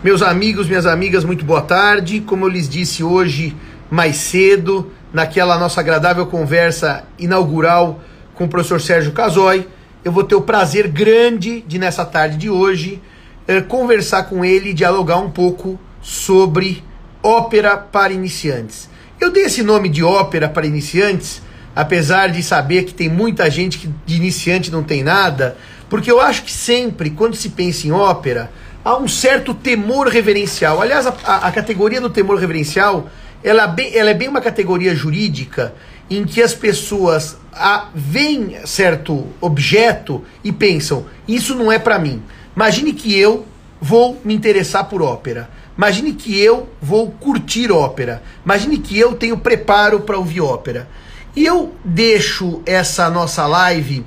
Meus 0.00 0.22
amigos, 0.22 0.68
minhas 0.68 0.86
amigas, 0.86 1.24
muito 1.24 1.44
boa 1.44 1.60
tarde. 1.60 2.20
Como 2.20 2.44
eu 2.44 2.48
lhes 2.48 2.68
disse 2.68 3.02
hoje 3.02 3.56
mais 3.90 4.14
cedo, 4.14 4.92
naquela 5.12 5.58
nossa 5.58 5.80
agradável 5.80 6.24
conversa 6.26 7.02
inaugural 7.18 8.00
com 8.32 8.44
o 8.44 8.48
professor 8.48 8.80
Sérgio 8.80 9.10
Casoy, 9.10 9.66
eu 10.04 10.12
vou 10.12 10.22
ter 10.22 10.36
o 10.36 10.40
prazer 10.40 10.86
grande 10.86 11.62
de, 11.66 11.80
nessa 11.80 12.04
tarde 12.04 12.36
de 12.36 12.48
hoje, 12.48 13.02
eh, 13.48 13.60
conversar 13.60 14.28
com 14.28 14.44
ele 14.44 14.70
e 14.70 14.72
dialogar 14.72 15.16
um 15.16 15.32
pouco 15.32 15.76
sobre 16.00 16.84
ópera 17.20 17.76
para 17.76 18.12
iniciantes. 18.12 18.88
Eu 19.20 19.32
dei 19.32 19.46
esse 19.46 19.64
nome 19.64 19.88
de 19.88 20.04
ópera 20.04 20.48
para 20.48 20.64
iniciantes, 20.64 21.42
apesar 21.74 22.28
de 22.28 22.40
saber 22.40 22.84
que 22.84 22.94
tem 22.94 23.08
muita 23.08 23.50
gente 23.50 23.78
que 23.78 23.90
de 24.06 24.14
iniciante 24.14 24.70
não 24.70 24.84
tem 24.84 25.02
nada, 25.02 25.56
porque 25.90 26.08
eu 26.08 26.20
acho 26.20 26.44
que 26.44 26.52
sempre, 26.52 27.10
quando 27.10 27.34
se 27.34 27.48
pensa 27.48 27.88
em 27.88 27.90
ópera, 27.90 28.48
há 28.88 28.96
um 28.96 29.06
certo 29.06 29.52
temor 29.52 30.08
reverencial. 30.08 30.80
Aliás, 30.80 31.06
a, 31.06 31.14
a, 31.22 31.48
a 31.48 31.52
categoria 31.52 32.00
do 32.00 32.08
temor 32.08 32.38
reverencial 32.38 33.10
ela, 33.44 33.64
é 33.64 33.66
bem, 33.66 33.94
ela 33.94 34.10
é 34.10 34.14
bem 34.14 34.28
uma 34.28 34.40
categoria 34.40 34.94
jurídica 34.94 35.74
em 36.08 36.24
que 36.24 36.40
as 36.40 36.54
pessoas 36.54 37.36
a, 37.52 37.88
veem 37.94 38.56
certo 38.64 39.26
objeto 39.42 40.24
e 40.42 40.50
pensam: 40.50 41.04
isso 41.26 41.54
não 41.54 41.70
é 41.70 41.78
para 41.78 41.98
mim. 41.98 42.22
Imagine 42.56 42.94
que 42.94 43.14
eu 43.14 43.44
vou 43.78 44.18
me 44.24 44.32
interessar 44.32 44.84
por 44.86 45.02
ópera. 45.02 45.50
Imagine 45.76 46.14
que 46.14 46.40
eu 46.40 46.66
vou 46.80 47.10
curtir 47.10 47.70
ópera. 47.70 48.22
Imagine 48.42 48.78
que 48.78 48.98
eu 48.98 49.14
tenho 49.14 49.36
preparo 49.36 50.00
para 50.00 50.16
ouvir 50.16 50.40
ópera. 50.40 50.88
E 51.36 51.44
eu 51.44 51.74
deixo 51.84 52.62
essa 52.64 53.10
nossa 53.10 53.46
live 53.46 54.04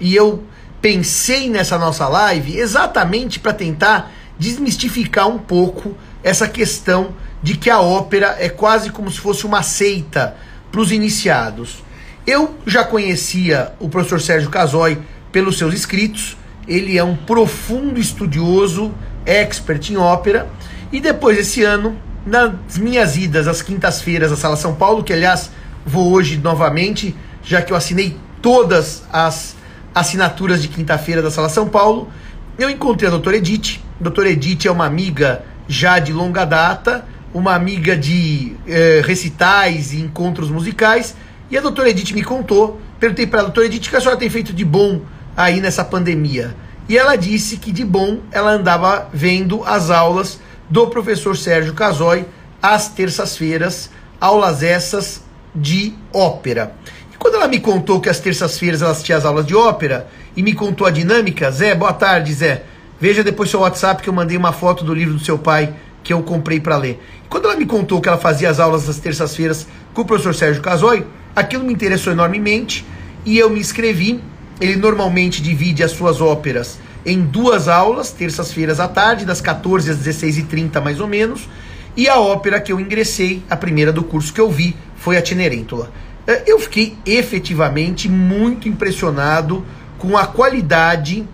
e 0.00 0.16
eu 0.16 0.42
pensei 0.80 1.50
nessa 1.50 1.78
nossa 1.78 2.08
live 2.08 2.58
exatamente 2.58 3.38
para 3.38 3.52
tentar 3.52 4.10
desmistificar 4.42 5.28
um 5.28 5.38
pouco 5.38 5.96
essa 6.22 6.48
questão 6.48 7.14
de 7.40 7.56
que 7.56 7.70
a 7.70 7.80
ópera 7.80 8.36
é 8.40 8.48
quase 8.48 8.90
como 8.90 9.08
se 9.08 9.20
fosse 9.20 9.46
uma 9.46 9.62
seita 9.62 10.36
para 10.70 10.80
os 10.80 10.90
iniciados. 10.90 11.84
Eu 12.26 12.56
já 12.66 12.82
conhecia 12.82 13.72
o 13.78 13.88
professor 13.88 14.20
Sérgio 14.20 14.50
Casoy 14.50 14.98
pelos 15.30 15.58
seus 15.58 15.72
escritos, 15.72 16.36
ele 16.66 16.98
é 16.98 17.04
um 17.04 17.16
profundo 17.16 18.00
estudioso, 18.00 18.92
expert 19.24 19.90
em 19.90 19.96
ópera, 19.96 20.48
e 20.90 21.00
depois 21.00 21.36
desse 21.36 21.62
ano, 21.62 21.96
nas 22.26 22.76
minhas 22.76 23.16
idas 23.16 23.46
às 23.46 23.62
quintas-feiras 23.62 24.32
à 24.32 24.36
Sala 24.36 24.56
São 24.56 24.74
Paulo, 24.74 25.04
que 25.04 25.12
aliás 25.12 25.50
vou 25.86 26.12
hoje 26.12 26.36
novamente, 26.36 27.16
já 27.44 27.62
que 27.62 27.72
eu 27.72 27.76
assinei 27.76 28.16
todas 28.40 29.04
as 29.12 29.54
assinaturas 29.94 30.60
de 30.60 30.68
quinta-feira 30.68 31.22
da 31.22 31.30
Sala 31.30 31.48
São 31.48 31.68
Paulo, 31.68 32.10
eu 32.58 32.68
encontrei 32.68 33.06
a 33.06 33.10
doutora 33.10 33.36
Edith. 33.36 33.80
Doutora 34.02 34.30
Edith 34.30 34.66
é 34.66 34.70
uma 34.70 34.84
amiga 34.84 35.44
já 35.68 36.00
de 36.00 36.12
longa 36.12 36.44
data, 36.44 37.04
uma 37.32 37.54
amiga 37.54 37.96
de 37.96 38.56
eh, 38.66 39.00
recitais 39.04 39.92
e 39.92 40.00
encontros 40.00 40.50
musicais. 40.50 41.14
E 41.48 41.56
a 41.56 41.60
doutora 41.60 41.88
Edith 41.88 42.12
me 42.12 42.24
contou, 42.24 42.80
perguntei 42.98 43.28
para 43.28 43.40
a 43.40 43.42
doutora 43.44 43.66
Edith 43.66 43.86
o 43.86 43.90
que 43.90 43.96
a 43.96 44.00
senhora 44.00 44.18
tem 44.18 44.28
feito 44.28 44.52
de 44.52 44.64
bom 44.64 45.02
aí 45.36 45.60
nessa 45.60 45.84
pandemia. 45.84 46.52
E 46.88 46.98
ela 46.98 47.14
disse 47.14 47.56
que 47.58 47.70
de 47.70 47.84
bom 47.84 48.18
ela 48.32 48.50
andava 48.50 49.08
vendo 49.14 49.62
as 49.64 49.88
aulas 49.88 50.40
do 50.68 50.88
professor 50.88 51.36
Sérgio 51.36 51.72
Casoy 51.72 52.26
às 52.60 52.88
terças-feiras, 52.88 53.88
aulas 54.20 54.64
essas 54.64 55.22
de 55.54 55.94
ópera. 56.12 56.74
E 57.14 57.16
quando 57.16 57.36
ela 57.36 57.46
me 57.46 57.60
contou 57.60 58.00
que 58.00 58.08
às 58.08 58.18
terças-feiras 58.18 58.82
ela 58.82 58.90
assistia 58.90 59.16
às 59.16 59.24
aulas 59.24 59.46
de 59.46 59.54
ópera 59.54 60.08
e 60.36 60.42
me 60.42 60.54
contou 60.54 60.88
a 60.88 60.90
dinâmica, 60.90 61.52
Zé, 61.52 61.72
boa 61.76 61.92
tarde, 61.92 62.32
Zé. 62.34 62.64
Veja 63.02 63.24
depois 63.24 63.50
seu 63.50 63.58
WhatsApp 63.58 64.00
que 64.00 64.08
eu 64.08 64.12
mandei 64.12 64.36
uma 64.36 64.52
foto 64.52 64.84
do 64.84 64.94
livro 64.94 65.14
do 65.14 65.24
seu 65.24 65.36
pai 65.36 65.74
que 66.04 66.12
eu 66.12 66.22
comprei 66.22 66.60
para 66.60 66.76
ler. 66.76 67.02
Quando 67.28 67.46
ela 67.46 67.56
me 67.56 67.66
contou 67.66 68.00
que 68.00 68.08
ela 68.08 68.16
fazia 68.16 68.48
as 68.48 68.60
aulas 68.60 68.86
das 68.86 69.00
terças-feiras 69.00 69.66
com 69.92 70.02
o 70.02 70.04
professor 70.04 70.32
Sérgio 70.32 70.62
Casoy, 70.62 71.04
aquilo 71.34 71.64
me 71.64 71.72
interessou 71.72 72.12
enormemente 72.12 72.86
e 73.26 73.36
eu 73.36 73.50
me 73.50 73.58
inscrevi. 73.58 74.20
Ele 74.60 74.76
normalmente 74.76 75.42
divide 75.42 75.82
as 75.82 75.90
suas 75.90 76.20
óperas 76.20 76.78
em 77.04 77.20
duas 77.22 77.66
aulas, 77.66 78.12
terças-feiras 78.12 78.78
à 78.78 78.86
tarde, 78.86 79.24
das 79.24 79.40
14 79.40 79.90
às 79.90 79.98
16h30 79.98 80.80
mais 80.80 81.00
ou 81.00 81.08
menos. 81.08 81.48
E 81.96 82.08
a 82.08 82.20
ópera 82.20 82.60
que 82.60 82.70
eu 82.70 82.78
ingressei, 82.78 83.42
a 83.50 83.56
primeira 83.56 83.92
do 83.92 84.04
curso 84.04 84.32
que 84.32 84.40
eu 84.40 84.48
vi, 84.48 84.76
foi 84.94 85.16
a 85.16 85.22
Tinerêntula. 85.22 85.90
Eh, 86.24 86.44
eu 86.46 86.60
fiquei 86.60 86.96
efetivamente 87.04 88.08
muito 88.08 88.68
impressionado 88.68 89.66
com 89.98 90.16
a 90.16 90.24
qualidade 90.24 91.26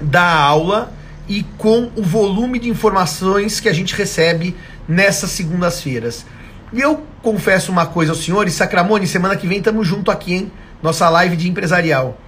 da 0.00 0.24
aula 0.24 0.92
e 1.28 1.42
com 1.58 1.90
o 1.96 2.02
volume 2.02 2.58
de 2.58 2.68
informações 2.68 3.60
que 3.60 3.68
a 3.68 3.72
gente 3.72 3.94
recebe 3.94 4.56
nessas 4.88 5.30
segundas-feiras. 5.30 6.24
E 6.72 6.80
eu 6.80 7.04
confesso 7.22 7.72
uma 7.72 7.86
coisa 7.86 8.12
aos 8.12 8.24
senhores, 8.24 8.54
Sacramone, 8.54 9.06
semana 9.06 9.36
que 9.36 9.46
vem 9.46 9.58
estamos 9.58 9.86
junto 9.86 10.10
aqui, 10.10 10.34
hein? 10.34 10.52
Nossa 10.82 11.08
live 11.08 11.36
de 11.36 11.48
empresarial. 11.48 12.18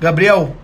Gabriel, 0.00 0.54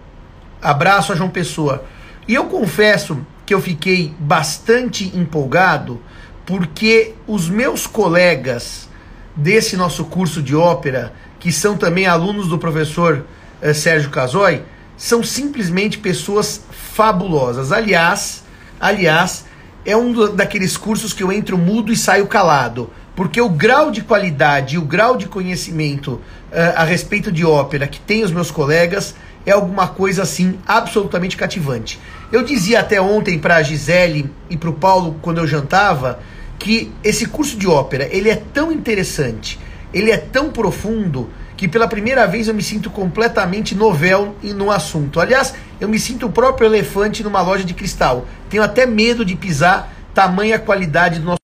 abraço 0.60 1.12
a 1.12 1.16
João 1.16 1.30
Pessoa. 1.30 1.84
E 2.28 2.34
eu 2.34 2.44
confesso 2.44 3.24
que 3.46 3.54
eu 3.54 3.60
fiquei 3.60 4.14
bastante 4.18 5.16
empolgado 5.16 6.00
porque 6.44 7.14
os 7.26 7.48
meus 7.48 7.86
colegas 7.86 8.88
desse 9.34 9.76
nosso 9.76 10.04
curso 10.04 10.42
de 10.42 10.54
ópera, 10.54 11.12
que 11.38 11.50
são 11.50 11.76
também 11.76 12.06
alunos 12.06 12.48
do 12.48 12.58
professor 12.58 13.24
eh, 13.62 13.72
Sérgio 13.72 14.10
Casoy, 14.10 14.62
são 15.00 15.22
simplesmente 15.22 15.96
pessoas 15.96 16.60
fabulosas. 16.70 17.72
Aliás, 17.72 18.44
aliás, 18.78 19.46
é 19.82 19.96
um 19.96 20.34
daqueles 20.36 20.76
cursos 20.76 21.14
que 21.14 21.22
eu 21.22 21.32
entro 21.32 21.56
mudo 21.56 21.90
e 21.90 21.96
saio 21.96 22.26
calado, 22.26 22.90
porque 23.16 23.40
o 23.40 23.48
grau 23.48 23.90
de 23.90 24.02
qualidade 24.02 24.74
e 24.74 24.78
o 24.78 24.82
grau 24.82 25.16
de 25.16 25.26
conhecimento 25.26 26.20
uh, 26.52 26.76
a 26.76 26.84
respeito 26.84 27.32
de 27.32 27.46
ópera 27.46 27.88
que 27.88 27.98
tem 27.98 28.22
os 28.22 28.30
meus 28.30 28.50
colegas 28.50 29.14
é 29.46 29.52
alguma 29.52 29.88
coisa 29.88 30.22
assim 30.22 30.58
absolutamente 30.66 31.34
cativante. 31.34 31.98
Eu 32.30 32.42
dizia 32.42 32.80
até 32.80 33.00
ontem 33.00 33.38
para 33.38 33.56
a 33.56 33.62
Gisele 33.62 34.30
e 34.50 34.56
para 34.58 34.68
o 34.68 34.74
Paulo 34.74 35.16
quando 35.22 35.38
eu 35.38 35.46
jantava 35.46 36.20
que 36.58 36.92
esse 37.02 37.24
curso 37.24 37.56
de 37.56 37.66
ópera 37.66 38.06
ele 38.12 38.28
é 38.28 38.36
tão 38.36 38.70
interessante, 38.70 39.58
ele 39.94 40.10
é 40.10 40.18
tão 40.18 40.50
profundo 40.50 41.30
que 41.60 41.68
pela 41.68 41.86
primeira 41.86 42.26
vez 42.26 42.48
eu 42.48 42.54
me 42.54 42.62
sinto 42.62 42.88
completamente 42.88 43.74
novel 43.74 44.34
no 44.42 44.70
assunto. 44.70 45.20
Aliás, 45.20 45.52
eu 45.78 45.90
me 45.90 45.98
sinto 45.98 46.24
o 46.24 46.32
próprio 46.32 46.66
elefante 46.66 47.22
numa 47.22 47.42
loja 47.42 47.64
de 47.64 47.74
cristal. 47.74 48.26
Tenho 48.48 48.62
até 48.62 48.86
medo 48.86 49.26
de 49.26 49.36
pisar, 49.36 49.92
tamanha 50.14 50.58
qualidade 50.58 51.18
do 51.18 51.26
nosso. 51.26 51.38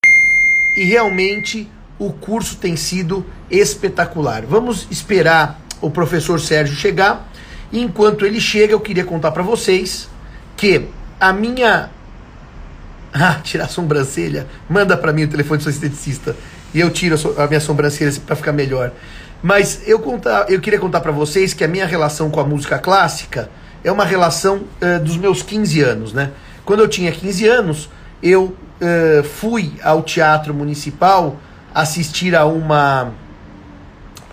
E 0.74 0.84
realmente 0.84 1.68
o 1.98 2.14
curso 2.14 2.56
tem 2.56 2.76
sido 2.76 3.26
espetacular. 3.50 4.46
Vamos 4.46 4.88
esperar 4.90 5.60
o 5.82 5.90
professor 5.90 6.40
Sérgio 6.40 6.74
chegar. 6.74 7.30
Enquanto 7.70 8.24
ele 8.24 8.40
chega, 8.40 8.72
eu 8.72 8.80
queria 8.80 9.04
contar 9.04 9.32
para 9.32 9.42
vocês 9.42 10.08
que 10.56 10.86
a 11.20 11.30
minha. 11.30 11.90
Ah, 13.18 13.40
tirar 13.42 13.64
a 13.64 13.68
sobrancelha. 13.68 14.46
Manda 14.68 14.94
para 14.94 15.10
mim 15.10 15.24
o 15.24 15.28
telefone 15.28 15.58
do 15.58 15.62
seu 15.62 15.72
esteticista. 15.72 16.34
E 16.74 16.80
eu 16.80 16.90
tiro 16.90 17.16
a 17.38 17.46
minha 17.46 17.60
sobrancelha 17.60 18.12
para 18.26 18.36
ficar 18.36 18.52
melhor. 18.52 18.92
Mas 19.42 19.82
eu, 19.86 19.98
contar, 19.98 20.50
eu 20.50 20.60
queria 20.60 20.78
contar 20.78 21.00
para 21.00 21.12
vocês 21.12 21.52
que 21.52 21.62
a 21.62 21.68
minha 21.68 21.86
relação 21.86 22.30
com 22.30 22.40
a 22.40 22.44
música 22.44 22.78
clássica 22.78 23.50
é 23.84 23.92
uma 23.92 24.04
relação 24.04 24.64
uh, 24.80 25.02
dos 25.02 25.16
meus 25.16 25.42
15 25.42 25.80
anos, 25.80 26.12
né? 26.12 26.32
Quando 26.64 26.80
eu 26.80 26.88
tinha 26.88 27.12
15 27.12 27.46
anos, 27.46 27.88
eu 28.22 28.44
uh, 28.80 29.22
fui 29.22 29.74
ao 29.82 30.02
Teatro 30.02 30.52
Municipal 30.52 31.36
assistir 31.74 32.34
a 32.34 32.44
uma. 32.46 33.12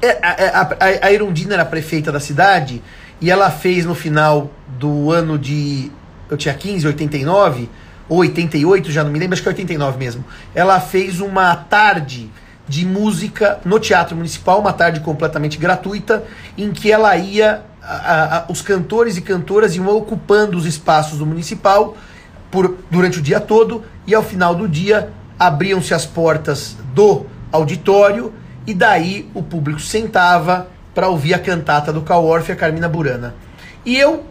É, 0.01 0.17
a, 0.21 0.61
a, 0.61 1.07
a 1.07 1.13
Erundina 1.13 1.53
era 1.53 1.65
prefeita 1.65 2.11
da 2.11 2.19
cidade 2.19 2.81
e 3.21 3.29
ela 3.29 3.51
fez 3.51 3.85
no 3.85 3.93
final 3.93 4.49
do 4.79 5.11
ano 5.11 5.37
de. 5.37 5.91
Eu 6.29 6.37
tinha 6.37 6.53
15, 6.53 6.87
89, 6.87 7.69
ou 8.09 8.19
88, 8.19 8.91
já 8.91 9.03
não 9.03 9.11
me 9.11 9.19
lembro, 9.19 9.33
acho 9.33 9.43
que 9.43 9.49
é 9.49 9.51
89 9.51 9.97
mesmo. 9.97 10.25
Ela 10.55 10.79
fez 10.79 11.19
uma 11.19 11.55
tarde 11.55 12.31
de 12.67 12.85
música 12.85 13.59
no 13.65 13.79
Teatro 13.79 14.15
Municipal, 14.15 14.59
uma 14.59 14.73
tarde 14.73 14.99
completamente 15.01 15.57
gratuita, 15.57 16.23
em 16.57 16.71
que 16.71 16.91
ela 16.91 17.15
ia, 17.15 17.61
a, 17.81 18.37
a, 18.37 18.45
os 18.49 18.61
cantores 18.61 19.17
e 19.17 19.21
cantoras 19.21 19.75
iam 19.75 19.87
ocupando 19.89 20.57
os 20.57 20.65
espaços 20.65 21.19
do 21.19 21.25
Municipal 21.25 21.97
por, 22.49 22.77
durante 22.89 23.19
o 23.19 23.21
dia 23.21 23.39
todo, 23.39 23.83
e 24.07 24.15
ao 24.15 24.23
final 24.23 24.55
do 24.55 24.67
dia 24.67 25.09
abriam-se 25.37 25.93
as 25.93 26.05
portas 26.05 26.77
do 26.93 27.25
auditório, 27.51 28.33
e 28.65 28.73
daí 28.73 29.29
o 29.33 29.43
público 29.43 29.81
sentava 29.81 30.67
para 30.95 31.09
ouvir 31.09 31.33
a 31.33 31.39
cantata 31.39 31.91
do 31.91 32.03
Orff 32.13 32.49
e 32.49 32.53
a 32.53 32.55
Carmina 32.55 32.87
Burana. 32.87 33.35
E 33.85 33.97
eu, 33.97 34.23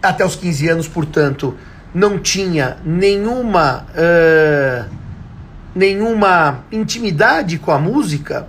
até 0.00 0.24
os 0.24 0.36
15 0.36 0.68
anos, 0.68 0.88
portanto, 0.88 1.56
não 1.94 2.18
tinha 2.18 2.76
nenhuma. 2.84 3.86
Uh, 3.90 5.01
nenhuma 5.74 6.64
intimidade 6.70 7.58
com 7.58 7.70
a 7.70 7.78
música 7.78 8.48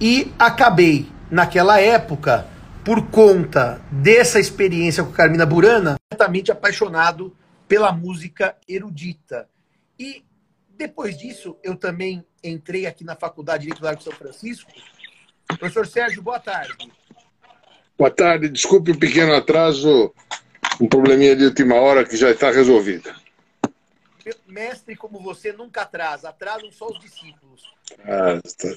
e 0.00 0.32
acabei, 0.38 1.08
naquela 1.30 1.80
época, 1.80 2.46
por 2.84 3.06
conta 3.08 3.80
dessa 3.90 4.38
experiência 4.38 5.02
com 5.02 5.10
Carmina 5.12 5.46
Burana, 5.46 5.96
completamente 6.10 6.52
apaixonado 6.52 7.34
pela 7.66 7.90
música 7.92 8.56
erudita. 8.68 9.48
E 9.98 10.22
depois 10.76 11.16
disso, 11.16 11.56
eu 11.62 11.74
também 11.74 12.24
entrei 12.44 12.86
aqui 12.86 13.02
na 13.02 13.16
Faculdade 13.16 13.60
de 13.60 13.64
Direito 13.64 13.80
do 13.80 13.86
Largo 13.86 14.02
São 14.02 14.12
Francisco. 14.12 14.70
Professor 15.48 15.86
Sérgio, 15.86 16.22
boa 16.22 16.38
tarde. 16.38 16.92
Boa 17.98 18.10
tarde, 18.10 18.48
desculpe 18.48 18.90
o 18.90 18.98
pequeno 18.98 19.34
atraso, 19.34 20.12
um 20.80 20.86
probleminha 20.86 21.34
de 21.34 21.44
última 21.44 21.76
hora 21.76 22.04
que 22.04 22.16
já 22.16 22.30
está 22.30 22.50
resolvido. 22.50 23.10
Mestre 24.46 24.96
como 24.96 25.20
você 25.20 25.52
nunca 25.52 25.82
atrasa, 25.82 26.28
atrasam 26.28 26.70
só 26.72 26.88
os 26.88 26.98
discípulos. 26.98 27.72
Ah, 28.00 28.40
tá. 28.42 28.68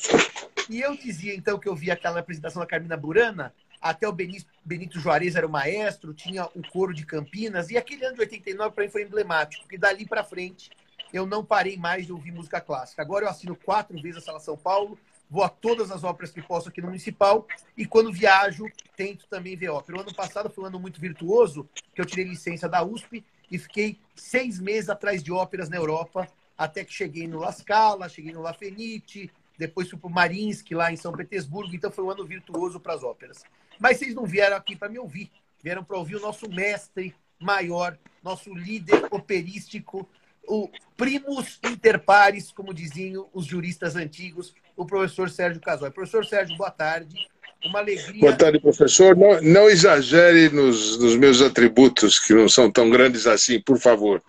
E 0.70 0.82
eu 0.82 0.96
dizia 0.96 1.34
então 1.34 1.58
que 1.58 1.68
eu 1.68 1.76
vi 1.76 1.90
aquela 1.90 2.20
apresentação 2.20 2.62
da 2.62 2.68
Carmina 2.68 2.96
Burana, 2.96 3.54
até 3.82 4.08
o 4.08 4.12
Benito, 4.12 4.46
Benito 4.64 5.00
Juarez 5.00 5.36
era 5.36 5.48
o 5.48 5.50
maestro, 5.50 6.14
tinha 6.14 6.46
o 6.54 6.62
coro 6.70 6.94
de 6.94 7.06
Campinas, 7.06 7.70
e 7.70 7.78
aquele 7.78 8.06
ano 8.06 8.16
de 8.16 8.22
89 8.22 8.76
para 8.76 8.84
mim 8.84 8.92
foi 8.92 9.04
emblemático, 9.04 9.64
porque 9.64 9.78
dali 9.78 10.06
para 10.06 10.24
frente 10.24 10.70
eu 11.12 11.26
não 11.26 11.44
parei 11.44 11.78
mais 11.78 12.06
de 12.06 12.14
ouvir 12.14 12.32
música 12.32 12.62
clássica. 12.62 13.02
Agora 13.02 13.26
eu 13.26 13.30
assino 13.30 13.56
quatro 13.56 14.00
vezes 14.00 14.18
a 14.18 14.26
Sala 14.26 14.40
São 14.40 14.58
Paulo, 14.58 15.00
vou 15.30 15.44
a 15.44 15.50
todas 15.50 15.90
as 15.90 16.04
óperas 16.04 16.32
que 16.32 16.42
posso 16.42 16.70
aqui 16.70 16.82
no 16.82 16.88
Municipal, 16.88 17.48
e 17.76 17.86
quando 17.86 18.12
viajo, 18.12 18.66
tento 18.96 19.26
também 19.28 19.56
ver 19.56 19.70
ópera. 19.70 19.98
O 19.98 20.02
ano 20.02 20.14
passado 20.14 20.50
foi 20.50 20.64
um 20.64 20.68
ano 20.68 20.80
muito 20.80 21.00
virtuoso, 21.00 21.68
que 21.96 22.02
eu 22.02 22.06
tirei 22.06 22.26
licença 22.26 22.70
da 22.70 22.84
USP 22.84 23.24
e 23.52 23.58
fiquei 23.58 24.00
seis 24.16 24.60
meses 24.60 24.90
atrás 24.90 25.24
de 25.24 25.32
óperas 25.32 25.70
na 25.70 25.78
Europa, 25.78 26.28
até 26.58 26.84
que 26.84 26.94
cheguei 26.94 27.28
no 27.28 27.40
La 27.40 27.52
Scala, 27.52 28.10
cheguei 28.10 28.34
no 28.34 28.42
La 28.42 28.54
Fenice, 28.54 29.32
depois 29.58 29.90
fui 29.90 30.00
para 30.00 30.08
o 30.08 30.14
Marinsky, 30.14 30.74
lá 30.74 30.92
em 30.92 30.96
São 30.96 31.12
Petersburgo, 31.12 31.76
então 31.76 31.92
foi 31.92 32.04
um 32.04 32.10
ano 32.10 32.26
virtuoso 32.26 32.80
para 32.80 32.94
as 32.94 33.04
óperas. 33.04 33.44
Mas 33.80 33.98
vocês 33.98 34.14
não 34.14 34.26
vieram 34.26 34.56
aqui 34.56 34.76
para 34.76 34.90
me 34.90 35.00
ouvir, 35.00 35.32
vieram 35.62 35.84
para 35.84 35.98
ouvir 35.98 36.16
o 36.16 36.22
nosso 36.22 36.50
mestre 36.50 37.16
maior, 37.40 37.98
nosso 38.24 38.54
líder 38.54 39.08
operístico, 39.12 40.08
o 40.48 40.70
primus 40.98 41.60
inter 41.64 42.00
pares, 42.00 42.52
como 42.52 42.74
diziam 42.74 43.30
os 43.34 43.46
juristas 43.46 43.96
antigos, 43.96 44.54
o 44.76 44.86
professor 44.86 45.30
Sérgio 45.30 45.62
Casói. 45.62 45.92
Professor 45.92 46.26
Sérgio, 46.26 46.58
boa 46.58 46.72
tarde. 46.72 47.30
Uma 47.66 47.80
alegria. 47.80 48.22
Boa 48.22 48.36
tarde, 48.36 48.60
professor. 48.60 49.16
Não, 49.16 49.42
não 49.42 49.70
exagere 49.70 50.50
nos, 50.50 50.98
nos, 50.98 51.16
meus 51.16 51.42
atributos, 51.42 52.18
que 52.20 52.34
não 52.34 52.48
são 52.48 52.72
tão 52.72 52.90
grandes 52.90 53.28
assim, 53.28 53.60
por 53.60 53.78
favor. 53.78 54.22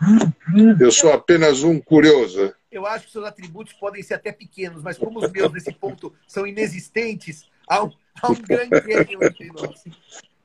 Eu 0.81 0.91
sou 0.91 1.13
apenas 1.13 1.63
um 1.63 1.79
curioso 1.79 2.53
eu 2.71 2.87
acho 2.87 3.07
que 3.07 3.13
seus 3.13 3.25
atributos 3.25 3.73
podem 3.73 4.03
ser 4.03 4.15
até 4.15 4.31
pequenos, 4.31 4.83
mas 4.83 4.97
como 4.97 5.19
os 5.19 5.31
meus 5.31 5.53
nesse 5.53 5.73
ponto 5.73 6.15
são 6.27 6.47
inexistentes, 6.47 7.49
há 7.67 7.83
um, 7.83 7.93
há 8.23 8.31
um 8.31 8.35
grande 8.35 8.81
ganho 8.81 9.25
entre 9.25 9.49
nós. 9.49 9.83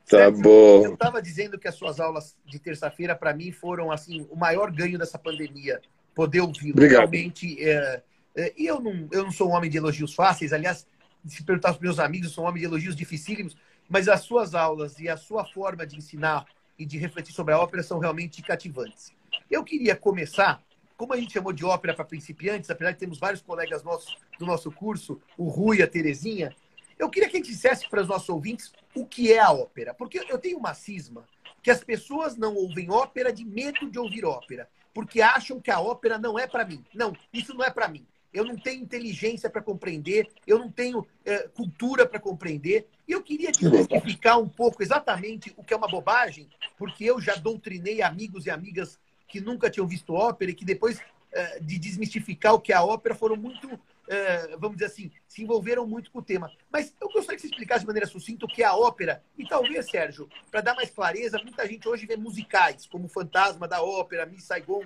Tá 0.08 0.18
certo? 0.18 0.40
bom. 0.40 0.84
Eu 0.84 0.94
estava 0.94 1.22
dizendo 1.22 1.58
que 1.58 1.68
as 1.68 1.74
suas 1.74 2.00
aulas 2.00 2.36
de 2.44 2.58
terça-feira, 2.58 3.14
para 3.14 3.32
mim, 3.32 3.52
foram 3.52 3.92
assim 3.92 4.26
o 4.30 4.36
maior 4.36 4.70
ganho 4.72 4.98
dessa 4.98 5.18
pandemia. 5.18 5.80
Poder 6.14 6.40
ouvi-lo. 6.40 6.80
Realmente. 6.80 7.56
É, 7.62 8.02
é, 8.36 8.52
e 8.56 8.66
eu 8.66 8.80
não, 8.80 9.08
eu 9.10 9.24
não 9.24 9.32
sou 9.32 9.48
um 9.48 9.52
homem 9.52 9.70
de 9.70 9.78
elogios 9.78 10.14
fáceis. 10.14 10.52
Aliás, 10.52 10.86
se 11.28 11.42
perguntar 11.42 11.68
aos 11.70 11.78
meus 11.78 11.98
amigos, 11.98 12.28
eu 12.28 12.34
sou 12.34 12.44
um 12.44 12.48
homem 12.48 12.60
de 12.60 12.66
elogios 12.66 12.96
dificílimos. 12.96 13.56
Mas 13.88 14.08
as 14.08 14.20
suas 14.22 14.54
aulas 14.54 14.98
e 14.98 15.08
a 15.08 15.16
sua 15.16 15.44
forma 15.44 15.86
de 15.86 15.96
ensinar 15.96 16.46
e 16.78 16.84
de 16.84 16.98
refletir 16.98 17.32
sobre 17.32 17.54
a 17.54 17.58
ópera 17.58 17.82
são 17.82 17.98
realmente 17.98 18.42
cativantes. 18.42 19.12
Eu 19.50 19.62
queria 19.62 19.94
começar 19.94 20.62
como 20.96 21.12
a 21.12 21.16
gente 21.16 21.34
chamou 21.34 21.52
de 21.52 21.64
ópera 21.64 21.94
para 21.94 22.04
principiantes, 22.04 22.70
apesar 22.70 22.92
de 22.92 22.98
termos 22.98 23.18
vários 23.18 23.42
colegas 23.42 23.82
nossos 23.82 24.16
do 24.38 24.46
nosso 24.46 24.70
curso, 24.72 25.20
o 25.36 25.48
Rui 25.48 25.82
a 25.82 25.86
Terezinha, 25.86 26.54
eu 26.98 27.10
queria 27.10 27.28
que 27.28 27.36
a 27.36 27.40
gente 27.40 27.50
dissesse 27.50 27.88
para 27.88 28.00
os 28.00 28.08
nossos 28.08 28.28
ouvintes 28.28 28.72
o 28.94 29.06
que 29.06 29.32
é 29.32 29.38
a 29.38 29.52
ópera. 29.52 29.92
Porque 29.92 30.24
eu 30.28 30.38
tenho 30.38 30.58
uma 30.58 30.72
cisma 30.72 31.26
que 31.62 31.70
as 31.70 31.84
pessoas 31.84 32.36
não 32.36 32.54
ouvem 32.54 32.90
ópera 32.90 33.32
de 33.32 33.44
medo 33.44 33.90
de 33.90 33.98
ouvir 33.98 34.24
ópera, 34.24 34.68
porque 34.94 35.20
acham 35.20 35.60
que 35.60 35.70
a 35.70 35.80
ópera 35.80 36.18
não 36.18 36.38
é 36.38 36.46
para 36.46 36.64
mim. 36.64 36.82
Não, 36.94 37.14
isso 37.32 37.52
não 37.52 37.64
é 37.64 37.70
para 37.70 37.88
mim. 37.88 38.06
Eu 38.36 38.44
não 38.44 38.56
tenho 38.56 38.82
inteligência 38.82 39.48
para 39.48 39.62
compreender, 39.62 40.28
eu 40.46 40.58
não 40.58 40.70
tenho 40.70 41.06
é, 41.24 41.48
cultura 41.48 42.04
para 42.06 42.20
compreender. 42.20 42.86
E 43.08 43.12
eu 43.12 43.22
queria 43.22 43.50
desmistificar 43.50 44.38
um 44.38 44.48
pouco 44.48 44.82
exatamente 44.82 45.54
o 45.56 45.64
que 45.64 45.72
é 45.72 45.76
uma 45.76 45.88
bobagem, 45.88 46.46
porque 46.76 47.04
eu 47.04 47.18
já 47.18 47.34
doutrinei 47.36 48.02
amigos 48.02 48.44
e 48.44 48.50
amigas 48.50 48.98
que 49.26 49.40
nunca 49.40 49.70
tinham 49.70 49.86
visto 49.86 50.12
ópera 50.12 50.50
e 50.50 50.54
que 50.54 50.66
depois 50.66 50.98
uh, 50.98 51.64
de 51.64 51.78
desmistificar 51.78 52.52
o 52.52 52.60
que 52.60 52.72
é 52.72 52.76
a 52.76 52.84
ópera 52.84 53.14
foram 53.14 53.36
muito, 53.36 53.72
uh, 53.72 54.58
vamos 54.58 54.76
dizer 54.76 54.86
assim, 54.86 55.10
se 55.26 55.42
envolveram 55.42 55.86
muito 55.86 56.10
com 56.10 56.18
o 56.18 56.22
tema. 56.22 56.52
Mas 56.70 56.94
eu 57.00 57.08
gostaria 57.08 57.36
que 57.36 57.40
você 57.40 57.48
explicasse 57.48 57.80
de 57.80 57.86
maneira 57.86 58.06
sucinta 58.06 58.44
o 58.44 58.48
que 58.48 58.62
é 58.62 58.66
a 58.66 58.76
ópera 58.76 59.22
e 59.38 59.46
talvez, 59.46 59.88
Sérgio, 59.88 60.28
para 60.50 60.60
dar 60.60 60.74
mais 60.74 60.90
clareza, 60.90 61.40
muita 61.42 61.66
gente 61.66 61.88
hoje 61.88 62.04
vê 62.04 62.16
musicais, 62.16 62.86
como 62.86 63.08
Fantasma 63.08 63.66
da 63.66 63.82
Ópera, 63.82 64.26
Miss 64.26 64.44
Saigon. 64.44 64.84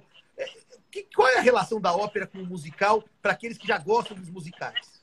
Que, 0.91 1.07
qual 1.15 1.29
é 1.29 1.39
a 1.39 1.43
relação 1.43 1.81
da 1.81 1.95
ópera 1.95 2.27
com 2.27 2.39
o 2.39 2.47
musical 2.47 3.05
para 3.23 3.33
aqueles 3.33 3.57
que 3.57 3.67
já 3.67 3.79
gostam 3.79 4.17
dos 4.17 4.29
musicais? 4.29 5.01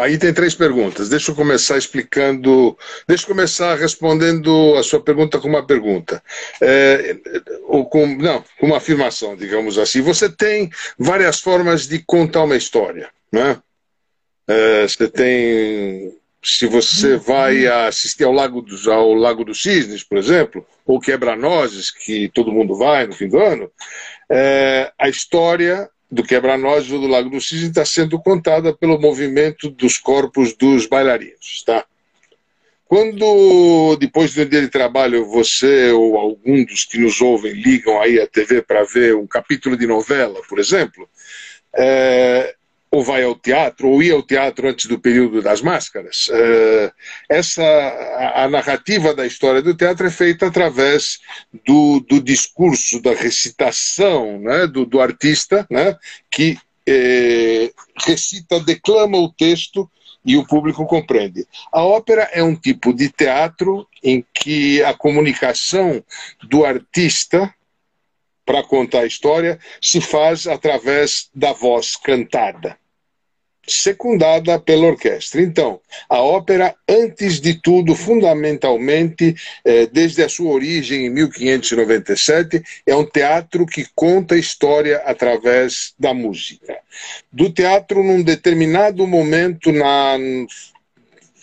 Aí 0.00 0.16
tem 0.16 0.32
três 0.32 0.54
perguntas. 0.54 1.10
Deixa 1.10 1.30
eu 1.30 1.34
começar 1.34 1.76
explicando. 1.76 2.76
Deixa 3.06 3.24
eu 3.24 3.28
começar 3.28 3.74
respondendo 3.74 4.74
a 4.78 4.82
sua 4.82 5.00
pergunta 5.00 5.38
com 5.38 5.48
uma 5.48 5.66
pergunta. 5.66 6.22
É, 6.62 7.14
ou 7.64 7.84
com, 7.84 8.06
não, 8.06 8.42
com 8.58 8.66
uma 8.66 8.78
afirmação, 8.78 9.36
digamos 9.36 9.76
assim. 9.76 10.00
Você 10.00 10.30
tem 10.30 10.70
várias 10.98 11.40
formas 11.40 11.86
de 11.86 11.98
contar 11.98 12.44
uma 12.44 12.56
história. 12.56 13.10
Né? 13.30 13.58
É, 14.48 14.88
você 14.88 15.08
tem. 15.08 16.16
Se 16.42 16.66
você 16.66 17.16
vai 17.16 17.66
assistir 17.66 18.24
ao 18.24 18.32
Lago, 18.32 18.62
dos, 18.62 18.86
ao 18.86 19.12
Lago 19.12 19.44
dos 19.44 19.60
Cisnes, 19.60 20.04
por 20.04 20.16
exemplo, 20.16 20.64
ou 20.86 21.00
Quebra-Nozes, 21.00 21.90
que 21.90 22.30
todo 22.32 22.52
mundo 22.52 22.76
vai 22.76 23.06
no 23.06 23.12
fim 23.12 23.28
do 23.28 23.38
ano, 23.38 23.68
é, 24.30 24.92
a 24.98 25.08
história 25.08 25.88
do 26.10 26.22
Quebra-Nozes 26.22 26.90
ou 26.92 27.00
do 27.00 27.06
Lago 27.06 27.30
do 27.30 27.40
Cisne 27.40 27.68
está 27.68 27.84
sendo 27.84 28.18
contada 28.20 28.72
pelo 28.72 29.00
movimento 29.00 29.68
dos 29.70 29.98
corpos 29.98 30.54
dos 30.54 30.86
bailarinos, 30.86 31.62
tá? 31.64 31.84
Quando, 32.88 33.96
depois 33.96 34.32
do 34.32 34.46
dia 34.46 34.60
de 34.60 34.68
trabalho, 34.68 35.26
você 35.26 35.90
ou 35.90 36.16
algum 36.16 36.64
dos 36.64 36.84
que 36.84 36.98
nos 36.98 37.20
ouvem 37.20 37.52
ligam 37.52 38.00
aí 38.00 38.20
a 38.20 38.28
TV 38.28 38.62
para 38.62 38.84
ver 38.84 39.16
um 39.16 39.26
capítulo 39.26 39.76
de 39.76 39.88
novela, 39.88 40.40
por 40.48 40.60
exemplo, 40.60 41.08
é, 41.74 42.54
ou 42.96 43.04
vai 43.04 43.22
ao 43.22 43.34
teatro, 43.34 43.90
ou 43.90 44.02
ia 44.02 44.14
ao 44.14 44.22
teatro 44.22 44.66
antes 44.68 44.86
do 44.86 44.98
período 44.98 45.42
das 45.42 45.60
máscaras. 45.60 46.30
Eh, 46.32 46.92
essa, 47.28 47.62
a, 47.62 48.44
a 48.44 48.48
narrativa 48.48 49.12
da 49.12 49.26
história 49.26 49.60
do 49.60 49.74
teatro 49.74 50.06
é 50.06 50.10
feita 50.10 50.46
através 50.46 51.18
do, 51.66 52.00
do 52.00 52.22
discurso, 52.22 53.02
da 53.02 53.12
recitação 53.12 54.40
né, 54.40 54.66
do, 54.66 54.86
do 54.86 54.98
artista, 54.98 55.66
né, 55.70 55.94
que 56.30 56.58
eh, 56.86 57.70
recita, 58.06 58.60
declama 58.60 59.18
o 59.18 59.30
texto 59.30 59.90
e 60.24 60.38
o 60.38 60.46
público 60.46 60.86
compreende. 60.86 61.46
A 61.70 61.82
ópera 61.82 62.30
é 62.32 62.42
um 62.42 62.56
tipo 62.56 62.94
de 62.94 63.10
teatro 63.10 63.86
em 64.02 64.24
que 64.32 64.82
a 64.84 64.94
comunicação 64.94 66.02
do 66.44 66.64
artista 66.64 67.52
para 68.46 68.62
contar 68.62 69.00
a 69.00 69.06
história 69.06 69.58
se 69.82 70.00
faz 70.00 70.46
através 70.46 71.28
da 71.34 71.52
voz 71.52 71.94
cantada 71.94 72.78
secundada 73.66 74.58
pela 74.58 74.86
orquestra. 74.86 75.42
Então, 75.42 75.80
a 76.08 76.20
ópera, 76.20 76.74
antes 76.88 77.40
de 77.40 77.54
tudo, 77.54 77.94
fundamentalmente, 77.94 79.34
eh, 79.64 79.86
desde 79.86 80.22
a 80.22 80.28
sua 80.28 80.52
origem 80.52 81.06
em 81.06 81.10
1597, 81.10 82.62
é 82.86 82.94
um 82.94 83.04
teatro 83.04 83.66
que 83.66 83.86
conta 83.94 84.34
a 84.34 84.38
história 84.38 84.98
através 85.04 85.94
da 85.98 86.14
música. 86.14 86.76
Do 87.32 87.50
teatro, 87.50 88.04
num 88.04 88.22
determinado 88.22 89.06
momento, 89.06 89.72
na 89.72 90.16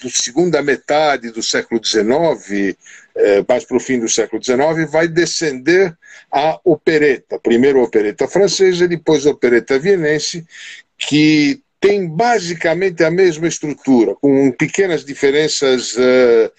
segunda 0.09 0.61
metade 0.61 1.31
do 1.31 1.43
século 1.43 1.83
XIX, 1.83 2.75
eh, 3.15 3.43
mais 3.47 3.65
para 3.65 3.77
o 3.77 3.79
fim 3.79 3.99
do 3.99 4.09
século 4.09 4.43
XIX, 4.43 4.89
vai 4.89 5.07
descender 5.07 5.95
a 6.31 6.59
opereta. 6.63 7.39
Primeiro 7.39 7.79
a 7.79 7.83
opereta 7.83 8.27
francesa, 8.27 8.87
depois 8.87 9.25
a 9.25 9.31
opereta 9.31 9.77
vienense, 9.77 10.45
que 10.97 11.61
tem 11.83 12.07
basicamente 12.07 13.03
a 13.03 13.11
mesma 13.11 13.45
estrutura, 13.45 14.15
com 14.15 14.49
pequenas 14.53 15.03
diferenças 15.03 15.93
uh, 15.97 16.49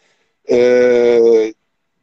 uh, 0.51 1.55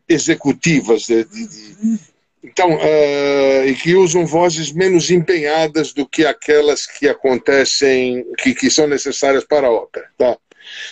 executivas. 0.09 1.05
De, 1.05 1.23
de, 1.25 1.47
de, 1.47 1.99
então, 2.43 2.73
uh, 2.73 3.67
e 3.67 3.75
que 3.75 3.93
usam 3.93 4.25
vozes 4.25 4.71
menos 4.71 5.11
empenhadas 5.11 5.93
do 5.93 6.03
que 6.03 6.25
aquelas 6.25 6.87
que 6.87 7.07
acontecem, 7.07 8.25
que, 8.39 8.55
que 8.55 8.71
são 8.71 8.87
necessárias 8.87 9.43
para 9.45 9.67
a 9.67 9.71
ópera. 9.71 10.09
Tá? 10.17 10.35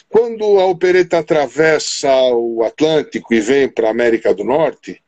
Quando 0.07 0.59
a 0.59 0.67
opereta 0.67 1.17
atravessa 1.17 2.13
o 2.31 2.63
Atlântico 2.63 3.33
e 3.33 3.41
vem 3.41 3.67
para 3.67 3.87
a 3.87 3.91
América 3.91 4.35
do 4.35 4.43
Norte, 4.43 5.01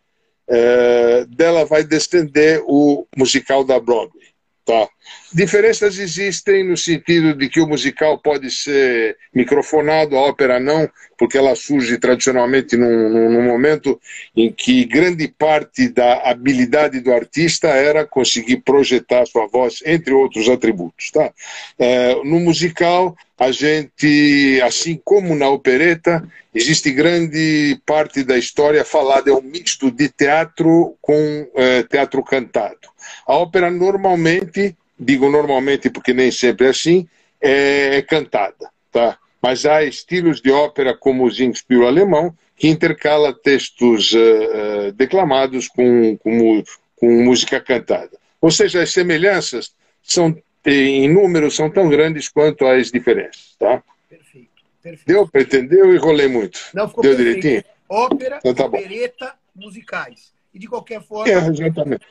dela 1.30 1.66
vai 1.66 1.84
descender 1.84 2.62
o 2.66 3.06
musical 3.16 3.64
da 3.64 3.80
Broadway. 3.80 4.31
Tá. 4.72 4.88
Diferenças 5.34 6.00
existem 6.00 6.64
no 6.64 6.78
sentido 6.78 7.34
de 7.34 7.50
que 7.50 7.60
o 7.60 7.68
musical 7.68 8.18
pode 8.18 8.50
ser 8.50 9.18
microfonado, 9.34 10.16
a 10.16 10.22
ópera 10.22 10.62
não, 10.62 10.90
porque 11.18 11.38
ela 11.38 11.56
surge 11.56 11.98
tradicionalmente 11.98 12.78
num, 12.78 13.10
num, 13.30 13.42
momento 13.42 14.00
em 14.34 14.50
que 14.50 14.86
grande 14.86 15.28
parte 15.28 15.90
da 15.90 16.22
habilidade 16.30 17.02
do 17.02 17.12
artista 17.12 17.68
era 17.68 18.06
conseguir 18.06 18.62
projetar 18.62 19.26
sua 19.26 19.46
voz, 19.46 19.84
entre 19.86 20.14
outros 20.14 20.48
atributos. 20.48 21.12
Tá? 21.12 21.34
É, 21.78 22.16
no 22.24 22.40
musical, 22.40 23.14
a 23.38 23.52
gente, 23.52 24.62
assim 24.64 25.02
como 25.04 25.36
na 25.36 25.50
opereta, 25.50 26.26
existe 26.56 26.92
grande 26.92 27.78
parte 27.86 28.24
da 28.24 28.38
história 28.38 28.86
falada, 28.86 29.32
é 29.32 29.34
um 29.34 29.42
misto 29.42 29.92
de 29.92 30.08
teatro 30.08 30.96
com 31.02 31.48
é, 31.56 31.84
teatro 31.84 32.24
cantado. 32.24 32.91
A 33.28 33.36
ópera 33.36 33.70
normalmente, 33.70 34.76
digo 35.00 35.30
normalmente 35.30 35.90
porque 35.90 36.14
nem 36.14 36.32
sempre 36.32 36.68
é 36.68 36.70
assim, 36.70 37.08
é, 37.40 37.98
é 37.98 38.02
cantada, 38.02 38.70
tá? 38.92 39.18
Mas 39.42 39.66
há 39.66 39.84
estilos 39.84 40.42
de 40.42 40.52
ópera 40.52 40.96
como 40.96 41.26
o 41.26 41.32
Singspiel 41.32 41.88
alemão 41.88 42.36
que 42.56 42.68
intercala 42.68 43.34
textos 43.34 44.12
uh, 44.14 44.18
uh, 44.18 44.92
declamados 44.92 45.68
com, 45.68 46.16
com, 46.18 46.64
com 46.96 47.24
música 47.24 47.60
cantada. 47.60 48.12
Ou 48.40 48.52
seja, 48.52 48.84
as 48.84 48.92
semelhanças 48.92 49.74
são 50.04 50.36
em 50.66 51.10
número 51.10 51.50
são 51.50 51.70
tão 51.70 51.90
grandes 51.90 52.30
quanto 52.30 52.68
as 52.68 52.92
diferenças, 52.92 53.56
tá? 53.58 53.84
Perfeito. 54.08 54.50
perfeito. 54.82 55.08
Deu 55.08 55.28
para 55.28 55.42
entender? 55.42 55.80
Eu 55.80 55.94
enrolei 55.96 56.28
muito. 56.28 56.60
Não, 56.74 56.88
ficou 56.88 57.04
Deu 57.04 57.16
perfeito. 57.16 57.42
direitinho? 57.42 57.64
Ópera, 57.90 58.38
então, 58.38 58.54
tá 58.54 58.66
opereta, 58.66 59.34
musicais. 59.56 60.32
E 60.54 60.60
de 60.60 60.68
qualquer 60.68 61.02
forma, 61.02 61.32
é, 61.32 61.42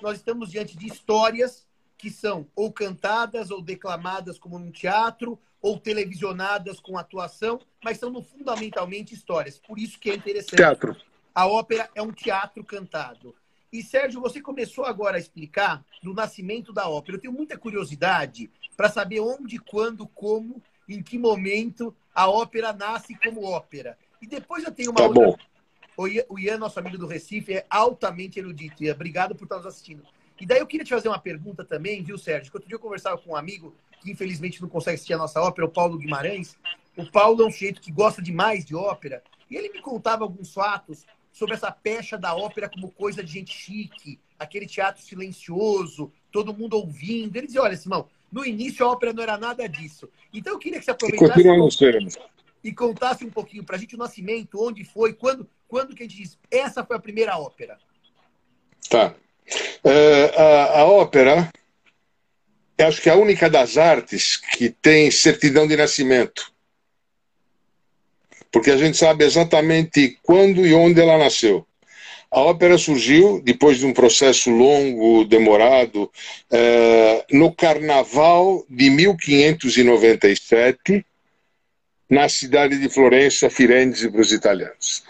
nós 0.00 0.16
estamos 0.16 0.50
diante 0.50 0.76
de 0.76 0.86
histórias 0.86 1.66
que 1.98 2.10
são 2.10 2.46
ou 2.56 2.72
cantadas 2.72 3.50
ou 3.50 3.60
declamadas 3.60 4.38
como 4.38 4.58
no 4.58 4.70
teatro 4.70 5.38
ou 5.60 5.78
televisionadas 5.78 6.80
com 6.80 6.96
atuação, 6.96 7.60
mas 7.84 7.98
são 7.98 8.22
fundamentalmente 8.22 9.14
histórias. 9.14 9.58
Por 9.58 9.78
isso 9.78 9.98
que 9.98 10.10
é 10.10 10.14
interessante. 10.14 10.56
Teatro. 10.56 10.96
A 11.34 11.46
ópera 11.46 11.90
é 11.94 12.00
um 12.00 12.12
teatro 12.12 12.64
cantado. 12.64 13.34
E, 13.72 13.82
Sérgio, 13.82 14.20
você 14.20 14.40
começou 14.40 14.84
agora 14.84 15.16
a 15.16 15.20
explicar 15.20 15.84
do 16.02 16.12
nascimento 16.12 16.72
da 16.72 16.88
ópera. 16.88 17.16
Eu 17.16 17.20
tenho 17.20 17.34
muita 17.34 17.56
curiosidade 17.56 18.50
para 18.76 18.88
saber 18.88 19.20
onde, 19.20 19.58
quando, 19.58 20.06
como, 20.08 20.60
em 20.88 21.02
que 21.02 21.18
momento 21.18 21.94
a 22.14 22.28
ópera 22.28 22.72
nasce 22.72 23.14
como 23.14 23.44
ópera. 23.44 23.96
E 24.20 24.26
depois 24.26 24.64
eu 24.64 24.72
tenho 24.72 24.90
uma 24.90 25.00
tá 25.00 25.06
outra. 25.06 25.44
Bom. 25.96 26.04
O 26.28 26.38
Ian, 26.38 26.58
nosso 26.58 26.78
amigo 26.78 26.98
do 26.98 27.06
Recife, 27.06 27.54
é 27.54 27.66
altamente 27.68 28.38
erudito. 28.38 28.82
Ian, 28.82 28.94
obrigado 28.94 29.34
por 29.34 29.44
estar 29.44 29.56
nos 29.56 29.66
assistindo. 29.66 30.02
E 30.40 30.46
daí 30.46 30.58
eu 30.58 30.66
queria 30.66 30.84
te 30.84 30.90
fazer 30.90 31.08
uma 31.08 31.18
pergunta 31.18 31.64
também, 31.64 32.02
viu, 32.02 32.16
Sérgio? 32.16 32.50
Que 32.50 32.56
outro 32.56 32.68
dia 32.68 32.76
eu 32.76 32.80
conversava 32.80 33.18
com 33.18 33.32
um 33.32 33.36
amigo 33.36 33.74
que 34.00 34.10
infelizmente 34.10 34.62
não 34.62 34.68
consegue 34.68 34.94
assistir 34.94 35.12
a 35.12 35.18
nossa 35.18 35.40
ópera, 35.40 35.66
o 35.66 35.70
Paulo 35.70 35.98
Guimarães. 35.98 36.56
O 36.96 37.10
Paulo 37.10 37.42
é 37.42 37.46
um 37.46 37.50
sujeito 37.50 37.80
que 37.80 37.92
gosta 37.92 38.22
demais 38.22 38.64
de 38.64 38.74
ópera. 38.74 39.22
E 39.50 39.56
ele 39.56 39.68
me 39.68 39.80
contava 39.80 40.24
alguns 40.24 40.54
fatos 40.54 41.04
sobre 41.32 41.54
essa 41.54 41.70
pecha 41.70 42.16
da 42.16 42.34
ópera 42.34 42.68
como 42.68 42.90
coisa 42.90 43.22
de 43.22 43.32
gente 43.32 43.52
chique, 43.52 44.18
aquele 44.38 44.66
teatro 44.66 45.02
silencioso, 45.02 46.10
todo 46.32 46.54
mundo 46.54 46.74
ouvindo. 46.74 47.36
Ele 47.36 47.46
dizia, 47.46 47.62
olha, 47.62 47.76
Simão, 47.76 48.08
no 48.32 48.44
início 48.44 48.84
a 48.84 48.90
ópera 48.90 49.12
não 49.12 49.22
era 49.22 49.36
nada 49.36 49.68
disso. 49.68 50.08
Então 50.32 50.54
eu 50.54 50.58
queria 50.58 50.78
que 50.78 50.84
você 50.84 50.90
aproveitasse 50.92 51.40
e, 52.64 52.68
e 52.70 52.72
contasse 52.72 53.24
um 53.24 53.30
pouquinho 53.30 53.64
para 53.64 53.76
a 53.76 53.78
gente 53.78 53.94
o 53.94 53.98
nascimento, 53.98 54.62
onde 54.62 54.84
foi, 54.84 55.12
quando, 55.12 55.48
quando 55.70 55.94
que 55.94 56.02
a 56.02 56.06
gente 56.06 56.16
diz, 56.16 56.38
essa 56.50 56.84
foi 56.84 56.96
a 56.96 57.00
primeira 57.00 57.38
ópera. 57.38 57.78
Tá. 58.90 59.14
Uh, 59.84 60.36
a, 60.36 60.80
a 60.80 60.84
ópera, 60.84 61.50
acho 62.78 63.00
que 63.00 63.08
é 63.08 63.12
a 63.12 63.16
única 63.16 63.48
das 63.48 63.78
artes 63.78 64.36
que 64.36 64.68
tem 64.68 65.10
certidão 65.10 65.66
de 65.66 65.76
nascimento 65.76 66.52
porque 68.50 68.70
a 68.70 68.76
gente 68.76 68.96
sabe 68.96 69.24
exatamente 69.24 70.18
quando 70.22 70.66
e 70.66 70.74
onde 70.74 71.00
ela 71.00 71.16
nasceu. 71.18 71.64
A 72.30 72.40
ópera 72.40 72.78
surgiu 72.78 73.42
depois 73.42 73.78
de 73.78 73.86
um 73.86 73.92
processo 73.92 74.50
longo, 74.50 75.24
demorado, 75.24 76.08
eh, 76.50 77.24
no 77.32 77.52
Carnaval 77.52 78.64
de 78.68 78.88
1597, 78.88 81.04
na 82.08 82.28
cidade 82.28 82.78
de 82.78 82.88
Florença, 82.88 83.50
Firenze, 83.50 84.08
para 84.08 84.20
os 84.20 84.32
italianos. 84.32 85.02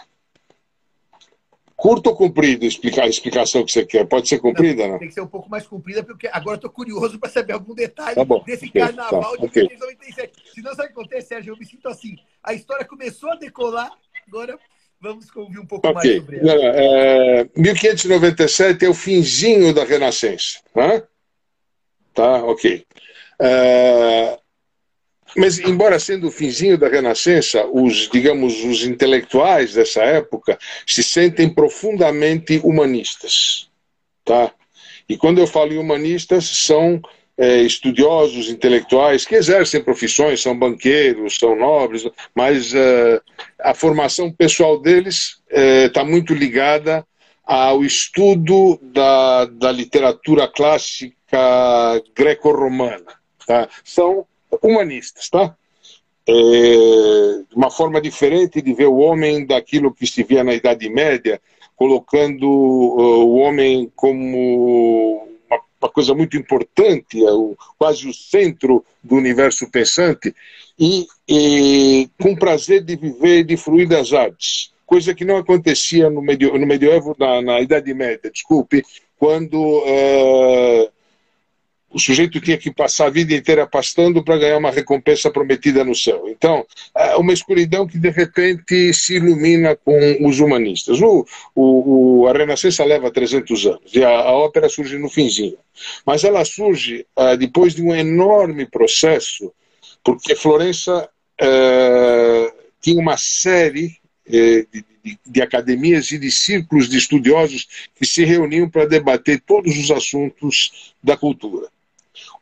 Curto 1.81 2.11
ou 2.11 2.15
comprido 2.15 2.63
explicar 2.63 3.05
a 3.05 3.07
explicação 3.07 3.65
que 3.65 3.71
você 3.71 3.83
quer? 3.83 4.05
Pode 4.05 4.29
ser 4.29 4.37
comprida, 4.37 4.83
não? 4.83 4.91
não? 4.91 4.99
Tem 4.99 5.07
que 5.07 5.15
ser 5.15 5.21
um 5.21 5.27
pouco 5.27 5.49
mais 5.49 5.65
comprida, 5.65 6.03
porque 6.03 6.29
agora 6.31 6.55
estou 6.55 6.69
curioso 6.69 7.17
para 7.17 7.27
saber 7.27 7.53
algum 7.53 7.73
detalhe 7.73 8.13
tá 8.13 8.23
desse 8.45 8.67
okay, 8.67 8.81
carnaval 8.81 9.31
tá, 9.31 9.37
de 9.37 9.45
okay. 9.47 9.63
1997. 9.67 10.31
Senão, 10.53 10.75
sabe 10.75 10.83
o 10.83 10.93
que 10.93 10.99
acontece, 10.99 11.29
Sérgio? 11.29 11.53
Eu 11.53 11.57
me 11.57 11.65
sinto 11.65 11.87
assim. 11.87 12.17
A 12.43 12.53
história 12.53 12.85
começou 12.85 13.31
a 13.31 13.35
decolar, 13.35 13.91
agora 14.27 14.59
vamos 15.01 15.25
ouvir 15.35 15.57
um 15.57 15.65
pouco 15.65 15.87
okay. 15.87 15.93
mais 15.95 16.21
sobre 16.21 16.37
ela. 16.37 16.53
Não, 16.53 16.63
é, 16.63 17.49
1597 17.57 18.85
é 18.85 18.87
o 18.87 18.93
finzinho 18.93 19.73
da 19.73 19.83
Renascença. 19.83 20.59
Né? 20.75 21.01
Tá, 22.13 22.43
ok. 22.43 22.85
É, 23.41 24.39
mas, 25.35 25.59
embora 25.59 25.99
sendo 25.99 26.27
o 26.27 26.31
finzinho 26.31 26.77
da 26.77 26.87
Renascença, 26.87 27.65
os, 27.71 28.09
digamos, 28.09 28.63
os 28.63 28.83
intelectuais 28.83 29.73
dessa 29.73 30.01
época 30.03 30.57
se 30.85 31.03
sentem 31.03 31.49
profundamente 31.49 32.59
humanistas, 32.63 33.69
tá? 34.25 34.51
E 35.07 35.17
quando 35.17 35.39
eu 35.39 35.47
falo 35.47 35.73
em 35.73 35.77
humanistas, 35.77 36.45
são 36.45 37.01
é, 37.37 37.61
estudiosos, 37.61 38.49
intelectuais 38.49 39.25
que 39.25 39.35
exercem 39.35 39.83
profissões, 39.83 40.41
são 40.41 40.57
banqueiros, 40.57 41.37
são 41.37 41.55
nobres, 41.55 42.07
mas 42.35 42.73
é, 42.73 43.19
a 43.59 43.73
formação 43.73 44.31
pessoal 44.31 44.79
deles 44.79 45.41
está 45.49 46.01
é, 46.01 46.05
muito 46.05 46.33
ligada 46.33 47.05
ao 47.43 47.83
estudo 47.83 48.79
da, 48.81 49.45
da 49.45 49.71
literatura 49.71 50.47
clássica 50.47 52.01
greco-romana. 52.15 53.19
Tá? 53.45 53.67
São 53.83 54.25
humanistas, 54.61 55.29
tá? 55.29 55.55
É 56.27 57.41
uma 57.55 57.69
forma 57.69 57.99
diferente 57.99 58.61
de 58.61 58.73
ver 58.73 58.87
o 58.87 58.97
homem 58.97 59.45
daquilo 59.45 59.93
que 59.93 60.07
se 60.07 60.23
via 60.23 60.43
na 60.43 60.53
Idade 60.53 60.89
Média, 60.89 61.41
colocando 61.75 62.47
o 62.47 63.35
homem 63.37 63.91
como 63.95 65.27
uma, 65.81 65.89
coisa 65.89 66.13
muito 66.13 66.37
importante, 66.37 67.25
é 67.25 67.29
quase 67.77 68.07
o 68.07 68.13
centro 68.13 68.85
do 69.03 69.15
universo 69.15 69.69
pensante, 69.69 70.33
e, 70.77 71.07
e, 71.27 72.09
com 72.21 72.35
prazer 72.35 72.83
de 72.83 72.95
viver 72.95 73.39
e 73.39 73.43
de 73.43 73.57
fruir 73.57 73.87
das 73.87 74.13
artes, 74.13 74.71
coisa 74.85 75.13
que 75.13 75.25
não 75.25 75.37
acontecia 75.37 76.09
no, 76.09 76.21
medio, 76.21 76.57
no 76.57 76.67
medievo, 76.67 77.15
na, 77.17 77.41
na 77.41 77.61
Idade 77.61 77.93
Média, 77.93 78.29
desculpe, 78.31 78.83
quando 79.17 79.55
uh, 79.55 80.91
o 81.93 81.99
sujeito 81.99 82.39
tinha 82.39 82.57
que 82.57 82.71
passar 82.71 83.07
a 83.07 83.09
vida 83.09 83.33
inteira 83.33 83.67
pastando 83.67 84.23
para 84.23 84.37
ganhar 84.37 84.57
uma 84.57 84.71
recompensa 84.71 85.29
prometida 85.29 85.83
no 85.83 85.93
céu. 85.93 86.23
Então, 86.27 86.65
é 86.95 87.15
uma 87.17 87.33
escuridão 87.33 87.85
que 87.85 87.97
de 87.97 88.09
repente 88.09 88.93
se 88.93 89.15
ilumina 89.15 89.75
com 89.75 90.25
os 90.25 90.39
humanistas. 90.39 91.01
O, 91.01 91.25
o, 91.53 92.27
a 92.27 92.33
Renascença 92.33 92.85
leva 92.85 93.11
300 93.11 93.65
anos 93.65 93.93
e 93.93 94.03
a, 94.03 94.09
a, 94.09 94.31
ópera 94.31 94.69
surge 94.69 94.97
no 94.97 95.09
finzinho. 95.09 95.57
Mas 96.05 96.23
ela 96.23 96.45
surge 96.45 97.05
uh, 97.17 97.35
depois 97.35 97.75
de 97.75 97.83
um 97.83 97.93
enorme 97.93 98.65
processo, 98.65 99.51
porque 100.03 100.33
Florença 100.35 101.09
uh, 101.41 102.53
tinha 102.81 103.01
uma 103.01 103.17
série 103.17 103.97
uh, 104.27 104.67
de, 104.71 104.85
de, 105.03 105.19
de 105.25 105.41
academias 105.41 106.09
e 106.11 106.17
de 106.17 106.31
círculos 106.31 106.87
de 106.87 106.97
estudiosos 106.97 107.67
que 107.95 108.05
se 108.05 108.23
reuniam 108.23 108.69
para 108.69 108.85
debater 108.85 109.41
todos 109.41 109.77
os 109.77 109.91
assuntos 109.91 110.93
da 111.03 111.17
cultura. 111.17 111.67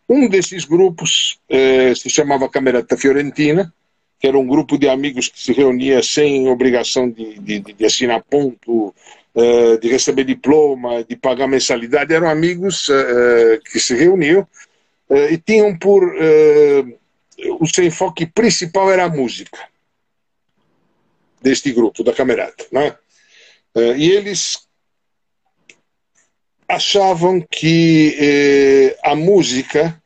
Um 0.10 0.28
desses 0.28 0.66
grupos 0.66 1.40
eh, 1.48 1.94
se 1.94 2.10
chamava 2.10 2.50
Camerata 2.50 2.98
Fiorentina, 2.98 3.72
que 4.20 4.28
era 4.28 4.40
um 4.40 4.48
grupo 4.48 4.76
de 4.76 4.90
amigos 4.90 5.28
que 5.28 5.40
se 5.40 5.54
reunia 5.54 6.02
sem 6.02 6.50
obrigação 6.50 7.08
de, 7.08 7.38
de, 7.40 7.60
de 7.60 7.86
assinar 7.86 8.24
ponto, 8.24 8.94
eh, 9.36 9.78
de 9.78 9.88
receber 9.88 10.24
diploma, 10.24 11.04
de 11.04 11.16
pagar 11.16 11.48
mensalidade. 11.48 12.12
Eram 12.12 12.28
amigos 12.28 12.90
eh, 12.90 13.60
que 13.72 13.80
se 13.80 13.96
reuniam 13.96 14.48
e 15.32 15.38
tinham 15.40 15.76
por. 15.76 16.04
o 17.60 17.66
seu 17.68 17.84
enfoque 17.84 18.28
principal 18.28 18.92
era 18.92 19.06
a 19.06 19.10
música 19.10 19.58
deste 21.42 21.72
grupo, 21.72 22.04
da 22.04 22.14
Camerata. 22.14 22.66
Né? 22.72 22.96
e 23.98 24.12
eles 24.12 24.70
achavam 26.70 27.42
que 27.42 28.16
eh, 28.20 28.98
a 29.04 29.16
música, 29.16 29.99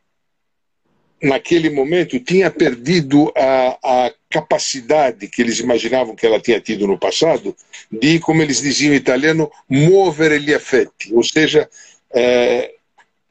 naquele 1.24 1.70
momento, 1.70 2.20
tinha 2.20 2.52
perdido 2.52 3.32
a, 3.36 3.78
a, 3.82 4.14
capacidade 4.30 5.28
que 5.28 5.42
eles 5.42 5.60
imaginavam 5.60 6.16
que 6.16 6.26
ela 6.26 6.40
tinha 6.40 6.60
tido 6.60 6.86
no 6.86 6.98
passado 6.98 7.56
de, 7.90 8.20
como 8.20 8.42
eles 8.42 8.62
diziam 8.62 8.94
em 8.94 8.98
italiano, 8.98 9.50
mover 9.70 10.42
gli 10.42 10.54
affetti, 10.54 11.14
ou 11.14 11.24
seja, 11.24 11.70
eh, 12.14 12.74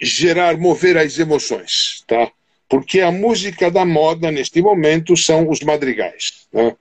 gerar, 0.00 0.56
mover 0.56 0.96
as 0.96 1.18
emoções, 1.18 2.04
tá? 2.06 2.30
Porque 2.68 3.00
a 3.00 3.10
música 3.10 3.70
da 3.70 3.84
moda 3.84 4.30
neste 4.30 4.62
momento 4.62 5.16
são 5.16 5.50
os 5.50 5.60
madrigais, 5.60 6.46
né? 6.52 6.74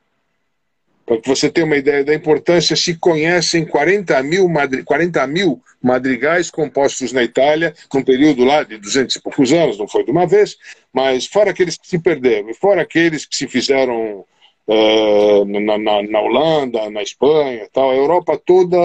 Para 1.12 1.20
que 1.20 1.27
você 1.27 1.50
tenha 1.50 1.65
uma 1.65 1.75
ideia 1.75 2.06
da 2.06 2.15
importância, 2.15 2.74
se 2.74 2.96
conhecem 2.96 3.65
40 3.65 4.24
mil, 4.24 4.48
madri 4.48 4.82
40 4.82 5.27
mil 5.27 5.62
madrigais 5.84 6.50
compostos 6.50 7.12
na 7.12 7.22
Itália, 7.22 7.74
num 7.94 8.01
período 8.01 8.46
lá 8.46 8.63
de 8.63 8.77
200 8.77 9.18
e 9.18 9.22
poucos 9.22 9.51
anos, 9.51 9.77
não 9.77 9.89
foi 9.89 10.06
de 10.06 10.12
uma 10.12 10.25
vez, 10.25 10.56
mas 10.94 11.25
fora 11.25 11.51
aqueles 11.51 11.77
que 11.77 11.86
se 11.86 12.00
perderam, 12.00 12.50
e 12.50 12.53
fora 12.53 12.84
aqueles 12.84 13.25
que 13.25 13.36
se 13.36 13.46
fizeram 13.46 14.24
uh, 14.68 15.44
na, 15.44 15.77
na, 15.77 16.01
na, 16.01 16.22
Holanda, 16.22 16.89
na 16.89 17.03
Espanha, 17.03 17.68
tal, 17.74 17.91
a 17.91 17.96
Europa 17.96 18.41
toda 18.46 18.77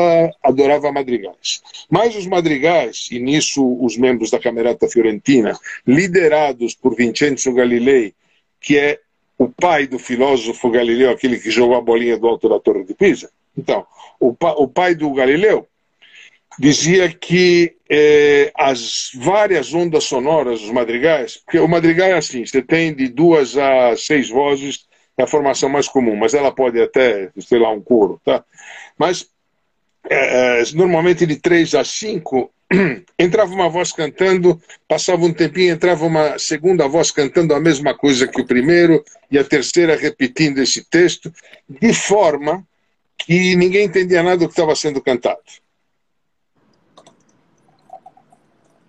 adorava 0.42 0.90
madrigais. 0.90 1.62
Mas 1.88 2.16
os 2.16 2.26
madrigais, 2.26 3.06
e 3.12 3.20
nisso 3.20 3.64
os 3.80 3.96
membros 3.96 4.32
da 4.32 4.40
Camerata 4.40 4.88
Fiorentina, 4.88 5.56
liderados 5.86 6.74
por 6.74 6.96
Vincenzo 6.96 7.54
Galilei, 7.54 8.14
que 8.60 8.76
é 8.76 8.98
o 9.38 9.48
pai 9.48 9.86
do 9.86 9.98
filósofo 9.98 10.70
Galileu, 10.70 11.10
aquele 11.10 11.38
que 11.38 11.50
jogou 11.50 11.76
a 11.76 11.80
bolinha 11.80 12.18
do 12.18 12.26
alto 12.26 12.48
da 12.48 12.58
Torre 12.58 12.84
de 12.84 12.94
Pisa. 12.94 13.30
Então, 13.56 13.86
o, 14.18 14.34
pa, 14.34 14.52
o 14.52 14.66
pai 14.66 14.94
do 14.94 15.12
Galileu 15.12 15.66
dizia 16.58 17.12
que 17.12 17.76
eh, 17.88 18.50
as 18.54 19.10
várias 19.14 19.74
ondas 19.74 20.04
sonoras 20.04 20.60
dos 20.60 20.70
madrigais, 20.70 21.36
porque 21.36 21.58
o 21.58 21.68
madrigal 21.68 22.08
é 22.08 22.14
assim, 22.14 22.44
você 22.44 22.62
tem 22.62 22.94
de 22.94 23.08
duas 23.08 23.56
a 23.58 23.94
seis 23.96 24.30
vozes, 24.30 24.86
é 25.18 25.22
a 25.22 25.26
formação 25.26 25.68
mais 25.68 25.88
comum, 25.88 26.16
mas 26.16 26.34
ela 26.34 26.52
pode 26.52 26.80
até, 26.80 27.30
sei 27.38 27.58
lá, 27.58 27.70
um 27.70 27.80
coro, 27.80 28.20
tá? 28.24 28.42
Mas 28.98 29.28
é, 30.08 30.62
normalmente 30.74 31.26
de 31.26 31.36
três 31.36 31.74
a 31.74 31.84
cinco 31.84 32.50
entrava 33.18 33.52
uma 33.52 33.68
voz 33.68 33.92
cantando, 33.92 34.60
passava 34.88 35.24
um 35.24 35.32
tempinho, 35.32 35.72
entrava 35.72 36.04
uma 36.04 36.38
segunda 36.38 36.88
voz 36.88 37.10
cantando 37.10 37.54
a 37.54 37.60
mesma 37.60 37.96
coisa 37.96 38.26
que 38.26 38.40
o 38.40 38.46
primeiro, 38.46 39.04
e 39.30 39.38
a 39.38 39.44
terceira 39.44 39.96
repetindo 39.96 40.58
esse 40.58 40.84
texto, 40.84 41.32
de 41.68 41.92
forma 41.92 42.66
que 43.18 43.56
ninguém 43.56 43.86
entendia 43.86 44.22
nada 44.22 44.38
do 44.38 44.46
que 44.46 44.52
estava 44.52 44.74
sendo 44.74 45.00
cantado. 45.00 45.40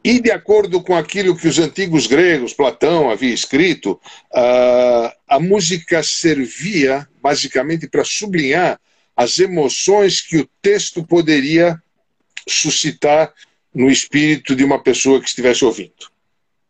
E 0.03 0.21
de 0.21 0.31
acordo 0.31 0.81
com 0.81 0.95
aquilo 0.95 1.35
que 1.35 1.47
os 1.47 1.59
antigos 1.59 2.07
gregos, 2.07 2.53
Platão, 2.53 3.09
havia 3.09 3.33
escrito, 3.33 3.99
a 4.31 5.39
música 5.39 6.01
servia 6.01 7.07
basicamente 7.21 7.89
para 7.89 8.05
sublinhar 8.05 8.79
as 9.15 9.37
emoções 9.39 10.21
que 10.21 10.37
o 10.37 10.49
texto 10.61 11.03
poderia 11.03 11.81
suscitar 12.47 13.33
no 13.77 13.91
espírito 13.91 14.55
de 14.55 14.63
uma 14.63 14.81
pessoa 14.81 15.21
que 15.21 15.27
estivesse 15.27 15.63
ouvindo. 15.63 16.09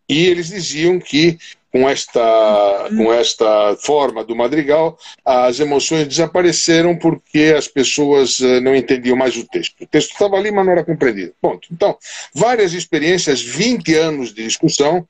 E 0.09 0.25
eles 0.25 0.49
diziam 0.49 0.99
que 0.99 1.37
com 1.71 1.87
esta, 1.87 2.89
com 2.89 3.13
esta 3.13 3.77
forma 3.77 4.23
do 4.23 4.35
madrigal, 4.35 4.97
as 5.23 5.59
emoções 5.59 6.07
desapareceram 6.07 6.97
porque 6.97 7.53
as 7.57 7.67
pessoas 7.67 8.41
eh, 8.41 8.59
não 8.59 8.75
entendiam 8.75 9.15
mais 9.15 9.37
o 9.37 9.45
texto. 9.47 9.83
O 9.83 9.87
texto 9.87 10.11
estava 10.11 10.35
ali, 10.37 10.49
mas 10.51 10.65
não 10.65 10.71
era 10.71 10.83
compreendido. 10.83 11.33
Ponto. 11.41 11.67
Então, 11.71 11.97
várias 12.33 12.73
experiências, 12.73 13.41
20 13.41 13.93
anos 13.95 14.33
de 14.33 14.43
discussão, 14.43 15.07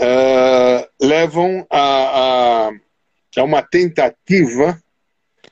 uh, 0.00 0.88
levam 1.00 1.66
a, 1.70 2.68
a, 2.68 2.70
a 3.36 3.42
uma 3.42 3.62
tentativa 3.62 4.78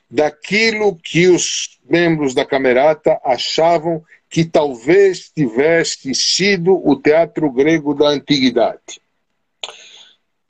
daquilo 0.09 0.95
que 0.95 1.27
os 1.27 1.79
membros 1.89 2.33
da 2.33 2.45
Camerata 2.45 3.19
achavam 3.25 4.03
que 4.33 4.43
talvez 4.43 5.29
tivesse 5.29 6.15
sido 6.15 6.73
o 6.73 6.95
teatro 6.95 7.51
grego 7.51 7.93
da 7.93 8.07
antiguidade. 8.07 8.99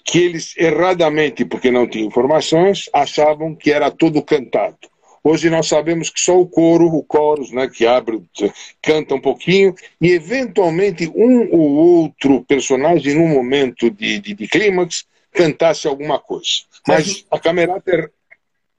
Que 0.06 0.20
eles, 0.20 0.56
erradamente, 0.56 1.44
porque 1.44 1.70
não 1.70 1.86
tinham 1.86 2.08
informações, 2.08 2.90
achavam 2.94 3.54
que 3.54 3.74
era 3.74 3.92
todo 3.92 4.24
cantado. 4.24 4.78
Hoje 5.22 5.50
nós 5.50 5.68
sabemos 5.68 6.10
que 6.10 6.22
só 6.22 6.40
o 6.40 6.48
coro, 6.48 6.86
o 6.86 7.04
coros, 7.04 7.52
né, 7.52 7.68
que 7.68 7.86
abre, 7.86 8.24
canta 8.82 9.16
um 9.16 9.22
pouquinho, 9.22 9.76
e 10.00 10.12
eventualmente 10.12 11.12
um 11.14 11.54
ou 11.54 11.72
outro 11.74 12.42
personagem, 12.46 13.16
num 13.16 13.28
momento 13.28 13.92
de, 13.92 14.18
de, 14.18 14.34
de 14.34 14.48
clímax, 14.48 15.04
cantasse 15.30 15.90
alguma 15.90 16.20
coisa. 16.20 16.64
Mas 16.88 17.26
a 17.30 17.38
camerata. 17.38 18.10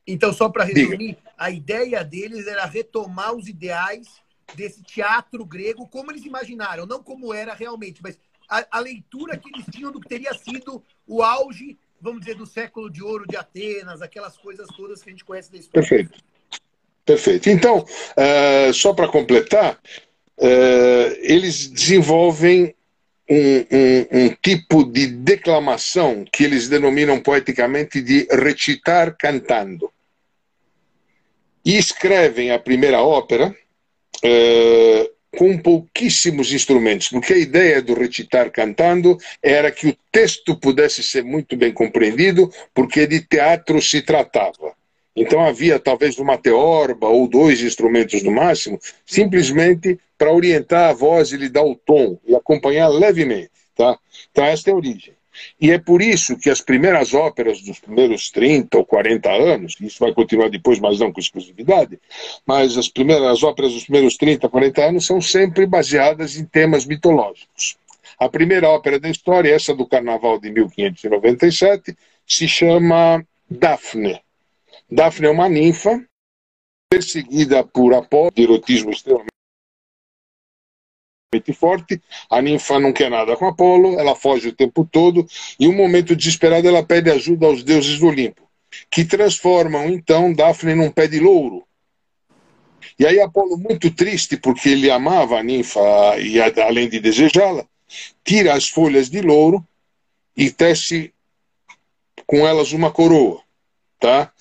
Então, 0.06 0.32
só 0.32 0.48
para 0.48 0.64
resumir, 0.64 1.08
Diga. 1.08 1.18
a 1.36 1.50
ideia 1.50 2.02
deles 2.02 2.46
era 2.46 2.64
retomar 2.64 3.34
os 3.34 3.48
ideais 3.48 4.23
desse 4.54 4.82
teatro 4.82 5.44
grego 5.44 5.88
como 5.88 6.10
eles 6.10 6.24
imaginaram, 6.24 6.86
não 6.86 7.02
como 7.02 7.32
era 7.32 7.54
realmente, 7.54 8.02
mas 8.02 8.18
a, 8.48 8.66
a, 8.70 8.80
leitura 8.80 9.36
que 9.36 9.48
eles 9.48 9.64
tinham 9.70 9.90
do 9.90 10.00
que 10.00 10.08
teria 10.08 10.34
sido 10.34 10.82
o 11.06 11.22
auge, 11.22 11.78
vamos 12.00 12.20
dizer, 12.20 12.36
do 12.36 12.46
século 12.46 12.90
de 12.90 13.02
ouro 13.02 13.26
de 13.26 13.36
Atenas, 13.36 14.02
aquelas 14.02 14.36
coisas 14.36 14.68
todas 14.76 15.02
que 15.02 15.08
a 15.08 15.12
gente 15.12 15.24
conhece 15.24 15.50
da 15.50 15.58
história. 15.58 15.88
Perfeito. 15.88 16.22
Perfeito. 17.04 17.50
Então, 17.50 17.80
uh, 17.80 18.72
só 18.72 18.94
para 18.94 19.08
completar, 19.08 19.78
uh, 20.38 21.16
eles 21.20 21.68
desenvolvem 21.68 22.74
um, 23.28 23.36
um, 23.36 24.24
um, 24.24 24.36
tipo 24.42 24.84
de 24.84 25.06
declamação 25.06 26.24
que 26.30 26.44
eles 26.44 26.68
denominam 26.68 27.20
poeticamente 27.20 28.00
de 28.00 28.26
recitar 28.30 29.16
cantando. 29.16 29.90
E 31.64 31.76
escrevem 31.78 32.50
a 32.50 32.58
primeira 32.58 33.02
ópera, 33.02 33.54
uh, 34.24 35.14
com 35.36 35.58
pouquíssimos 35.58 36.52
instrumentos, 36.52 37.08
porque 37.08 37.32
a 37.32 37.38
ideia 37.38 37.82
do 37.82 37.94
recitar 37.94 38.50
cantando 38.50 39.18
era 39.42 39.70
que 39.70 39.88
o 39.88 39.96
texto 40.10 40.56
pudesse 40.56 41.02
ser 41.02 41.24
muito 41.24 41.56
bem 41.56 41.72
compreendido, 41.72 42.50
porque 42.72 43.06
de 43.06 43.20
teatro 43.20 43.80
se 43.82 44.00
tratava. 44.00 44.72
Então 45.16 45.44
havia 45.44 45.78
talvez 45.78 46.18
uma 46.18 46.36
teorba 46.36 47.08
ou 47.08 47.28
dois 47.28 47.60
instrumentos 47.60 48.22
no 48.22 48.32
máximo, 48.32 48.80
simplesmente 49.06 49.98
para 50.18 50.32
orientar 50.32 50.90
a 50.90 50.92
voz 50.92 51.30
e 51.30 51.36
lhe 51.36 51.48
dar 51.48 51.64
o 51.64 51.76
tom 51.76 52.18
e 52.26 52.34
acompanhar 52.34 52.88
levemente. 52.88 53.50
Tá? 53.76 53.96
Então 54.30 54.44
esta 54.44 54.70
é 54.70 54.72
a 54.72 54.76
origem. 54.76 55.14
E 55.60 55.70
é 55.70 55.78
por 55.78 56.00
isso 56.00 56.36
que 56.36 56.50
as 56.50 56.60
primeiras 56.60 57.14
óperas 57.14 57.60
dos 57.60 57.78
primeiros 57.78 58.30
30 58.30 58.78
ou 58.78 58.84
40 58.84 59.30
anos, 59.30 59.76
isso 59.80 59.98
vai 59.98 60.12
continuar 60.12 60.48
depois, 60.48 60.78
mas 60.78 60.98
não 60.98 61.12
com 61.12 61.20
exclusividade, 61.20 61.98
mas 62.46 62.76
as 62.76 62.88
primeiras 62.88 63.42
óperas 63.42 63.72
dos 63.72 63.84
primeiros 63.84 64.16
30, 64.16 64.48
40 64.48 64.84
anos 64.84 65.06
são 65.06 65.20
sempre 65.20 65.66
baseadas 65.66 66.36
em 66.36 66.44
temas 66.44 66.86
mitológicos. 66.86 67.76
A 68.18 68.28
primeira 68.28 68.68
ópera 68.68 69.00
da 69.00 69.10
história, 69.10 69.54
essa 69.54 69.74
do 69.74 69.86
Carnaval 69.86 70.38
de 70.38 70.50
1597, 70.50 71.96
se 72.26 72.46
chama 72.46 73.24
Daphne. 73.50 74.20
Daphne 74.90 75.26
é 75.26 75.30
uma 75.30 75.48
ninfa 75.48 76.00
perseguida 76.88 77.64
por 77.64 77.92
Apolo, 77.92 78.30
de 78.30 78.42
erotismo 78.42 78.90
extremamente 78.90 79.33
forte, 81.52 82.00
a 82.30 82.40
ninfa 82.40 82.78
não 82.78 82.92
quer 82.92 83.10
nada 83.10 83.36
com 83.36 83.46
Apolo, 83.46 83.98
ela 83.98 84.14
foge 84.14 84.48
o 84.48 84.52
tempo 84.52 84.88
todo, 84.90 85.26
e 85.58 85.66
um 85.66 85.74
momento 85.74 86.14
desesperado 86.14 86.68
ela 86.68 86.82
pede 86.82 87.10
ajuda 87.10 87.46
aos 87.46 87.62
deuses 87.62 87.98
do 87.98 88.06
Olimpo, 88.06 88.48
que 88.90 89.04
transformam 89.04 89.88
então 89.88 90.32
Daphne 90.32 90.74
num 90.74 90.90
pé 90.90 91.06
de 91.06 91.20
louro. 91.20 91.64
E 92.98 93.06
aí 93.06 93.20
Apolo, 93.20 93.56
muito 93.56 93.90
triste, 93.90 94.36
porque 94.36 94.68
ele 94.68 94.90
amava 94.90 95.38
a 95.38 95.42
ninfa 95.42 95.80
e 96.18 96.40
além 96.40 96.88
de 96.88 97.00
desejá-la, 97.00 97.66
tira 98.24 98.54
as 98.54 98.68
folhas 98.68 99.10
de 99.10 99.20
louro 99.20 99.66
e 100.36 100.50
tece 100.50 101.12
com 102.26 102.46
elas 102.46 102.72
uma 102.72 102.90
coroa, 102.90 103.40
tá? 103.98 104.32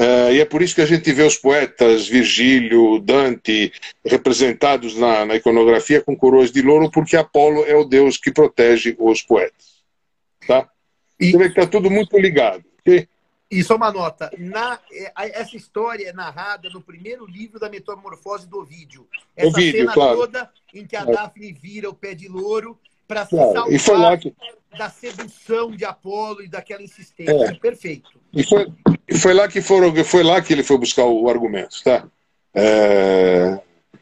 Uh, 0.00 0.32
e 0.32 0.40
é 0.40 0.46
por 0.46 0.62
isso 0.62 0.74
que 0.74 0.80
a 0.80 0.86
gente 0.86 1.12
vê 1.12 1.22
os 1.22 1.36
poetas 1.36 2.08
Virgílio, 2.08 2.98
Dante, 3.00 3.70
representados 4.02 4.96
na, 4.96 5.26
na 5.26 5.36
iconografia 5.36 6.00
com 6.00 6.16
coroas 6.16 6.50
de 6.50 6.62
louro, 6.62 6.90
porque 6.90 7.18
Apolo 7.18 7.66
é 7.66 7.74
o 7.74 7.84
deus 7.84 8.16
que 8.16 8.32
protege 8.32 8.96
os 8.98 9.20
poetas. 9.20 9.82
Tá? 10.46 10.66
E... 11.20 11.30
Você 11.30 11.36
vê 11.36 11.44
que 11.50 11.60
está 11.60 11.70
tudo 11.70 11.90
muito 11.90 12.18
ligado. 12.18 12.64
E... 12.86 13.06
e 13.50 13.62
só 13.62 13.76
uma 13.76 13.92
nota: 13.92 14.30
na, 14.38 14.80
é, 14.90 15.12
essa 15.38 15.54
história 15.54 16.08
é 16.08 16.14
narrada 16.14 16.70
no 16.70 16.80
primeiro 16.80 17.26
livro 17.26 17.60
da 17.60 17.68
Metamorfose 17.68 18.48
do 18.48 18.60
Ovídio. 18.60 19.06
Essa 19.36 19.48
Ovídio, 19.48 19.80
cena 19.80 19.92
claro. 19.92 20.16
toda 20.16 20.50
em 20.72 20.86
que 20.86 20.96
a 20.96 21.02
é. 21.02 21.12
Daphne 21.12 21.52
vira 21.52 21.90
o 21.90 21.94
pé 21.94 22.14
de 22.14 22.26
louro 22.26 22.78
para 23.06 23.26
se 23.26 23.36
claro. 23.36 23.78
salvar. 23.78 24.18
Que 24.18 24.34
da 24.76 24.88
sedução 24.88 25.72
de 25.72 25.84
Apolo 25.84 26.42
e 26.42 26.48
daquela 26.48 26.82
insistência. 26.82 27.32
É. 27.32 27.54
Perfeito. 27.54 28.20
E 28.32 28.44
foi, 28.44 28.72
e 29.10 29.18
foi, 29.18 29.34
lá 29.34 29.48
que 29.48 29.60
foram, 29.60 29.92
foi 30.04 30.22
lá 30.22 30.40
que 30.40 30.52
ele 30.52 30.62
foi 30.62 30.78
buscar 30.78 31.04
o, 31.04 31.28
argumento, 31.28 31.82
tá? 31.82 32.06
É... 32.54 33.58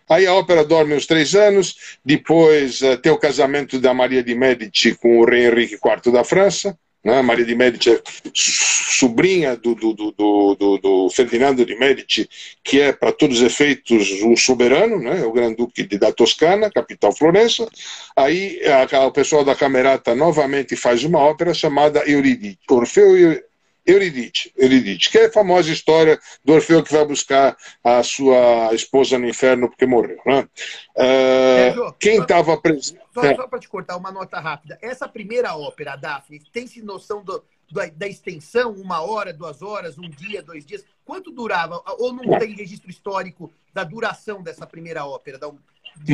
Aí 0.09 0.27
a 0.27 0.35
ópera 0.35 0.65
dorme 0.65 0.95
uns 0.95 1.07
três 1.07 1.35
anos, 1.35 1.99
depois 2.05 2.81
uh, 2.83 2.97
tem 2.97 3.13
o 3.13 3.19
casamento 3.19 3.79
da 3.79 3.93
Maria 3.93 4.23
de 4.23 4.35
Medici 4.35 4.95
com 4.95 5.19
o 5.19 5.25
rei 5.25 5.47
Henrique 5.47 5.75
IV 5.75 6.13
da 6.13 6.25
França, 6.25 6.79
né? 7.05 7.23
Maria 7.23 7.45
de 7.45 7.55
Medici 7.55 7.91
é 7.91 8.01
sobrinha 8.35 9.57
do, 9.57 9.75
do, 9.75 9.95
do, 9.95 10.13
do, 10.13 10.79
do 10.79 11.11
Ferdinando 11.11 11.65
de 11.65 11.77
Medici, 11.77 12.29
que 12.65 12.81
é, 12.81 12.93
para 12.93 13.13
todos 13.13 13.39
os 13.39 13.47
efeitos, 13.47 14.23
um 14.23 14.37
soberano, 14.37 14.99
né? 14.99 15.25
o 15.25 15.33
Grande-Duque 15.33 15.85
da 15.97 16.13
Toscana, 16.13 16.71
capital 16.71 17.15
Florença. 17.15 17.69
Aí 18.17 18.61
a, 18.93 19.07
o 19.07 19.13
pessoal 19.13 19.45
da 19.45 19.55
Camerata 19.55 20.15
novamente 20.15 20.75
faz 20.75 21.05
uma 21.05 21.21
ópera 21.21 21.55
chamada 21.55 22.03
Eurídice, 22.07 22.59
Orfeu 22.69 23.17
e 23.17 23.48
Eurídice, 23.89 24.53
Eurídice, 24.55 25.09
que 25.09 25.17
é 25.17 25.27
a 25.27 25.33
famosa 25.33 25.73
história 25.73 26.21
do 26.45 26.53
Orfeu 26.53 26.83
que 26.83 26.93
vai 26.93 27.07
buscar 27.07 27.57
a 27.83 28.03
sua 28.03 28.75
esposa 28.75 29.19
no 29.19 29.27
inferno 29.27 29.67
porque 29.67 29.87
morreu. 29.87 30.19
Né? 30.27 30.47
Uh, 30.95 31.93
quem 31.99 32.21
estava 32.21 32.55
presente. 32.61 33.01
Só, 33.15 33.25
é. 33.25 33.35
só 33.35 33.49
para 33.49 33.59
te 33.59 33.67
cortar 33.67 33.97
uma 33.97 34.13
nota 34.13 34.39
rápida. 34.39 34.79
Essa 34.83 35.09
primeira 35.09 35.57
ópera, 35.57 35.97
Daphne, 35.97 36.43
tem-se 36.53 36.83
noção 36.83 37.25
do, 37.25 37.43
do, 37.71 37.91
da 37.97 38.07
extensão? 38.07 38.73
Uma 38.73 39.01
hora, 39.01 39.33
duas 39.33 39.63
horas, 39.63 39.97
um 39.97 40.11
dia, 40.11 40.43
dois 40.43 40.67
dias? 40.67 40.85
Quanto 41.03 41.31
durava? 41.31 41.83
Ou 41.99 42.13
não 42.13 42.39
tem 42.39 42.55
registro 42.55 42.91
histórico 42.91 43.51
da 43.73 43.85
duração 43.85 44.43
dessa 44.43 44.67
primeira 44.67 45.07
ópera? 45.07 45.39
Da... 45.39 45.51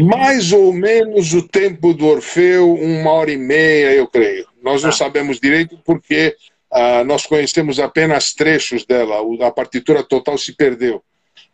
Mais 0.01 0.53
ou 0.53 0.73
menos 0.73 1.35
o 1.35 1.43
tempo 1.43 1.93
do 1.93 2.07
Orfeu, 2.07 2.73
uma 2.73 3.11
hora 3.11 3.33
e 3.33 3.37
meia, 3.37 3.93
eu 3.95 4.07
creio. 4.07 4.47
Nós 4.63 4.81
não 4.83 4.91
ah. 4.91 4.93
sabemos 4.93 5.41
direito 5.41 5.77
porque 5.85 6.37
Uh, 6.75 7.05
nós 7.05 7.25
conhecemos 7.25 7.79
apenas 7.79 8.35
trechos 8.35 8.85
dela, 8.85 9.19
a 9.47 9.51
partitura 9.53 10.03
total 10.03 10.37
se 10.37 10.53
perdeu. 10.53 11.05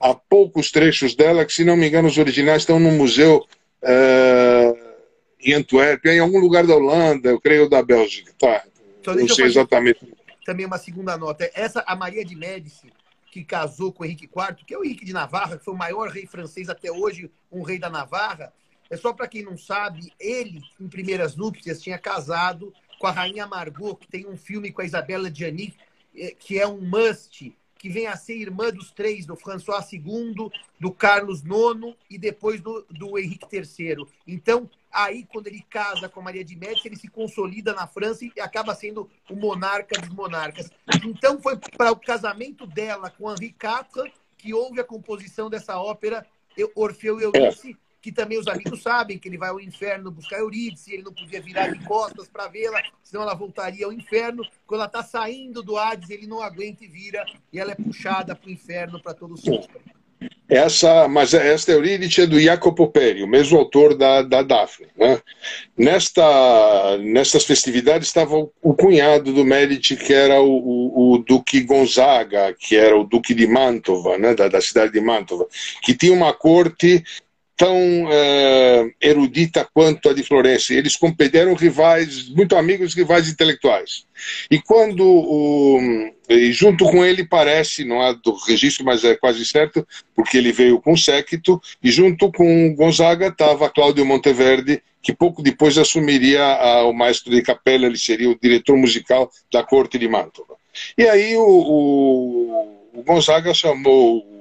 Há 0.01 0.15
poucos 0.15 0.71
trechos 0.71 1.15
dela 1.15 1.45
que, 1.45 1.53
se 1.53 1.63
não 1.63 1.77
me 1.77 1.87
engano, 1.87 2.09
os 2.09 2.17
originais 2.17 2.63
estão 2.63 2.81
no 2.81 2.91
museu 2.93 3.45
uh, 3.83 4.91
em 5.39 5.53
Antuérpia, 5.53 6.15
em 6.15 6.21
algum 6.21 6.39
lugar 6.39 6.67
da 6.67 6.75
Holanda, 6.75 7.29
eu 7.29 7.39
creio 7.39 7.69
da 7.69 7.83
Bélgica. 7.83 8.33
Tá. 8.39 8.65
Então, 9.01 9.15
não 9.15 9.29
sei 9.29 9.45
exatamente. 9.45 10.01
Também 10.47 10.65
uma 10.65 10.79
segunda 10.79 11.19
nota. 11.19 11.51
Essa, 11.55 11.85
a 11.87 11.95
Maria 11.95 12.25
de 12.25 12.35
Médici, 12.35 12.91
que 13.31 13.45
casou 13.45 13.93
com 13.93 14.07
Henrique 14.07 14.25
IV, 14.25 14.65
que 14.67 14.73
é 14.73 14.79
o 14.79 14.85
Henrique 14.85 15.05
de 15.05 15.13
Navarra, 15.13 15.59
que 15.59 15.65
foi 15.65 15.75
o 15.75 15.79
maior 15.79 16.09
rei 16.09 16.27
francês 16.27 16.71
até 16.71 16.91
hoje, 16.91 17.31
um 17.53 17.63
rei 17.63 17.79
da 17.79 17.91
Navarra. 17.91 18.55
É 18.89 18.97
só 18.97 19.13
para 19.13 19.29
quem 19.29 19.45
não 19.45 19.59
sabe, 19.59 20.13
ele, 20.19 20.63
em 20.81 20.89
primeiras 20.89 21.37
núpcias, 21.37 21.81
tinha 21.81 21.99
casado 21.99 22.73
com 23.01 23.07
a 23.07 23.11
Rainha 23.11 23.47
Margot, 23.47 23.97
que 23.97 24.07
tem 24.07 24.27
um 24.27 24.37
filme 24.37 24.71
com 24.71 24.83
a 24.83 24.85
Isabela 24.85 25.35
Gianni, 25.35 25.75
eh, 26.15 26.37
que 26.39 26.59
é 26.59 26.69
um 26.69 26.83
must, 26.83 27.57
que 27.79 27.89
vem 27.89 28.07
a 28.07 28.15
ser 28.15 28.37
irmã 28.37 28.69
dos 28.69 28.91
três, 28.91 29.25
do 29.25 29.35
François 29.35 29.91
II, 29.91 30.53
do 30.79 30.93
Carlos 30.93 31.41
IX 31.41 31.97
e 32.11 32.19
depois 32.19 32.61
do, 32.61 32.85
do 32.91 33.19
Henrique 33.19 33.47
III. 33.51 34.07
Então, 34.27 34.69
aí, 34.93 35.25
quando 35.25 35.47
ele 35.47 35.65
casa 35.71 36.11
com 36.11 36.21
Maria 36.21 36.45
de 36.45 36.55
Médici, 36.55 36.89
ele 36.89 36.97
se 36.97 37.09
consolida 37.09 37.73
na 37.73 37.87
França 37.87 38.27
e 38.27 38.39
acaba 38.39 38.75
sendo 38.75 39.09
o 39.31 39.35
monarca 39.35 39.99
dos 39.99 40.11
monarcas. 40.11 40.71
Então, 41.03 41.41
foi 41.41 41.57
para 41.57 41.91
o 41.91 41.97
casamento 41.97 42.67
dela 42.67 43.09
com 43.09 43.33
Henri 43.33 43.47
IV 43.47 44.13
que 44.37 44.53
houve 44.53 44.79
a 44.79 44.85
composição 44.85 45.49
dessa 45.49 45.81
ópera 45.81 46.27
Orfeu 46.75 47.19
e 47.19 47.23
Eurídice, 47.23 47.79
que 48.01 48.11
também 48.11 48.39
os 48.39 48.47
amigos 48.47 48.83
sabem 48.83 49.19
que 49.19 49.29
ele 49.29 49.39
vai 49.39 49.51
ao 49.51 49.61
inferno 49.61 50.11
buscar 50.11 50.39
Eurídice, 50.39 50.93
ele 50.93 51.03
não 51.03 51.13
podia 51.13 51.41
virar 51.41 51.69
de 51.69 51.85
costas 51.85 52.29
para 52.29 52.49
vê-la, 52.49 52.83
senão 53.03 53.23
ela 53.23 53.35
voltaria 53.35 53.85
ao 53.85 53.93
inferno. 53.93 54.43
Quando 54.67 54.81
ela 54.81 54.87
está 54.87 55.03
saindo 55.03 55.63
do 55.63 55.77
Hades, 55.77 56.09
ele 56.11 56.27
não 56.27 56.41
aguenta 56.41 56.85
e 56.85 56.89
vira, 56.89 57.25
e 57.53 57.59
ela 57.59 57.73
é 57.73 57.75
puxada 57.75 58.35
para 58.35 58.49
o 58.49 58.53
inferno 58.53 59.03
para 59.03 59.15
todo 59.15 59.37
sempre. 59.37 59.69
Essa, 60.49 61.07
mas 61.07 61.33
esta 61.33 61.71
Eurídice 61.71 62.23
é 62.23 62.27
do 62.27 62.41
Jacopo 62.41 62.89
Peri, 62.89 63.23
o 63.23 63.29
mesmo 63.29 63.57
autor 63.57 63.97
da, 63.97 64.23
da 64.23 64.43
Daphne. 64.43 64.89
Né? 64.97 65.21
Nesta, 65.79 66.99
nestas 66.99 67.45
festividades 67.45 68.09
estava 68.09 68.37
o, 68.37 68.53
o 68.61 68.75
cunhado 68.75 69.33
do 69.33 69.45
Medici, 69.45 69.97
que 69.97 70.13
era 70.13 70.41
o, 70.41 70.51
o, 70.51 71.13
o, 71.13 71.19
Duque 71.19 71.61
Gonzaga, 71.61 72.53
que 72.59 72.77
era 72.77 72.99
o 72.99 73.05
Duque 73.05 73.33
de 73.33 73.47
Mantova, 73.47 74.19
né? 74.19 74.35
da, 74.35 74.49
da 74.49 74.61
cidade 74.61 74.93
de 74.93 75.01
Mantova, 75.01 75.47
que 75.83 75.95
tinha 75.95 76.13
uma 76.13 76.33
corte 76.35 77.05
tão 77.61 77.77
uh, 77.77 78.91
erudita 78.99 79.69
quanto 79.75 80.09
a 80.09 80.15
de 80.15 80.23
Florença. 80.23 80.73
Eles 80.73 80.97
eram 81.35 81.53
rivais, 81.53 82.27
muito 82.31 82.57
amigos, 82.57 82.95
rivais 82.95 83.29
intelectuais. 83.29 84.07
E 84.51 84.59
quando, 84.59 85.07
o, 85.07 85.79
e 86.27 86.53
junto 86.53 86.87
com 86.87 87.05
ele 87.05 87.23
parece, 87.23 87.85
não 87.85 88.01
há 88.01 88.13
do 88.13 88.33
registro, 88.49 88.83
mas 88.83 89.05
é 89.05 89.15
quase 89.15 89.45
certo, 89.45 89.87
porque 90.17 90.39
ele 90.39 90.53
veio 90.53 90.81
com 90.81 90.97
séquito, 90.97 91.61
e 91.83 91.91
junto 91.91 92.33
com 92.33 92.75
Gonzaga 92.75 93.27
estava 93.27 93.69
Cláudio 93.69 94.07
Monteverde, 94.07 94.83
que 95.03 95.13
pouco 95.13 95.43
depois 95.43 95.77
assumiria 95.77 96.43
a, 96.43 96.85
o 96.85 96.95
maestro 96.95 97.31
de 97.31 97.43
capela, 97.43 97.85
ele 97.85 97.99
seria 97.99 98.31
o 98.31 98.39
diretor 98.41 98.75
musical 98.79 99.31
da 99.53 99.63
corte 99.63 99.99
de 99.99 100.09
Mantova. 100.09 100.55
E 100.97 101.07
aí 101.07 101.37
o, 101.37 101.43
o, 101.43 102.79
o 102.95 103.03
Gonzaga 103.03 103.53
chamou 103.53 104.40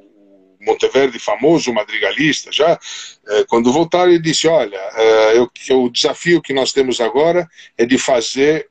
Monteverde, 0.70 1.20
famoso 1.20 1.74
madrigalista, 1.74 2.52
já, 2.52 2.80
é, 3.28 3.44
quando 3.46 3.74
voltaram, 3.74 4.12
ele 4.12 4.22
disse: 4.22 4.48
Olha, 4.48 4.78
é, 4.78 5.38
eu, 5.38 5.84
o 5.84 5.90
desafio 5.90 6.42
que 6.42 6.54
nós 6.54 6.72
temos 6.72 7.02
agora 7.02 7.48
é 7.78 7.86
de 7.86 7.98
fazer 7.98 8.68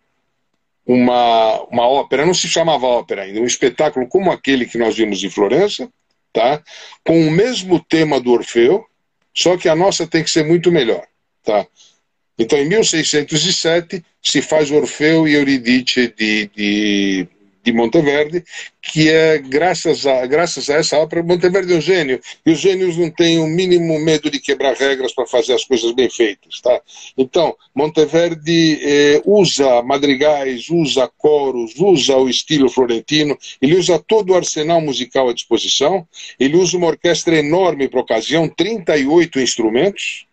uma, 0.87 1.61
uma 1.64 1.87
ópera, 1.87 2.24
não 2.24 2.32
se 2.32 2.48
chamava 2.48 2.87
ópera 2.87 3.22
ainda, 3.22 3.40
um 3.40 3.44
espetáculo 3.44 4.08
como 4.08 4.32
aquele 4.32 4.64
que 4.64 4.78
nós 4.78 4.96
vimos 4.96 5.22
em 5.22 5.28
Florença, 5.28 5.88
tá? 6.32 6.62
com 7.04 7.28
o 7.28 7.30
mesmo 7.30 7.78
tema 7.78 8.18
do 8.18 8.32
Orfeu, 8.32 8.87
só 9.34 9.56
que 9.56 9.68
a 9.68 9.76
nossa 9.76 10.06
tem 10.06 10.24
que 10.24 10.30
ser 10.30 10.44
muito 10.44 10.72
melhor. 10.72 11.06
Tá? 11.44 11.66
Então, 12.38 12.58
em 12.58 12.66
1607, 12.68 14.02
se 14.22 14.40
faz 14.40 14.70
Orfeu 14.70 15.28
e 15.28 15.34
Eurídice 15.34 16.12
de, 16.16 16.50
de 16.56 17.28
de 17.68 17.72
Monteverde, 17.72 18.42
que 18.81 19.11
é 19.11 19.38
graças 19.38 20.07
a, 20.07 20.24
graças 20.26 20.70
a 20.70 20.76
essa 20.76 20.98
ópera, 20.98 21.22
Monteverde 21.22 21.74
é 21.74 21.76
um 21.76 21.81
gênio, 21.81 22.20
e 22.44 22.50
os 22.50 22.59
gênios 22.59 22.96
não 22.96 23.11
têm 23.11 23.38
o 23.38 23.46
mínimo 23.46 23.98
medo 23.98 24.31
de 24.31 24.40
quebrar 24.40 24.74
regras 24.74 25.12
para 25.12 25.26
fazer 25.26 25.52
as 25.52 25.64
coisas 25.64 25.92
bem 25.92 26.09
feitas. 26.09 26.61
Tá? 26.61 26.81
Então, 27.16 27.54
Monteverde 27.74 28.78
eh, 28.83 29.22
usa 29.24 29.83
madrigais, 29.83 30.70
usa 30.70 31.11
coros, 31.18 31.74
usa 31.78 32.16
o 32.16 32.28
estilo 32.28 32.70
florentino, 32.70 33.37
ele 33.61 33.76
usa 33.76 33.98
todo 33.98 34.31
o 34.31 34.35
arsenal 34.35 34.81
musical 34.81 35.28
à 35.28 35.35
disposição, 35.35 36.07
ele 36.40 36.57
usa 36.57 36.76
uma 36.76 36.87
orquestra 36.87 37.37
enorme 37.37 37.88
para 37.88 38.00
ocasião, 38.00 38.48
38 38.48 39.40
instrumentos, 39.40 40.26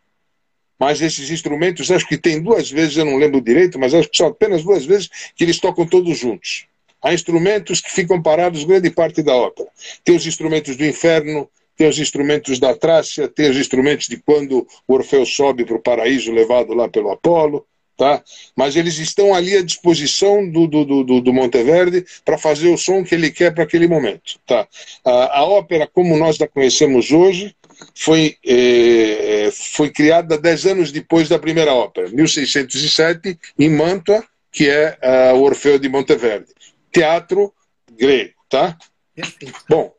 mas 0.79 1.01
esses 1.01 1.29
instrumentos, 1.29 1.89
acho 1.91 2.07
que 2.07 2.17
tem 2.17 2.41
duas 2.41 2.69
vezes, 2.69 2.97
eu 2.97 3.05
não 3.05 3.17
lembro 3.17 3.41
direito, 3.41 3.79
mas 3.79 3.93
acho 3.93 4.09
que 4.09 4.17
são 4.17 4.27
apenas 4.27 4.63
duas 4.63 4.85
vezes 4.85 5.09
que 5.35 5.43
eles 5.43 5.59
tocam 5.59 5.85
todos 5.85 6.17
juntos. 6.17 6.67
Há 7.01 7.13
instrumentos 7.13 7.81
que 7.81 7.91
ficam 7.91 8.21
parados 8.21 8.63
grande 8.63 8.89
parte 8.89 9.21
da 9.21 9.35
ópera. 9.35 9.69
Tem 10.03 10.15
os 10.15 10.25
instrumentos 10.25 10.75
do 10.75 10.85
inferno, 10.85 11.49
tem 11.77 11.87
os 11.87 11.99
instrumentos 11.99 12.59
da 12.59 12.73
Trácia, 12.75 13.27
tem 13.27 13.49
os 13.49 13.57
instrumentos 13.57 14.07
de 14.07 14.17
quando 14.17 14.65
o 14.87 14.93
Orfeu 14.93 15.25
sobe 15.25 15.65
para 15.65 15.75
o 15.75 15.81
paraíso 15.81 16.31
levado 16.31 16.73
lá 16.73 16.87
pelo 16.87 17.11
Apolo. 17.11 17.65
Tá? 17.97 18.21
Mas 18.57 18.75
eles 18.75 18.97
estão 18.97 19.33
ali 19.33 19.55
à 19.55 19.61
disposição 19.61 20.49
do, 20.49 20.67
do, 20.67 21.03
do, 21.03 21.21
do 21.21 21.33
Monteverde 21.33 22.05
para 22.25 22.37
fazer 22.37 22.67
o 22.67 22.77
som 22.77 23.05
que 23.05 23.15
ele 23.15 23.31
quer 23.31 23.53
para 23.53 23.63
aquele 23.63 23.87
momento. 23.87 24.37
Tá? 24.45 24.67
A, 25.03 25.39
a, 25.39 25.45
ópera, 25.45 25.87
como 25.87 26.17
nós 26.17 26.41
a 26.41 26.47
conhecemos 26.47 27.11
hoje, 27.11 27.55
foi, 27.93 28.35
eh, 28.45 29.49
foi 29.51 29.89
criada 29.91 30.37
dez 30.37 30.65
anos 30.65 30.91
depois 30.91 31.29
da 31.29 31.39
primeira 31.39 31.73
ópera, 31.73 32.09
1607, 32.09 33.39
em 33.57 33.69
Mantua, 33.69 34.23
que 34.51 34.69
é 34.69 34.97
uh, 35.33 35.35
o 35.35 35.43
Orfeu 35.43 35.77
de 35.77 35.89
Monteverde 35.89 36.47
teatro 36.95 37.53
grego, 37.91 38.33
tá? 38.47 38.77
Perfeito. 39.13 39.65
Bom. 39.67 39.93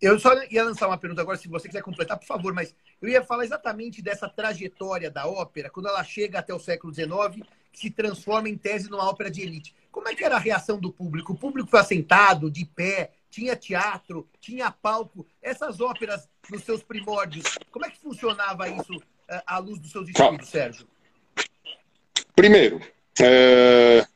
Eu 0.00 0.18
só 0.18 0.34
ia 0.50 0.64
lançar 0.64 0.88
uma 0.88 0.98
pergunta 0.98 1.22
agora, 1.22 1.38
se 1.38 1.48
você 1.48 1.68
quiser 1.68 1.82
completar, 1.82 2.18
por 2.18 2.26
favor, 2.26 2.52
mas 2.52 2.74
eu 3.00 3.08
ia 3.08 3.24
falar 3.24 3.44
exatamente 3.44 4.02
dessa 4.02 4.28
trajetória 4.28 5.10
da 5.10 5.26
ópera, 5.26 5.70
quando 5.70 5.88
ela 5.88 6.04
chega 6.04 6.40
até 6.40 6.52
o 6.52 6.58
século 6.58 6.92
XIX, 6.92 7.48
que 7.72 7.78
se 7.78 7.90
transforma 7.90 8.48
em 8.48 8.58
tese 8.58 8.90
numa 8.90 9.08
ópera 9.08 9.30
de 9.30 9.40
elite. 9.40 9.74
Como 9.90 10.08
é 10.08 10.14
que 10.14 10.24
era 10.24 10.36
a 10.36 10.40
reação 10.40 10.78
do 10.78 10.92
público? 10.92 11.32
O 11.32 11.38
público 11.38 11.70
foi 11.70 11.80
assentado, 11.80 12.50
de 12.50 12.66
pé, 12.66 13.12
tinha 13.30 13.56
teatro, 13.56 14.28
tinha 14.40 14.70
palco. 14.70 15.26
Essas 15.40 15.80
óperas, 15.80 16.28
nos 16.50 16.62
seus 16.64 16.82
primórdios, 16.82 17.44
como 17.70 17.86
é 17.86 17.90
que 17.90 17.98
funcionava 17.98 18.68
isso 18.68 19.00
eh, 19.28 19.42
à 19.46 19.58
luz 19.58 19.78
dos 19.78 19.90
seus 19.90 20.08
estudos, 20.08 20.48
Sérgio? 20.48 20.86
Primeiro, 22.34 22.80
é, 23.20 24.06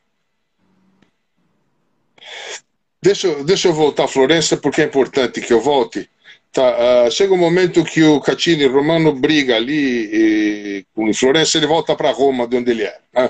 Deixa, 3.01 3.43
deixa 3.43 3.67
eu 3.67 3.73
voltar 3.73 4.05
a 4.05 4.07
Florença 4.07 4.57
porque 4.57 4.81
é 4.81 4.85
importante 4.85 5.41
que 5.41 5.53
eu 5.53 5.61
volte. 5.61 6.09
Tá, 6.51 7.05
uh, 7.07 7.11
chega 7.11 7.33
um 7.33 7.37
momento 7.37 7.83
que 7.83 8.03
o 8.03 8.19
Catini 8.19 8.65
Romano 8.65 9.13
briga 9.13 9.55
ali 9.55 10.83
em 10.97 11.13
Florença, 11.13 11.57
ele 11.57 11.67
volta 11.67 11.95
para 11.95 12.11
Roma, 12.11 12.47
de 12.47 12.57
onde 12.57 12.71
ele 12.71 12.83
é. 12.83 12.97
Né? 13.13 13.29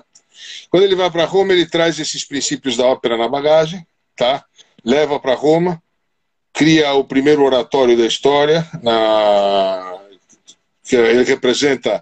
Quando 0.69 0.83
ele 0.83 0.95
vai 0.95 1.11
para 1.11 1.25
Roma, 1.25 1.51
ele 1.53 1.65
traz 1.65 1.99
esses 1.99 2.23
princípios 2.23 2.77
da 2.77 2.85
ópera 2.85 3.17
na 3.17 3.27
bagagem, 3.27 3.85
tá? 4.15 4.45
leva 4.83 5.19
para 5.19 5.35
Roma, 5.35 5.81
cria 6.53 6.93
o 6.93 7.03
primeiro 7.03 7.43
oratório 7.43 7.97
da 7.97 8.05
história, 8.05 8.65
na... 8.81 9.99
que 10.83 10.95
ele 10.95 11.23
representa 11.23 12.01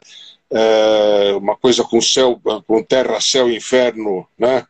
uh, 0.51 1.37
uma 1.37 1.55
coisa 1.55 1.83
com 1.83 1.99
céu, 1.99 2.39
com 2.67 2.83
terra, 2.83 3.19
céu 3.19 3.49
e 3.49 3.57
inferno, 3.57 4.27
né? 4.37 4.65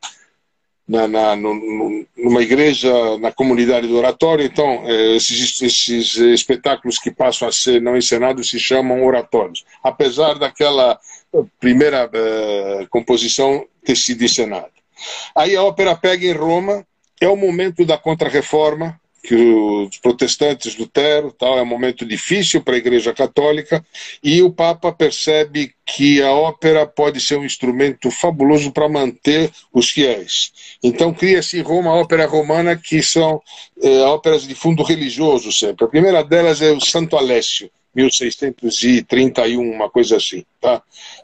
Na, 0.88 1.08
na 1.08 1.36
no, 1.36 2.06
numa 2.16 2.42
igreja, 2.42 3.18
na 3.20 3.32
comunidade 3.32 3.88
do 3.88 3.98
oratório. 3.98 4.46
Então, 4.46 4.84
é, 4.86 5.16
esses, 5.16 5.62
esses, 5.62 6.18
espetáculos 6.18 7.00
que 7.00 7.12
passam 7.12 7.48
a 7.48 7.52
ser 7.52 7.82
não 7.82 7.98
encenados 7.98 8.50
se 8.50 8.60
chamam 8.60 9.06
oratórios, 9.06 9.66
apesar 9.84 10.38
daquela 10.38 11.00
primeira 11.60 12.06
uh, 12.08 12.88
composição 12.90 13.66
ter 13.84 13.96
sido 13.96 14.24
encenada. 14.24 14.70
Aí 15.36 15.56
a 15.56 15.64
ópera 15.64 15.96
pega 15.96 16.26
em 16.26 16.32
Roma, 16.32 16.86
é 17.20 17.28
o 17.28 17.36
momento 17.36 17.86
da 17.86 17.98
Contra-Reforma, 17.98 19.00
que 19.26 19.36
os 19.36 19.98
protestantes, 19.98 20.78
Lutero, 20.78 21.32
tal, 21.32 21.58
é 21.58 21.62
um 21.62 21.66
momento 21.66 22.06
difícil 22.06 22.62
para 22.62 22.76
a 22.76 22.78
Igreja 22.78 23.12
Católica, 23.12 23.84
e 24.24 24.42
o 24.44 24.52
Papa 24.52 24.92
percebe 24.92 25.74
que 25.86 26.22
a 26.22 26.32
ópera 26.32 26.86
pode 26.86 27.20
ser 27.20 27.38
um 27.38 27.46
instrumento 27.46 28.12
fabuloso 28.12 28.72
para 28.72 28.88
manter 28.88 29.52
os 29.74 29.90
fiéis. 29.90 30.52
Então 30.84 31.14
cria-se 31.14 31.58
em 31.58 31.62
Roma 31.62 31.90
a 31.90 31.96
ópera 31.96 32.28
romana, 32.28 32.76
que 32.76 33.02
são 33.02 33.42
é, 33.82 34.02
óperas 34.02 34.48
de 34.48 34.54
fundo 34.54 34.84
religioso 34.84 35.52
sempre. 35.52 35.86
A 35.86 35.90
primeira 35.90 36.24
delas 36.24 36.62
é 36.62 36.72
o 36.72 36.80
Santo 36.80 37.18
Alessio, 37.18 37.70
1631, 37.96 39.60
uma 39.60 39.90
coisa 39.90 40.18
assim, 40.18 40.46
tá? 40.62 40.82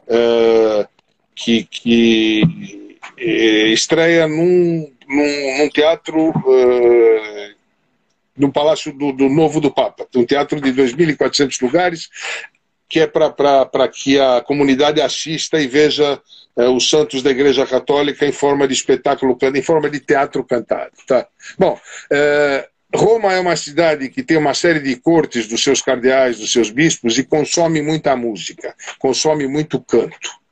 É, 0.08 0.86
que, 1.34 1.64
que 1.64 2.42
é, 3.18 3.68
estreia 3.68 4.26
num, 4.26 4.90
num, 5.08 5.58
num 5.58 5.68
teatro 5.68 6.32
é, 6.46 7.51
no 8.42 8.52
Palácio 8.52 8.92
do, 8.92 9.12
do, 9.12 9.28
Novo 9.28 9.60
do 9.60 9.72
Papa, 9.72 10.06
um 10.16 10.26
teatro 10.26 10.60
de 10.60 10.72
2.400 10.72 11.62
lugares, 11.62 12.08
que 12.88 13.00
é 13.00 13.06
para 13.06 13.88
que 13.88 14.18
a 14.18 14.42
comunidade 14.42 15.00
assista 15.00 15.60
e 15.60 15.68
veja 15.68 16.20
é, 16.56 16.68
os 16.68 16.90
santos 16.90 17.22
da 17.22 17.30
Igreja 17.30 17.64
Católica 17.64 18.26
em 18.26 18.32
forma 18.32 18.66
de 18.66 18.74
espetáculo, 18.74 19.38
em 19.54 19.62
forma 19.62 19.88
de 19.88 20.00
teatro 20.00 20.44
cantado. 20.44 20.90
Tá? 21.06 21.26
Bom, 21.56 21.78
é, 22.10 22.68
Roma 22.94 23.32
é 23.32 23.40
uma 23.40 23.56
cidade 23.56 24.08
que 24.10 24.22
tem 24.22 24.36
uma 24.36 24.52
série 24.52 24.80
de 24.80 24.96
cortes 24.96 25.46
dos 25.46 25.62
seus 25.62 25.80
cardeais, 25.80 26.38
dos 26.38 26.52
seus 26.52 26.68
bispos, 26.68 27.16
e 27.16 27.24
consome 27.24 27.80
muita 27.80 28.14
música, 28.16 28.74
consome 28.98 29.46
muito 29.46 29.80
canto. 29.80 30.42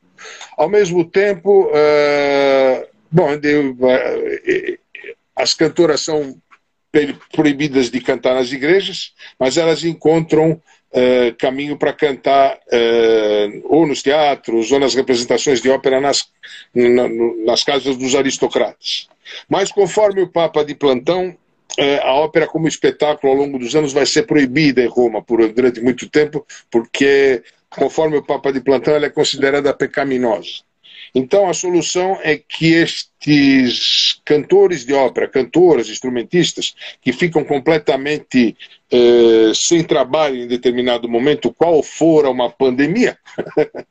Ao 0.57 0.69
mesmo 0.69 1.05
tempo, 1.05 1.71
é, 1.75 2.89
bom, 3.11 3.29
as 5.37 5.55
cantoras 5.55 6.01
são 6.03 6.41
proibidas 7.33 7.91
de 7.91 8.01
cantar 8.01 8.35
nas 8.35 8.51
igrejas, 8.53 9.13
mas 9.39 9.57
elas 9.57 9.85
encontram 9.85 10.53
uh, 10.53 11.35
caminho 11.39 11.77
para 11.77 11.93
cantar 11.93 12.57
uh, 12.57 13.63
ou 13.65 13.87
nos 13.87 14.03
teatros 14.03 14.73
ou 14.73 14.81
nas 14.81 14.95
representações 14.95 15.61
de 15.61 15.71
ópera 15.71 16.01
nas, 16.01 16.29
na, 16.75 17.09
nas 17.45 17.63
casas 17.65 17.97
dos 17.97 18.15
aristocratas. 18.15 19.09
Mas 19.49 19.71
conforme 19.71 20.23
o 20.23 20.29
Papa 20.29 20.65
de 20.65 20.75
plantão, 20.75 21.29
uh, 21.29 22.01
a 22.03 22.15
ópera 22.15 22.47
como 22.47 22.67
espetáculo 22.67 23.33
ao 23.33 23.39
longo 23.39 23.59
dos 23.59 23.75
anos 23.77 23.93
vai 23.93 24.07
ser 24.07 24.25
proibida 24.25 24.83
em 24.83 24.89
Roma 24.89 25.23
por, 25.23 25.47
durante 25.53 25.81
muito 25.81 26.09
tempo, 26.09 26.45
porque 26.71 27.43
conforme 27.69 28.17
o 28.17 28.25
Papa 28.25 28.53
de 28.53 28.61
plantão 28.61 28.95
ela 28.95 29.07
é 29.07 29.11
considerada 29.11 29.73
pecaminosa. 29.73 30.70
Então 31.15 31.49
a 31.49 31.55
solução 31.55 32.19
é 32.23 32.37
que 32.37 32.73
estes 32.73 34.21
cantores 34.25 34.85
de 34.85 34.93
ópera, 34.93 35.29
cantoras, 35.29 35.89
instrumentistas, 35.89 36.75
que 37.03 37.13
ficam 37.13 37.45
completamente 37.45 38.57
eh, 38.91 39.53
sem 39.55 39.83
trabalho 39.83 40.37
em 40.37 40.47
determinado 40.47 41.09
momento, 41.09 41.53
qual 41.53 41.83
fora 41.83 42.31
uma 42.31 42.51
pandemia, 42.51 43.19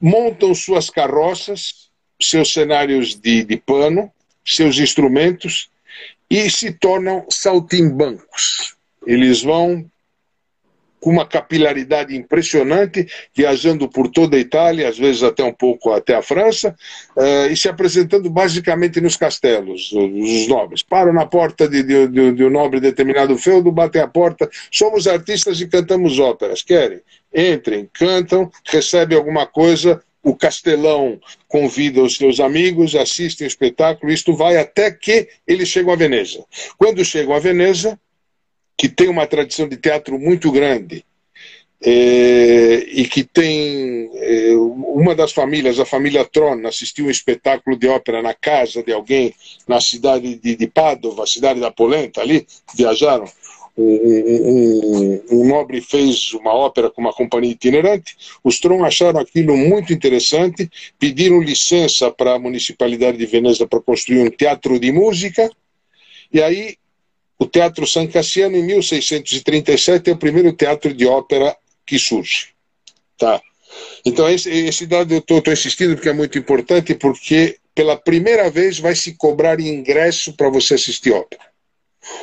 montam 0.00 0.54
suas 0.54 0.90
carroças, 0.90 1.88
seus 2.20 2.52
cenários 2.52 3.14
de, 3.14 3.44
de 3.44 3.56
pano, 3.56 4.10
seus 4.44 4.78
instrumentos 4.78 5.70
e 6.30 6.50
se 6.50 6.72
tornam 6.72 7.26
saltimbancos. 7.30 8.74
Eles 9.06 9.42
vão 9.42 9.90
com 11.04 11.10
uma 11.10 11.26
capilaridade 11.26 12.16
impressionante, 12.16 13.06
viajando 13.34 13.86
por 13.86 14.08
toda 14.08 14.38
a 14.38 14.40
Itália, 14.40 14.88
às 14.88 14.98
vezes 14.98 15.22
até 15.22 15.44
um 15.44 15.52
pouco 15.52 15.92
até 15.92 16.14
a 16.14 16.22
França, 16.22 16.74
uh, 17.14 17.52
e 17.52 17.54
se 17.54 17.68
apresentando 17.68 18.30
basicamente 18.30 19.02
nos 19.02 19.14
castelos, 19.14 19.92
os 19.92 20.48
nobres. 20.48 20.82
Param 20.82 21.12
na 21.12 21.26
porta 21.26 21.68
de, 21.68 21.82
de, 21.82 22.08
de, 22.08 22.32
de 22.32 22.44
um 22.44 22.48
nobre 22.48 22.80
determinado 22.80 23.36
feudo, 23.36 23.70
batem 23.70 24.00
a 24.00 24.08
porta, 24.08 24.48
somos 24.70 25.06
artistas 25.06 25.60
e 25.60 25.68
cantamos 25.68 26.18
óperas, 26.18 26.62
querem? 26.62 27.00
Entrem, 27.34 27.86
cantam, 27.92 28.50
recebem 28.64 29.18
alguma 29.18 29.44
coisa, 29.44 30.02
o 30.22 30.34
castelão 30.34 31.20
convida 31.46 32.02
os 32.02 32.16
seus 32.16 32.40
amigos, 32.40 32.94
assistem 32.94 33.46
o 33.46 33.48
espetáculo, 33.48 34.10
isto 34.10 34.34
vai 34.34 34.56
até 34.56 34.90
que 34.90 35.28
eles 35.46 35.68
chegam 35.68 35.92
a 35.92 35.96
Veneza. 35.96 36.42
Quando 36.78 37.04
chegam 37.04 37.34
a 37.34 37.38
Veneza, 37.38 38.00
que 38.76 38.88
tem 38.88 39.08
uma 39.08 39.26
tradição 39.26 39.68
de 39.68 39.76
teatro 39.76 40.18
muito 40.18 40.50
grande 40.50 41.04
é, 41.86 42.76
e 42.88 43.06
que 43.06 43.22
tem 43.24 44.10
é, 44.14 44.54
uma 44.56 45.14
das 45.14 45.32
famílias, 45.32 45.78
a 45.78 45.84
família 45.84 46.24
Tron, 46.24 46.66
assistiu 46.66 47.06
um 47.06 47.10
espetáculo 47.10 47.76
de 47.76 47.86
ópera 47.86 48.22
na 48.22 48.32
casa 48.32 48.82
de 48.82 48.90
alguém 48.90 49.34
na 49.68 49.80
cidade 49.80 50.36
de, 50.36 50.56
de 50.56 50.66
Padova, 50.66 51.26
cidade 51.26 51.60
da 51.60 51.70
Polenta, 51.70 52.22
ali 52.22 52.46
viajaram. 52.74 53.26
Um, 53.76 53.82
um, 53.84 55.22
um, 55.32 55.48
nobre 55.48 55.80
fez 55.80 56.32
uma 56.32 56.54
ópera 56.54 56.88
com 56.88 57.00
uma 57.00 57.12
companhia 57.12 57.50
itinerante. 57.50 58.16
Os 58.42 58.60
Tron 58.60 58.84
acharam 58.84 59.20
aquilo 59.20 59.56
muito 59.56 59.92
interessante, 59.92 60.70
pediram 60.98 61.42
licença 61.42 62.10
para 62.10 62.34
a 62.34 62.38
municipalidade 62.38 63.18
de 63.18 63.26
Veneza 63.26 63.66
para 63.66 63.80
construir 63.80 64.20
um 64.20 64.30
teatro 64.30 64.78
de 64.78 64.92
música. 64.92 65.50
E 66.32 66.40
aí 66.40 66.76
o 67.44 67.48
Teatro 67.48 67.86
San 67.86 68.06
Cassiano, 68.06 68.56
em 68.56 68.62
1637, 68.62 70.10
é 70.10 70.12
o 70.12 70.16
primeiro 70.16 70.52
teatro 70.52 70.92
de 70.92 71.06
ópera 71.06 71.54
que 71.86 71.98
surge. 71.98 72.48
Tá? 73.18 73.40
Então, 74.04 74.28
esse, 74.28 74.50
esse 74.50 74.86
dado 74.86 75.12
eu 75.12 75.18
estou 75.18 75.52
insistindo 75.52 75.94
porque 75.94 76.08
é 76.08 76.12
muito 76.12 76.38
importante, 76.38 76.94
porque 76.94 77.58
pela 77.74 77.96
primeira 77.96 78.48
vez 78.50 78.78
vai 78.78 78.94
se 78.94 79.14
cobrar 79.14 79.60
ingresso 79.60 80.32
para 80.32 80.48
você 80.48 80.74
assistir 80.74 81.12
ópera. 81.12 81.42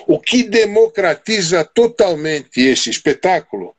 O 0.08 0.20
que 0.20 0.44
democratiza 0.44 1.64
totalmente 1.64 2.62
esse 2.62 2.90
espetáculo, 2.90 3.76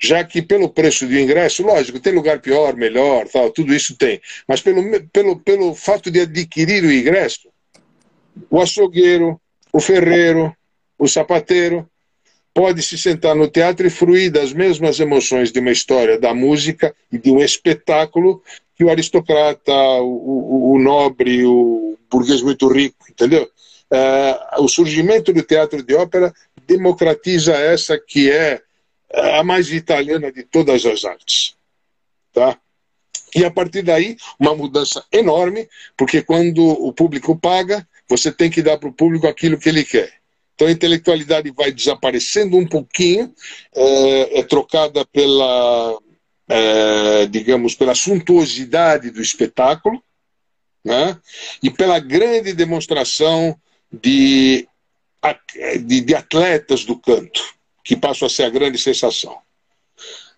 já 0.00 0.24
que 0.24 0.42
pelo 0.42 0.68
preço 0.68 1.06
do 1.06 1.18
ingresso, 1.18 1.62
lógico, 1.62 2.00
tem 2.00 2.12
lugar 2.12 2.40
pior, 2.40 2.74
melhor, 2.74 3.28
tal, 3.28 3.50
tudo 3.50 3.74
isso 3.74 3.96
tem, 3.96 4.20
mas 4.46 4.60
pelo, 4.60 4.82
pelo, 5.08 5.38
pelo 5.38 5.74
fato 5.74 6.10
de 6.10 6.20
adquirir 6.20 6.82
o 6.84 6.92
ingresso, 6.92 7.48
o 8.48 8.60
açougueiro, 8.60 9.40
o 9.72 9.80
ferreiro, 9.80 10.54
o 11.00 11.08
sapateiro 11.08 11.88
pode 12.52 12.82
se 12.82 12.98
sentar 12.98 13.34
no 13.34 13.48
teatro 13.48 13.86
e 13.86 13.90
fruir 13.90 14.30
das 14.30 14.52
mesmas 14.52 15.00
emoções 15.00 15.50
de 15.50 15.58
uma 15.58 15.70
história 15.70 16.20
da 16.20 16.34
música 16.34 16.94
e 17.10 17.16
de 17.16 17.30
um 17.30 17.40
espetáculo 17.40 18.42
que 18.76 18.84
o 18.84 18.90
aristocrata, 18.90 19.72
o, 19.72 20.04
o, 20.04 20.72
o 20.74 20.78
nobre, 20.78 21.44
o 21.46 21.96
burguês 22.10 22.42
muito 22.42 22.68
rico, 22.68 23.06
entendeu? 23.08 23.50
Uh, 23.90 24.62
o 24.62 24.68
surgimento 24.68 25.32
do 25.32 25.42
teatro 25.42 25.82
de 25.82 25.94
ópera 25.94 26.34
democratiza 26.66 27.54
essa 27.54 27.98
que 27.98 28.30
é 28.30 28.60
a 29.12 29.42
mais 29.42 29.72
italiana 29.72 30.30
de 30.30 30.42
todas 30.42 30.84
as 30.84 31.04
artes. 31.04 31.56
Tá? 32.32 32.58
E 33.34 33.44
a 33.44 33.50
partir 33.50 33.82
daí, 33.82 34.16
uma 34.38 34.54
mudança 34.54 35.02
enorme, 35.10 35.66
porque 35.96 36.22
quando 36.22 36.62
o 36.62 36.92
público 36.92 37.36
paga, 37.36 37.86
você 38.08 38.30
tem 38.30 38.50
que 38.50 38.62
dar 38.62 38.76
para 38.76 38.88
o 38.88 38.92
público 38.92 39.26
aquilo 39.26 39.58
que 39.58 39.68
ele 39.68 39.84
quer. 39.84 40.19
Então 40.60 40.68
a 40.68 40.72
intelectualidade 40.72 41.50
vai 41.52 41.72
desaparecendo 41.72 42.58
um 42.58 42.66
pouquinho, 42.66 43.34
é, 43.74 44.40
é 44.40 44.42
trocada 44.42 45.06
pela, 45.06 45.98
é, 46.46 47.26
digamos, 47.28 47.74
pela 47.74 47.94
suntuosidade 47.94 49.10
do 49.10 49.22
espetáculo, 49.22 50.02
né? 50.84 51.18
e 51.62 51.70
pela 51.70 51.98
grande 51.98 52.52
demonstração 52.52 53.58
de, 53.90 54.68
de, 55.82 56.02
de 56.02 56.14
atletas 56.14 56.84
do 56.84 56.94
canto, 56.94 57.42
que 57.82 57.96
passam 57.96 58.26
a 58.26 58.30
ser 58.30 58.42
a 58.42 58.50
grande 58.50 58.76
sensação. 58.76 59.38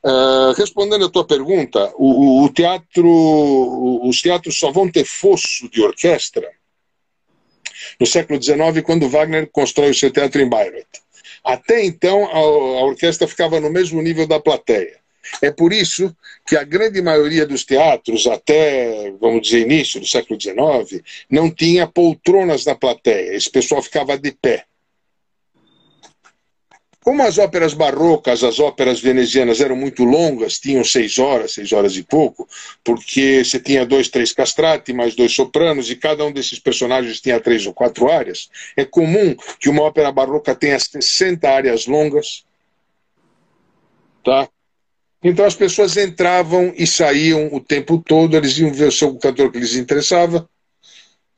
Uh, 0.05 0.53
respondendo 0.57 1.05
à 1.05 1.11
tua 1.11 1.27
pergunta, 1.27 1.93
o, 1.97 2.45
o, 2.45 2.49
teatro, 2.49 4.07
os 4.07 4.23
teatros 4.23 4.57
só 4.57 4.71
vão 4.71 4.89
ter 4.89 5.05
fosso 5.05 5.69
de 5.69 5.83
orquestra 5.83 6.49
no 7.99 8.07
século 8.07 8.42
XIX, 8.42 8.83
quando 8.85 9.09
Wagner 9.09 9.49
constrói 9.51 9.90
o 9.90 9.95
seu 9.95 10.11
teatro 10.11 10.40
em 10.40 10.49
Bayreuth. 10.49 11.03
Até 11.45 11.85
então, 11.85 12.25
a, 12.27 12.40
orquestra 12.85 13.27
ficava 13.27 13.61
no 13.61 13.71
mesmo 13.71 14.01
nível 14.01 14.27
da 14.27 14.40
plateia. 14.40 15.01
É 15.40 15.51
por 15.51 15.73
isso 15.73 16.14
que 16.47 16.57
a 16.57 16.64
grande 16.64 17.01
maioria 17.01 17.47
dos 17.47 17.64
teatros, 17.64 18.27
até, 18.27 19.12
vamos 19.21 19.42
dizer, 19.42 19.61
início 19.61 20.01
do 20.01 20.07
século 20.07 20.40
XIX, 20.40 21.03
não 21.31 21.51
tinha 21.51 21.87
poltronas 21.87 22.64
na 22.64 22.75
plateia. 22.75 23.35
Esse 23.35 23.51
pessoal 23.51 23.83
ficava 23.83 24.18
de 24.18 24.33
pé. 24.33 24.64
Como 27.03 27.21
as 27.23 27.37
óperas 27.37 27.75
barrocas, 27.75 28.45
as 28.45 28.61
óperas 28.61 29.01
venezianas 29.01 29.61
eram 29.61 29.75
muito 29.75 30.05
longas, 30.05 30.61
tinham 30.61 30.85
seis 30.85 31.19
horas, 31.19 31.55
seis 31.55 31.73
horas 31.73 31.97
e 31.97 32.05
pouco, 32.05 32.49
porque 32.85 33.45
você 33.45 33.59
tinha 33.59 33.85
dois, 33.85 34.09
três 34.09 34.33
castrati, 34.33 34.93
mais 34.93 35.17
dois 35.17 35.35
sopranos, 35.35 35.91
e 35.91 35.97
cada 35.97 36.25
um 36.25 36.33
desses 36.33 36.61
personagens 36.61 37.21
tinha 37.21 37.41
três 37.41 37.67
ou 37.67 37.75
quatro 37.75 38.09
áreas, 38.09 38.49
é 38.77 38.85
comum 38.85 39.35
que 39.59 39.69
uma 39.69 39.83
ópera 39.83 40.12
barroca 40.12 40.55
tenha 40.55 40.79
60 40.79 41.51
áreas 41.51 41.87
longas, 41.87 42.45
tá? 44.25 44.49
Então 45.25 45.45
as 45.45 45.57
pessoas 45.57 45.97
entravam 45.97 46.73
e 46.77 46.87
saíam 46.87 47.49
o 47.53 47.59
tempo 47.59 47.99
todo, 47.99 48.37
eles 48.37 48.57
iam 48.59 48.73
ver 48.73 48.88
o 48.88 48.93
seu 48.93 49.12
cantor 49.19 49.51
que 49.51 49.59
lhes 49.59 49.75
interessava, 49.75 50.49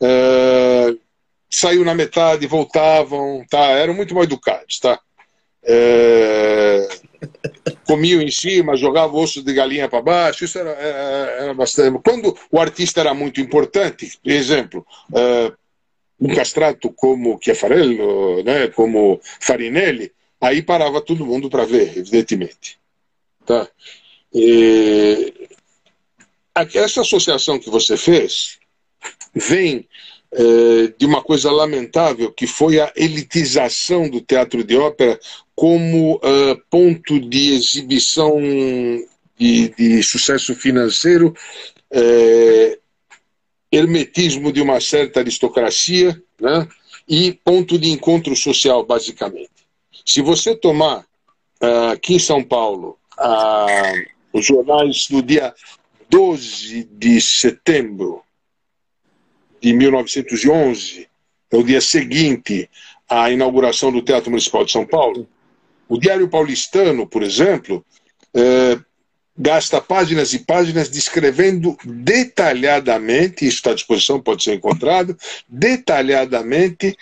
uh, 0.03 1.01
saiu 1.51 1.87
na 1.87 1.95
metade, 1.95 2.47
voltavam, 2.47 3.43
tá? 3.49 3.71
Eram 3.71 3.95
muito 3.95 4.15
mal 4.15 4.25
educados, 4.25 4.79
tá? 4.79 5.01
É, 5.67 6.89
comiam 7.87 8.21
em 8.21 8.31
cima, 8.31 8.77
jogavam 8.77 9.21
osso 9.21 9.43
de 9.43 9.53
galinha 9.53 9.89
para 9.89 10.03
baixo, 10.03 10.45
isso 10.45 10.59
era, 10.59 10.71
era, 10.71 10.99
era, 11.43 11.55
bastante. 11.55 12.01
Quando 12.03 12.37
o 12.51 12.61
artista 12.61 13.01
era 13.01 13.15
muito 13.15 13.41
importante, 13.41 14.19
por 14.23 14.33
exemplo, 14.33 14.87
uh, 15.11 15.55
um 16.21 16.35
castrato 16.35 16.91
como 16.93 17.39
Chiafarello, 17.43 18.43
né, 18.43 18.69
como 18.69 19.21
Farinelli, 19.41 20.13
aí 20.41 20.63
parava 20.63 21.01
todo 21.01 21.27
mundo 21.27 21.49
para 21.49 21.65
ver, 21.65 21.97
evidentemente. 21.97 22.79
Tá? 23.45 23.69
E 24.33 25.49
essa 26.75 27.01
associação 27.01 27.59
que 27.59 27.69
você 27.69 27.97
fez 27.97 28.59
vem 29.35 29.89
é, 30.33 30.93
de 30.99 31.07
uma 31.07 31.23
coisa 31.23 31.51
lamentável, 31.51 32.33
que 32.33 32.47
foi 32.47 32.81
a 32.81 32.93
elitização 32.97 34.09
do 34.09 34.21
teatro 34.21 34.65
de 34.65 34.77
ópera 34.77 35.19
como 35.55 36.17
uh, 36.17 36.57
ponto 36.69 37.21
de 37.21 37.55
exibição 37.55 38.41
de, 39.39 39.69
de 39.69 40.03
sucesso 40.03 40.55
financeiro, 40.55 41.35
é, 41.91 42.79
hermetismo 43.71 44.53
de 44.53 44.61
uma 44.61 44.81
certa 44.81 45.21
aristocracia 45.21 46.21
né, 46.41 46.69
e 47.09 47.33
ponto 47.45 47.79
de 47.79 47.91
encontro 47.91 48.35
social, 48.35 48.85
basicamente. 48.85 49.51
Se 50.05 50.21
você 50.21 50.55
tomar 50.55 51.01
uh, 51.63 51.93
aqui 51.93 52.15
em 52.15 52.19
São 52.19 52.43
Paulo 52.43 52.99
uh, 53.19 54.11
os 54.33 54.45
jornais 54.45 55.07
do 55.09 55.23
dia 55.23 55.55
12 56.11 56.85
de 56.93 57.21
setembro 57.21 58.23
de 59.61 59.73
1911, 59.73 61.09
é 61.51 61.57
o 61.57 61.63
dia 61.63 61.81
seguinte 61.81 62.69
à 63.09 63.31
inauguração 63.31 63.91
do 63.91 64.03
Teatro 64.03 64.31
Municipal 64.31 64.65
de 64.65 64.73
São 64.73 64.87
Paulo, 64.87 65.27
o 65.89 65.99
Diário 65.99 66.29
Paulistano, 66.29 67.07
por 67.07 67.23
exemplo, 67.23 67.85
é, 68.35 68.79
gasta 69.37 69.81
páginas 69.81 70.33
e 70.33 70.39
páginas 70.41 70.89
descrevendo 70.89 71.77
detalhadamente, 71.85 73.47
isso 73.47 73.57
está 73.57 73.73
à 73.73 73.75
disposição, 73.75 74.21
pode 74.21 74.45
ser 74.45 74.55
encontrado, 74.55 75.17
detalhadamente 75.49 76.97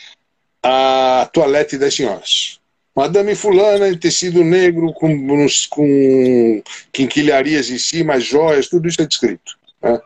a 0.62 1.28
toalete 1.32 1.76
das 1.76 1.94
senhoras. 1.94 2.60
Madame 2.94 3.34
Fulana 3.34 3.88
em 3.88 3.96
tecido 3.96 4.44
negro, 4.44 4.92
com, 4.92 5.46
com 5.70 6.62
quinquilharias 6.92 7.70
em 7.70 7.78
cima, 7.78 8.20
joias, 8.20 8.68
tudo 8.68 8.88
isso 8.88 9.00
é 9.00 9.06
descrito. 9.06 9.58
Né? 9.82 9.98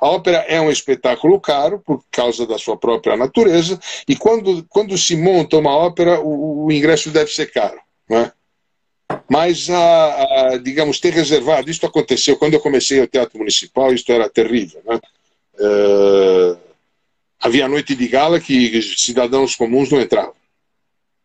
A 0.00 0.08
ópera 0.08 0.38
é 0.48 0.60
um 0.60 0.70
espetáculo 0.70 1.40
caro 1.40 1.78
por 1.78 2.02
causa 2.10 2.46
da 2.46 2.58
sua 2.58 2.76
própria 2.76 3.16
natureza, 3.16 3.78
e 4.08 4.16
quando, 4.16 4.64
quando 4.68 4.96
se 4.96 5.16
monta 5.16 5.58
uma 5.58 5.74
ópera, 5.74 6.20
o, 6.20 6.66
o 6.66 6.72
ingresso 6.72 7.10
deve 7.10 7.30
ser 7.30 7.50
caro. 7.52 7.78
Né? 8.10 8.32
Mas, 9.28 9.70
a, 9.70 10.52
a, 10.54 10.56
digamos, 10.58 10.98
ter 10.98 11.12
reservado, 11.12 11.70
isso 11.70 11.86
aconteceu 11.86 12.36
quando 12.36 12.54
eu 12.54 12.60
comecei 12.60 13.00
o 13.00 13.06
Teatro 13.06 13.38
Municipal, 13.38 13.94
isso 13.94 14.10
era 14.10 14.28
terrível. 14.28 14.82
Né? 14.84 15.00
Uh, 15.54 16.58
havia 17.38 17.68
noite 17.68 17.94
de 17.94 18.08
gala 18.08 18.40
que 18.40 18.82
cidadãos 18.82 19.54
comuns 19.54 19.90
não 19.90 20.00
entravam. 20.00 20.34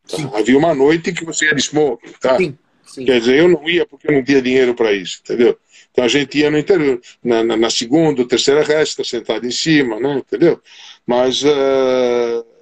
Tá? 0.08 0.38
Havia 0.38 0.58
uma 0.58 0.76
noite 0.76 1.12
que 1.12 1.26
você 1.26 1.46
ia 1.46 1.56
de 1.56 1.62
smoking, 1.62 2.12
tá? 2.22 2.38
Sim, 2.38 2.56
sim. 2.86 3.06
Quer 3.06 3.20
dizer, 3.20 3.40
eu 3.40 3.48
não 3.48 3.68
ia 3.68 3.88
porque 3.88 4.08
eu 4.08 4.14
não 4.14 4.24
tinha 4.24 4.42
dinheiro 4.42 4.76
para 4.76 4.94
isso, 4.94 5.20
entendeu? 5.24 5.58
Então 5.92 6.06
a 6.06 6.08
gente 6.08 6.38
ia 6.38 6.52
no 6.52 6.60
interior, 6.60 7.02
na, 7.24 7.44
na, 7.44 7.58
na 7.58 7.70
segunda 7.72 8.28
terceira 8.28 8.64
resta, 8.64 9.04
sentado 9.04 9.48
em 9.48 9.52
cima, 9.52 10.00
né? 10.00 10.18
entendeu? 10.18 10.62
Mas. 11.08 11.42
Uh, 11.44 12.55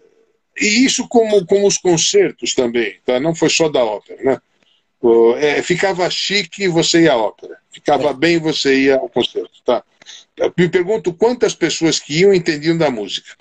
e 0.57 0.85
isso 0.85 1.07
como, 1.07 1.45
como 1.45 1.67
os 1.67 1.77
concertos 1.77 2.53
também, 2.53 2.99
tá? 3.05 3.19
não 3.19 3.33
foi 3.33 3.49
só 3.49 3.69
da 3.69 3.83
ópera, 3.83 4.21
né? 4.23 4.41
É, 5.37 5.61
ficava 5.61 6.09
chique 6.09 6.67
você 6.67 7.03
ia 7.03 7.13
à 7.13 7.17
ópera, 7.17 7.57
ficava 7.69 8.09
é. 8.09 8.13
bem 8.13 8.39
você 8.39 8.83
ia 8.83 8.95
ao 8.95 9.09
concerto, 9.09 9.61
tá? 9.65 9.83
Eu 10.37 10.53
me 10.57 10.69
pergunto 10.69 11.13
quantas 11.13 11.53
pessoas 11.53 11.99
que 11.99 12.19
iam 12.19 12.33
entendiam 12.33 12.77
da 12.77 12.89
música. 12.89 13.35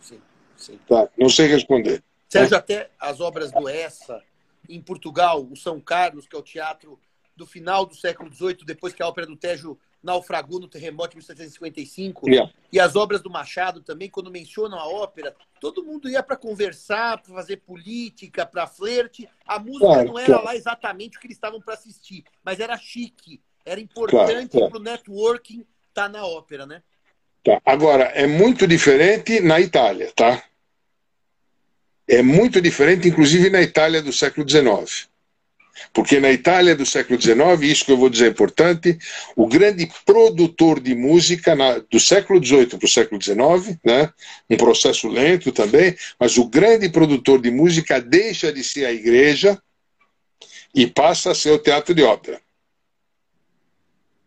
Sim, 0.00 0.20
sim. 0.56 0.78
Tá? 0.88 1.08
Não 1.16 1.28
sei 1.28 1.46
responder. 1.46 2.02
Sérgio, 2.28 2.54
é. 2.54 2.58
até 2.58 2.90
as 2.98 3.20
obras 3.20 3.52
do 3.52 3.68
Essa, 3.68 4.20
em 4.68 4.80
Portugal, 4.80 5.46
o 5.48 5.56
São 5.56 5.80
Carlos, 5.80 6.26
que 6.26 6.34
é 6.34 6.38
o 6.38 6.42
teatro 6.42 6.98
do 7.36 7.46
final 7.46 7.86
do 7.86 7.94
século 7.94 8.32
XVIII, 8.32 8.64
depois 8.64 8.92
que 8.92 9.02
a 9.02 9.06
Ópera 9.06 9.26
do 9.26 9.36
Tejo 9.36 9.78
naufragou 10.02 10.60
no 10.60 10.68
terremoto 10.68 11.10
de 11.10 11.16
1755, 11.16 12.28
yeah. 12.28 12.52
e 12.72 12.78
as 12.78 12.94
obras 12.94 13.20
do 13.20 13.30
Machado 13.30 13.80
também, 13.80 14.08
quando 14.08 14.30
mencionam 14.30 14.78
a 14.78 14.86
ópera, 14.86 15.34
todo 15.60 15.84
mundo 15.84 16.08
ia 16.08 16.22
para 16.22 16.36
conversar, 16.36 17.20
para 17.22 17.34
fazer 17.34 17.56
política, 17.58 18.46
para 18.46 18.66
flerte. 18.66 19.28
A 19.46 19.58
música 19.58 19.86
claro, 19.86 20.08
não 20.08 20.18
era 20.18 20.26
claro. 20.26 20.44
lá 20.44 20.56
exatamente 20.56 21.16
o 21.16 21.20
que 21.20 21.26
eles 21.26 21.36
estavam 21.36 21.60
para 21.60 21.74
assistir, 21.74 22.24
mas 22.44 22.60
era 22.60 22.76
chique, 22.78 23.40
era 23.64 23.80
importante 23.80 24.50
claro, 24.50 24.70
para 24.70 24.78
o 24.78 24.82
networking 24.82 25.66
estar 25.88 26.04
tá 26.04 26.08
na 26.08 26.24
ópera, 26.24 26.66
né? 26.66 26.82
Tá. 27.42 27.60
Agora, 27.64 28.04
é 28.04 28.26
muito 28.26 28.66
diferente 28.66 29.40
na 29.40 29.60
Itália, 29.60 30.12
tá? 30.14 30.42
É 32.08 32.22
muito 32.22 32.60
diferente, 32.60 33.08
inclusive 33.08 33.50
na 33.50 33.60
Itália 33.62 34.00
do 34.00 34.12
século 34.12 34.48
XIX. 34.48 35.08
Porque 35.92 36.20
na 36.20 36.30
Itália 36.30 36.74
do 36.74 36.86
século 36.86 37.20
XIX, 37.20 37.36
isso 37.62 37.84
que 37.84 37.92
eu 37.92 37.96
vou 37.96 38.08
dizer 38.08 38.26
é 38.26 38.30
importante, 38.30 38.98
o 39.34 39.46
grande 39.46 39.88
produtor 40.04 40.80
de 40.80 40.94
música 40.94 41.54
na, 41.54 41.78
do 41.78 42.00
século 42.00 42.44
XVIII 42.44 42.66
para 42.66 42.86
o 42.86 42.88
século 42.88 43.22
XIX, 43.22 43.78
né, 43.84 44.10
um 44.48 44.56
processo 44.56 45.08
lento 45.08 45.52
também, 45.52 45.96
mas 46.18 46.36
o 46.38 46.46
grande 46.46 46.88
produtor 46.88 47.40
de 47.40 47.50
música 47.50 48.00
deixa 48.00 48.52
de 48.52 48.62
ser 48.62 48.86
a 48.86 48.92
igreja 48.92 49.60
e 50.74 50.86
passa 50.86 51.30
a 51.30 51.34
ser 51.34 51.50
o 51.50 51.58
teatro 51.58 51.94
de 51.94 52.02
ópera, 52.02 52.40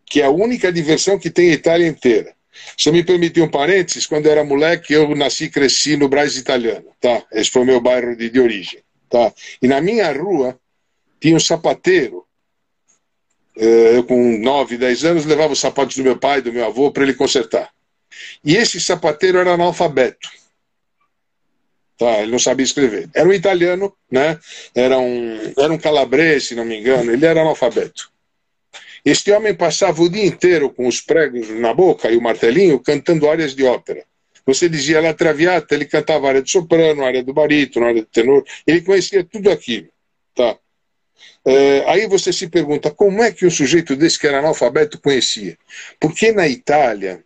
que 0.05 0.21
é 0.21 0.25
a 0.25 0.31
única 0.31 0.71
diversão 0.71 1.19
que 1.19 1.29
tem 1.29 1.51
a 1.51 1.53
Itália 1.53 1.87
inteira. 1.87 2.33
Se 2.77 2.89
eu 2.89 2.93
me 2.93 3.03
permitir 3.03 3.41
um 3.41 3.49
parênteses, 3.49 4.05
quando 4.05 4.25
eu 4.25 4.31
era 4.31 4.43
moleque, 4.43 4.93
eu 4.93 5.15
nasci 5.15 5.45
e 5.45 5.49
cresci 5.49 5.95
no 5.95 6.09
Brás 6.09 6.35
Italiano, 6.35 6.87
tá? 6.99 7.23
Esse 7.31 7.51
foi 7.51 7.61
o 7.61 7.65
meu 7.65 7.79
bairro 7.79 8.15
de, 8.15 8.29
de 8.29 8.39
origem, 8.39 8.81
tá? 9.07 9.31
E 9.61 9.67
na 9.67 9.79
minha 9.79 10.11
rua 10.11 10.59
tinha 11.19 11.35
um 11.35 11.39
sapateiro. 11.39 12.25
Eh, 13.57 13.97
eu, 13.97 14.03
com 14.03 14.37
9, 14.37 14.77
10 14.77 15.03
anos, 15.05 15.25
levava 15.25 15.53
os 15.53 15.59
sapatos 15.59 15.95
do 15.97 16.03
meu 16.03 16.17
pai, 16.17 16.41
do 16.41 16.53
meu 16.53 16.65
avô, 16.65 16.91
para 16.91 17.03
ele 17.03 17.13
consertar. 17.13 17.69
E 18.43 18.55
esse 18.55 18.79
sapateiro 18.79 19.37
era 19.37 19.53
analfabeto. 19.53 20.29
Tá, 21.97 22.21
ele 22.21 22.31
não 22.31 22.39
sabia 22.39 22.63
escrever. 22.63 23.09
Era 23.13 23.27
um 23.27 23.33
italiano, 23.33 23.93
né? 24.09 24.39
Era 24.73 24.97
um, 24.97 25.53
era 25.57 25.73
um 25.73 25.77
calabrese, 25.77 26.47
se 26.47 26.55
não 26.55 26.63
me 26.63 26.79
engano. 26.79 27.11
Ele 27.11 27.25
era 27.25 27.41
analfabeto. 27.41 28.09
Este 29.03 29.31
homem 29.31 29.53
passava 29.53 30.01
o 30.01 30.09
dia 30.09 30.25
inteiro 30.25 30.69
com 30.69 30.87
os 30.87 31.01
pregos 31.01 31.49
na 31.49 31.73
boca 31.73 32.09
e 32.09 32.17
o 32.17 32.21
martelinho 32.21 32.79
cantando 32.79 33.29
áreas 33.29 33.53
de 33.53 33.65
ópera. 33.65 34.05
Você 34.45 34.67
dizia 34.67 35.01
La 35.01 35.13
Traviata, 35.13 35.75
ele 35.75 35.85
cantava 35.85 36.27
área 36.27 36.41
de 36.41 36.49
soprano, 36.49 37.05
área 37.05 37.23
do 37.23 37.33
barítono, 37.33 37.85
área 37.85 38.01
de 38.01 38.07
tenor. 38.07 38.43
Ele 38.65 38.81
conhecia 38.81 39.23
tudo 39.23 39.51
aquilo. 39.51 39.89
Tá? 40.33 40.57
É, 41.45 41.83
aí 41.87 42.07
você 42.07 42.33
se 42.33 42.47
pergunta 42.47 42.91
como 42.91 43.23
é 43.23 43.31
que 43.31 43.45
um 43.45 43.51
sujeito 43.51 43.95
desse 43.95 44.19
que 44.19 44.27
era 44.27 44.39
analfabeto 44.39 44.99
conhecia? 44.99 45.57
Porque 45.99 46.31
na 46.31 46.47
Itália, 46.47 47.23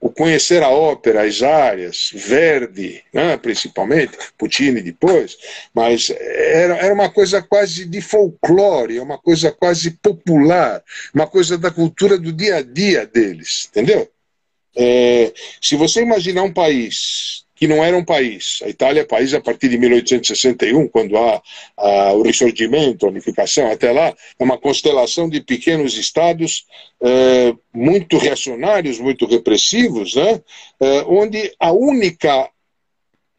o 0.00 0.10
conhecer 0.10 0.62
a 0.62 0.68
ópera, 0.68 1.24
as 1.26 1.42
áreas, 1.42 2.10
Verdi, 2.14 3.02
né, 3.12 3.36
principalmente, 3.36 4.16
Puccini 4.38 4.80
depois, 4.80 5.36
mas 5.74 6.10
era, 6.10 6.76
era 6.76 6.94
uma 6.94 7.10
coisa 7.10 7.42
quase 7.42 7.86
de 7.86 8.00
folclore, 8.00 9.00
uma 9.00 9.18
coisa 9.18 9.50
quase 9.50 9.90
popular, 9.90 10.82
uma 11.14 11.26
coisa 11.26 11.56
da 11.58 11.70
cultura 11.70 12.18
do 12.18 12.32
dia 12.32 12.56
a 12.56 12.62
dia 12.62 13.06
deles, 13.06 13.68
entendeu? 13.70 14.08
É, 14.76 15.32
se 15.60 15.74
você 15.74 16.02
imaginar 16.02 16.42
um 16.42 16.52
país 16.52 17.45
que 17.56 17.66
não 17.66 17.82
era 17.82 17.96
um 17.96 18.04
país. 18.04 18.60
A 18.62 18.68
Itália 18.68 19.00
é 19.00 19.04
país 19.04 19.32
a 19.32 19.40
partir 19.40 19.70
de 19.70 19.78
1861, 19.78 20.86
quando 20.88 21.16
há, 21.16 21.42
há 21.76 22.12
o 22.12 22.22
ressurgimento, 22.22 23.06
a 23.06 23.08
unificação, 23.08 23.72
até 23.72 23.90
lá, 23.90 24.14
é 24.38 24.44
uma 24.44 24.58
constelação 24.58 25.28
de 25.28 25.40
pequenos 25.40 25.96
estados 25.96 26.66
é, 27.00 27.54
muito 27.72 28.18
reacionários, 28.18 29.00
muito 29.00 29.26
repressivos, 29.26 30.14
né? 30.14 30.42
É, 30.78 31.02
onde 31.06 31.50
a 31.58 31.72
única 31.72 32.50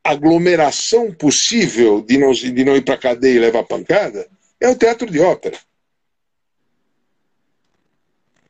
aglomeração 0.04 1.14
possível 1.14 2.02
de 2.02 2.18
não, 2.18 2.32
de 2.32 2.66
não 2.66 2.76
ir 2.76 2.84
para 2.84 2.96
a 2.96 3.00
cadeia 3.00 3.36
e 3.36 3.40
levar 3.40 3.64
pancada 3.64 4.28
é 4.60 4.68
o 4.68 4.76
teatro 4.76 5.10
de 5.12 5.20
ópera. 5.20 5.60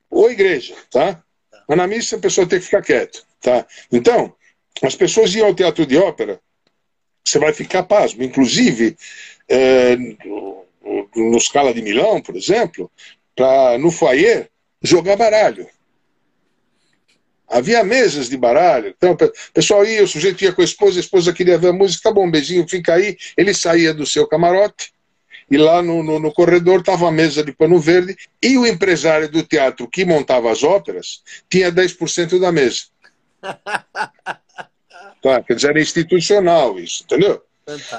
Ou 0.10 0.32
igreja, 0.32 0.76
tá? 0.90 1.22
Mas 1.68 1.78
na 1.78 1.88
missa 1.88 2.16
a 2.16 2.20
pessoa 2.20 2.48
tem 2.48 2.60
que 2.60 2.66
ficar 2.66 2.82
quieto, 2.82 3.26
tá? 3.42 3.68
Então, 3.92 4.34
as 4.84 4.96
pessoas 4.96 5.34
iam 5.34 5.48
ao 5.48 5.56
teatro 5.56 5.86
de 5.86 5.98
ópera, 5.98 6.40
você 7.24 7.40
vai 7.40 7.54
ficar 7.54 7.84
pasmo. 7.84 8.24
Inclusive, 8.24 8.96
é, 9.48 9.96
no, 9.96 10.66
no 11.16 11.40
Scala 11.40 11.74
de 11.74 11.82
Milão, 11.82 12.22
por 12.22 12.36
exemplo, 12.36 12.90
para 13.36 13.78
no 13.78 13.92
foyer 13.92 14.50
jogar 14.82 15.16
baralho. 15.16 15.68
Havia 17.48 17.84
mesas 17.84 18.28
de 18.28 18.38
baralho. 18.38 18.94
Então, 18.98 19.14
o 19.14 19.54
pessoal 19.54 19.86
ia, 19.86 20.04
o 20.04 20.08
sujeito 20.08 20.44
ia 20.44 20.52
com 20.52 20.62
a 20.62 20.66
esposa, 20.66 21.00
a 21.00 21.00
esposa 21.00 21.32
queria 21.32 21.58
ver 21.58 21.70
a 21.70 21.74
música, 21.74 22.10
tá 22.10 22.12
bom, 22.12 22.30
beijinho, 22.30 22.68
fica 22.68 22.96
aí. 22.96 23.18
Ele 23.38 23.54
saía 23.54 23.94
do 23.94 24.06
seu 24.06 24.28
camarote 24.28 24.92
e 25.50 25.58
lá 25.58 25.82
no, 25.82 26.04
no, 26.04 26.20
no 26.20 26.34
corredor 26.34 26.82
estava 26.82 27.08
a 27.08 27.12
mesa 27.12 27.42
de 27.42 27.54
pano 27.54 27.80
verde 27.80 28.18
e 28.44 28.58
o 28.58 28.68
empresário 28.68 29.30
do 29.30 29.44
teatro 29.44 29.88
que 29.88 30.04
montava 30.04 30.52
as 30.52 30.62
óperas 30.62 31.22
tinha 31.50 31.72
10% 31.72 32.38
da 32.38 32.52
mesa. 32.52 32.88
tá, 35.22 35.42
quer 35.44 35.56
dizer, 35.56 35.70
era 35.70 35.82
institucional 35.82 36.80
isso, 36.80 37.04
entendeu? 37.04 37.42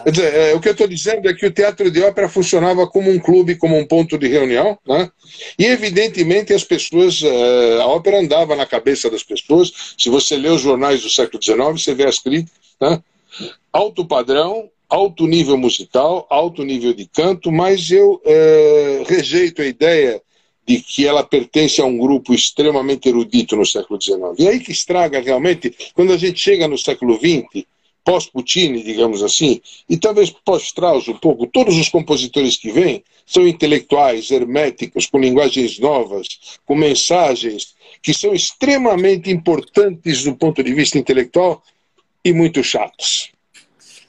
Quer 0.03 0.11
dizer, 0.11 0.35
é, 0.35 0.55
o 0.55 0.61
que 0.61 0.69
eu 0.69 0.73
estou 0.73 0.89
dizendo 0.89 1.29
é 1.29 1.35
que 1.35 1.45
o 1.45 1.51
teatro 1.51 1.91
de 1.91 2.03
ópera 2.03 2.27
funcionava 2.27 2.87
como 2.87 3.11
um 3.11 3.19
clube, 3.19 3.55
como 3.55 3.77
um 3.77 3.87
ponto 3.87 4.17
de 4.17 4.27
reunião, 4.27 4.79
né? 4.87 5.11
e 5.59 5.67
evidentemente 5.67 6.55
as 6.55 6.65
pessoas, 6.65 7.23
é, 7.23 7.81
a 7.83 7.87
ópera 7.87 8.19
andava 8.19 8.57
na 8.57 8.65
cabeça 8.65 9.11
das 9.11 9.23
pessoas. 9.23 9.95
Se 9.99 10.09
você 10.09 10.39
lê 10.39 10.49
os 10.49 10.63
jornais 10.63 11.03
do 11.03 11.11
século 11.11 11.43
XIX, 11.43 11.59
você 11.83 11.95
vê 11.95 12.07
as 12.07 12.19
críticas, 12.19 12.59
né? 12.81 13.03
alto 13.71 14.07
padrão, 14.07 14.71
alto 14.89 15.27
nível 15.27 15.59
musical, 15.59 16.27
alto 16.31 16.65
nível 16.65 16.95
de 16.95 17.07
canto, 17.07 17.53
mas 17.53 17.91
eu 17.91 18.23
é, 18.25 19.03
rejeito 19.07 19.61
a 19.61 19.67
ideia 19.67 20.23
de 20.69 20.83
que 20.83 21.07
ela 21.07 21.25
pertence 21.25 21.81
a 21.81 21.85
um 21.87 21.97
grupo 21.97 22.35
extremamente 22.35 23.09
erudito 23.09 23.57
no 23.57 23.65
século 23.65 23.99
XIX. 23.99 24.19
E 24.39 24.47
aí 24.47 24.61
que 24.61 24.71
estraga 24.71 25.19
realmente, 25.19 25.75
quando 25.95 26.13
a 26.13 26.19
gente 26.19 26.39
chega 26.39 26.69
no 26.69 26.77
século 26.77 27.15
XX, 27.19 27.65
pós-Puccini, 28.05 28.83
digamos 28.83 29.23
assim, 29.23 29.63
e 29.89 29.97
talvez 29.97 30.29
pós-Strauss 30.29 31.09
um 31.09 31.17
pouco, 31.17 31.47
todos 31.47 31.75
os 31.75 31.89
compositores 31.89 32.59
que 32.59 32.71
vêm 32.71 33.03
são 33.25 33.49
intelectuais, 33.49 34.31
herméticos, 34.31 35.07
com 35.07 35.19
linguagens 35.19 35.79
novas, 35.79 36.59
com 36.67 36.75
mensagens 36.75 37.75
que 38.03 38.13
são 38.13 38.35
extremamente 38.35 39.31
importantes 39.31 40.25
do 40.25 40.37
ponto 40.37 40.63
de 40.63 40.75
vista 40.75 40.99
intelectual 40.99 41.63
e 42.23 42.31
muito 42.31 42.63
chatos. 42.63 43.31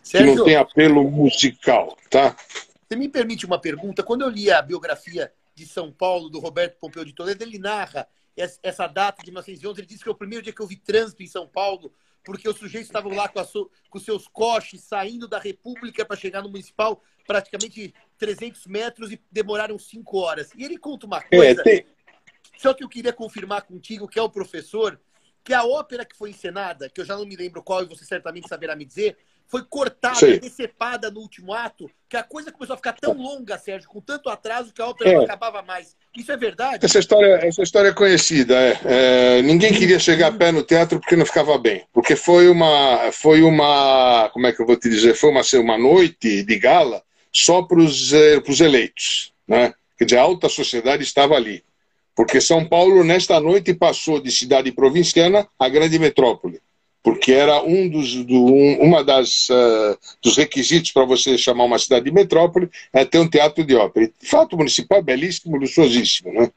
Sérgio, 0.03 0.31
que 0.31 0.37
não 0.37 0.45
tem 0.45 0.55
apelo 0.57 1.09
musical, 1.09 1.97
tá? 2.09 2.35
Você 2.89 2.97
me 2.97 3.07
permite 3.07 3.45
uma 3.45 3.59
pergunta? 3.59 4.03
Quando 4.03 4.23
eu 4.23 4.29
li 4.29 4.51
a 4.51 4.61
biografia 4.61 5.31
de 5.59 5.67
São 5.67 5.91
Paulo, 5.91 6.29
do 6.29 6.39
Roberto 6.39 6.77
Pompeu 6.79 7.03
de 7.03 7.13
Toledo, 7.13 7.43
ele 7.43 7.59
narra 7.59 8.07
essa 8.63 8.87
data 8.87 9.21
de 9.21 9.29
1911, 9.31 9.81
ele 9.81 9.87
disse 9.87 10.01
que 10.01 10.09
é 10.09 10.11
o 10.11 10.15
primeiro 10.15 10.43
dia 10.43 10.53
que 10.53 10.61
eu 10.61 10.67
vi 10.67 10.77
trânsito 10.77 11.21
em 11.21 11.27
São 11.27 11.45
Paulo, 11.45 11.93
porque 12.23 12.47
os 12.47 12.57
sujeitos 12.57 12.87
estavam 12.87 13.13
lá 13.13 13.27
com, 13.27 13.43
so, 13.43 13.69
com 13.89 13.99
seus 13.99 14.27
coches 14.27 14.81
saindo 14.81 15.27
da 15.27 15.39
República 15.39 16.05
para 16.05 16.15
chegar 16.15 16.41
no 16.41 16.49
municipal, 16.49 17.03
praticamente 17.27 17.93
300 18.17 18.65
metros 18.67 19.11
e 19.11 19.21
demoraram 19.29 19.77
cinco 19.77 20.19
horas. 20.19 20.51
E 20.55 20.63
ele 20.63 20.77
conta 20.77 21.05
uma 21.05 21.17
é, 21.17 21.35
coisa, 21.35 21.63
é, 21.67 21.85
só 22.57 22.73
que 22.73 22.83
eu 22.83 22.89
queria 22.89 23.11
confirmar 23.11 23.63
contigo, 23.63 24.07
que 24.07 24.17
é 24.17 24.21
o 24.21 24.29
professor, 24.29 24.99
que 25.43 25.53
a 25.53 25.65
ópera 25.65 26.05
que 26.05 26.15
foi 26.15 26.29
encenada, 26.29 26.89
que 26.89 27.01
eu 27.01 27.05
já 27.05 27.17
não 27.17 27.25
me 27.25 27.35
lembro 27.35 27.61
qual 27.61 27.83
e 27.83 27.87
você 27.87 28.05
certamente 28.05 28.47
saberá 28.47 28.75
me 28.75 28.85
dizer, 28.85 29.17
foi 29.49 29.63
cortada, 29.67 30.15
Sim. 30.15 30.37
decepada 30.37 31.09
no 31.09 31.19
último 31.19 31.53
ato, 31.53 31.89
que 32.07 32.15
a 32.15 32.21
coisa 32.21 32.51
começou 32.51 32.75
a 32.75 32.77
ficar 32.77 32.93
tão 32.93 33.17
longa, 33.17 33.57
Sérgio, 33.57 33.89
com 33.89 33.99
tanto 33.99 34.29
atraso 34.29 34.71
que 34.71 34.79
a 34.79 34.87
ópera 34.87 35.09
é. 35.09 35.15
não 35.15 35.23
acabava 35.23 35.63
mais. 35.63 35.95
Isso 36.15 36.31
é 36.31 36.37
verdade? 36.37 36.85
Essa 36.85 36.99
história, 36.99 37.39
essa 37.43 37.63
história 37.63 37.89
é 37.89 37.93
conhecida. 37.93 38.55
É. 38.55 38.79
É, 38.85 39.41
ninguém 39.41 39.73
queria 39.73 39.97
chegar 39.97 40.27
a 40.27 40.31
pé 40.31 40.51
no 40.51 40.61
teatro 40.61 40.99
porque 40.99 41.15
não 41.15 41.25
ficava 41.25 41.57
bem. 41.57 41.83
Porque 41.91 42.15
foi 42.15 42.47
uma, 42.47 43.11
foi 43.11 43.41
uma, 43.41 44.29
como 44.31 44.45
é 44.45 44.53
que 44.53 44.61
eu 44.61 44.67
vou 44.67 44.77
te 44.77 44.87
dizer, 44.87 45.15
foi 45.15 45.31
uma, 45.31 45.41
uma 45.55 45.77
noite 45.77 46.43
de 46.43 46.59
gala 46.59 47.01
só 47.33 47.63
para 47.63 47.79
os 47.79 48.13
eh, 48.13 48.41
eleitos. 48.59 49.33
Né? 49.47 49.73
Quer 49.97 50.05
dizer, 50.05 50.17
a 50.17 50.21
alta 50.21 50.47
sociedade 50.47 51.01
estava 51.01 51.35
ali. 51.35 51.63
Porque 52.15 52.39
São 52.39 52.67
Paulo, 52.67 53.03
nesta 53.03 53.39
noite, 53.39 53.73
passou 53.73 54.21
de 54.21 54.31
cidade 54.31 54.71
provinciana 54.71 55.47
a 55.57 55.67
grande 55.67 55.97
metrópole 55.97 56.61
porque 57.09 57.31
era 57.31 57.63
um 57.63 57.89
dos, 57.89 58.23
do, 58.23 58.35
um, 58.35 58.81
uma 58.81 59.03
das 59.03 59.49
uh, 59.49 59.97
dos 60.21 60.37
requisitos 60.37 60.91
para 60.91 61.05
você 61.05 61.39
chamar 61.39 61.63
uma 61.63 61.79
cidade 61.79 62.05
de 62.05 62.11
metrópole 62.11 62.69
é 62.93 63.03
ter 63.03 63.17
um 63.17 63.27
teatro 63.27 63.63
de 63.63 63.73
ópera. 63.73 64.11
De 64.21 64.27
fato, 64.27 64.53
o 64.53 64.57
municipal 64.57 64.99
é 64.99 65.01
belíssimo, 65.01 65.57
luxuosíssimo, 65.57 66.31
né? 66.31 66.51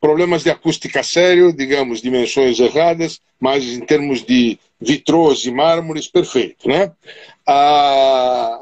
Problemas 0.00 0.42
de 0.42 0.50
acústica 0.50 1.02
sério, 1.02 1.52
digamos, 1.52 2.00
dimensões 2.00 2.58
erradas, 2.58 3.20
mas 3.38 3.64
em 3.64 3.80
termos 3.80 4.24
de 4.24 4.58
vitrôs 4.80 5.44
e 5.44 5.50
mármores, 5.50 6.08
perfeito, 6.08 6.66
né? 6.66 6.90
Ah, 7.46 8.58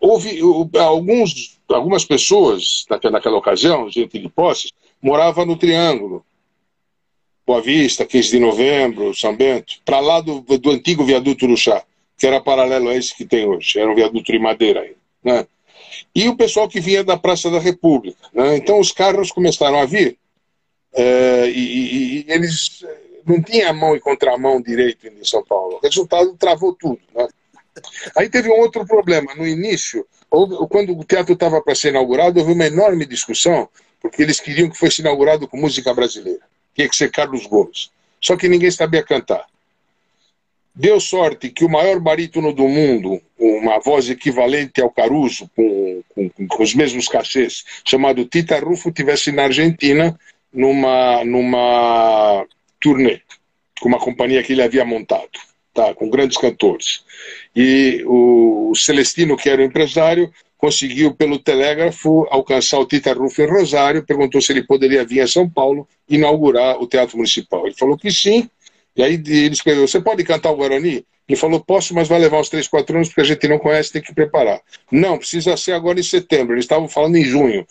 houve 0.00 0.40
alguns, 0.78 1.58
algumas 1.68 2.06
pessoas 2.06 2.86
naquela 2.88 3.36
ocasião, 3.36 3.90
gente 3.90 4.18
de 4.18 4.28
posses, 4.30 4.72
morava 5.02 5.44
no 5.44 5.54
Triângulo, 5.54 6.24
Boa 7.46 7.60
Vista, 7.60 8.06
15 8.06 8.30
de 8.30 8.38
novembro, 8.38 9.14
São 9.14 9.36
Bento, 9.36 9.74
para 9.84 10.00
lá 10.00 10.20
do, 10.20 10.40
do 10.40 10.70
antigo 10.70 11.04
viaduto 11.04 11.46
do 11.46 11.56
Chá, 11.56 11.82
que 12.16 12.26
era 12.26 12.40
paralelo 12.40 12.88
a 12.88 12.96
esse 12.96 13.14
que 13.14 13.26
tem 13.26 13.46
hoje, 13.46 13.78
era 13.78 13.90
um 13.90 13.94
viaduto 13.94 14.32
de 14.32 14.38
madeira 14.38 14.80
aí, 14.80 14.96
né? 15.22 15.46
E 16.14 16.26
o 16.26 16.36
pessoal 16.36 16.68
que 16.68 16.80
vinha 16.80 17.04
da 17.04 17.18
Praça 17.18 17.50
da 17.50 17.58
República, 17.58 18.18
né? 18.32 18.56
Então 18.56 18.80
os 18.80 18.90
carros 18.92 19.30
começaram 19.30 19.78
a 19.78 19.84
vir 19.84 20.16
é, 20.94 21.50
e, 21.50 22.20
e, 22.20 22.24
eles 22.28 22.82
eh, 22.82 23.00
não 23.26 23.42
tinham 23.42 23.68
a 23.68 23.72
mão 23.74 23.94
e 23.94 24.00
contramão 24.00 24.62
direito 24.62 25.06
em 25.06 25.24
São 25.24 25.44
Paulo. 25.44 25.76
O 25.76 25.80
resultado 25.80 26.34
travou 26.38 26.72
tudo, 26.72 27.00
né? 27.14 27.28
Aí 28.16 28.30
teve 28.30 28.48
um 28.48 28.58
outro 28.58 28.86
problema. 28.86 29.34
No 29.34 29.46
início, 29.46 30.06
quando 30.70 30.98
o 30.98 31.04
teatro 31.04 31.34
estava 31.34 31.60
para 31.60 31.74
ser 31.74 31.88
inaugurado, 31.88 32.38
houve 32.40 32.52
uma 32.52 32.66
enorme 32.66 33.04
discussão, 33.04 33.68
porque 34.00 34.22
eles 34.22 34.40
queriam 34.40 34.70
que 34.70 34.78
fosse 34.78 35.02
inaugurado 35.02 35.46
com 35.46 35.58
música 35.58 35.92
brasileira 35.92 36.40
tinha 36.74 36.88
que 36.88 36.96
ser 36.96 37.10
Carlos 37.10 37.46
Gomes. 37.46 37.90
Só 38.20 38.36
que 38.36 38.48
ninguém 38.48 38.70
sabia 38.70 39.02
cantar. 39.02 39.46
Deu 40.74 40.98
sorte 40.98 41.50
que 41.50 41.64
o 41.64 41.68
maior 41.68 42.00
barítono 42.00 42.52
do 42.52 42.66
mundo, 42.66 43.20
uma 43.38 43.78
voz 43.78 44.10
equivalente 44.10 44.80
ao 44.80 44.90
Caruso, 44.90 45.48
com, 45.54 46.02
com, 46.08 46.48
com 46.48 46.62
os 46.62 46.74
mesmos 46.74 47.06
cachês, 47.06 47.64
chamado 47.84 48.24
Tita 48.24 48.58
Rufo, 48.58 48.90
tivesse 48.90 49.30
na 49.30 49.44
Argentina 49.44 50.18
numa, 50.52 51.24
numa 51.24 52.44
turnê, 52.80 53.20
com 53.80 53.88
uma 53.88 54.00
companhia 54.00 54.42
que 54.42 54.52
ele 54.52 54.62
havia 54.62 54.84
montado, 54.84 55.38
tá, 55.72 55.94
com 55.94 56.10
grandes 56.10 56.36
cantores. 56.36 57.04
E 57.54 58.02
o 58.06 58.72
Celestino, 58.74 59.36
que 59.36 59.48
era 59.48 59.62
o 59.62 59.64
empresário, 59.64 60.32
conseguiu, 60.64 61.14
pelo 61.14 61.38
telégrafo, 61.38 62.26
alcançar 62.30 62.78
o 62.78 62.86
Tita 62.86 63.12
Rufo 63.12 63.42
em 63.42 63.46
Rosário, 63.46 64.02
perguntou 64.02 64.40
se 64.40 64.50
ele 64.50 64.62
poderia 64.62 65.04
vir 65.04 65.20
a 65.20 65.28
São 65.28 65.48
Paulo 65.48 65.86
inaugurar 66.08 66.80
o 66.80 66.86
Teatro 66.86 67.18
Municipal. 67.18 67.66
Ele 67.66 67.74
falou 67.74 67.98
que 67.98 68.10
sim, 68.10 68.48
e 68.96 69.02
aí 69.02 69.12
ele 69.12 69.50
escreveu: 69.50 69.86
Você 69.86 70.00
pode 70.00 70.24
cantar 70.24 70.50
o 70.50 70.56
Guarani? 70.56 71.04
Ele 71.28 71.36
falou: 71.36 71.60
Posso, 71.60 71.94
mas 71.94 72.08
vai 72.08 72.18
levar 72.18 72.40
uns 72.40 72.48
3, 72.48 72.66
4 72.66 72.96
anos, 72.96 73.08
porque 73.08 73.20
a 73.20 73.24
gente 73.24 73.46
não 73.46 73.58
conhece, 73.58 73.92
tem 73.92 74.00
que 74.00 74.14
preparar. 74.14 74.62
Não, 74.90 75.18
precisa 75.18 75.54
ser 75.54 75.72
agora 75.72 76.00
em 76.00 76.02
setembro. 76.02 76.54
Eles 76.54 76.64
estavam 76.64 76.88
falando 76.88 77.16
em 77.16 77.24
junho. 77.24 77.66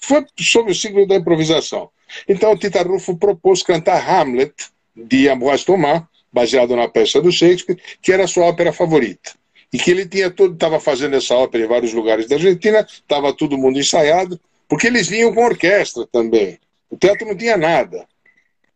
Foi 0.00 0.26
sobre 0.40 0.72
o 0.72 0.74
siglo 0.74 1.06
da 1.06 1.14
improvisação. 1.14 1.88
Então 2.28 2.50
o 2.50 2.58
Tita 2.58 2.82
Rufo 2.82 3.16
propôs 3.16 3.62
cantar 3.62 4.04
Hamlet, 4.10 4.52
de 4.96 5.28
Ambroise 5.28 5.64
Thomas, 5.64 6.02
baseado 6.32 6.74
na 6.74 6.88
peça 6.88 7.22
do 7.22 7.30
Shakespeare, 7.30 7.78
que 8.02 8.12
era 8.12 8.24
a 8.24 8.28
sua 8.28 8.46
ópera 8.46 8.72
favorita 8.72 9.38
e 9.72 9.78
que 9.78 9.90
ele 9.90 10.06
tinha 10.06 10.30
todo, 10.30 10.54
estava 10.54 10.80
fazendo 10.80 11.16
essa 11.16 11.34
ópera 11.34 11.64
em 11.64 11.68
vários 11.68 11.92
lugares 11.92 12.26
da 12.26 12.36
Argentina, 12.36 12.86
estava 12.88 13.32
todo 13.32 13.58
mundo 13.58 13.78
ensaiado, 13.78 14.40
porque 14.68 14.86
eles 14.86 15.08
vinham 15.08 15.34
com 15.34 15.44
orquestra 15.44 16.06
também. 16.10 16.58
O 16.90 16.96
teatro 16.96 17.26
não 17.26 17.36
tinha 17.36 17.56
nada. 17.56 18.06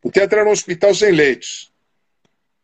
O 0.02 0.10
teatro 0.10 0.38
era 0.38 0.48
um 0.48 0.52
hospital 0.52 0.94
sem 0.94 1.12
leitos. 1.12 1.70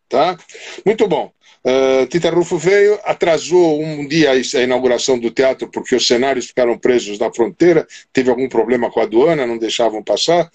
Tá? 0.08 0.36
Muito 0.84 1.06
bom. 1.06 1.32
Uh, 1.64 2.06
Tita 2.06 2.30
Rufo 2.30 2.56
veio, 2.56 2.98
atrasou 3.04 3.82
um 3.82 4.06
dia 4.06 4.30
a 4.30 4.62
inauguração 4.62 5.18
do 5.18 5.30
teatro 5.30 5.68
porque 5.68 5.94
os 5.94 6.06
cenários 6.06 6.46
ficaram 6.46 6.78
presos 6.78 7.18
na 7.18 7.32
fronteira, 7.32 7.86
teve 8.12 8.30
algum 8.30 8.48
problema 8.48 8.90
com 8.90 9.00
a 9.00 9.02
aduana, 9.02 9.46
não 9.46 9.58
deixavam 9.58 10.02
passar. 10.02 10.50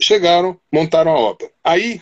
Chegaram, 0.00 0.58
montaram 0.72 1.12
a 1.12 1.18
ópera. 1.18 1.50
Aí 1.62 2.00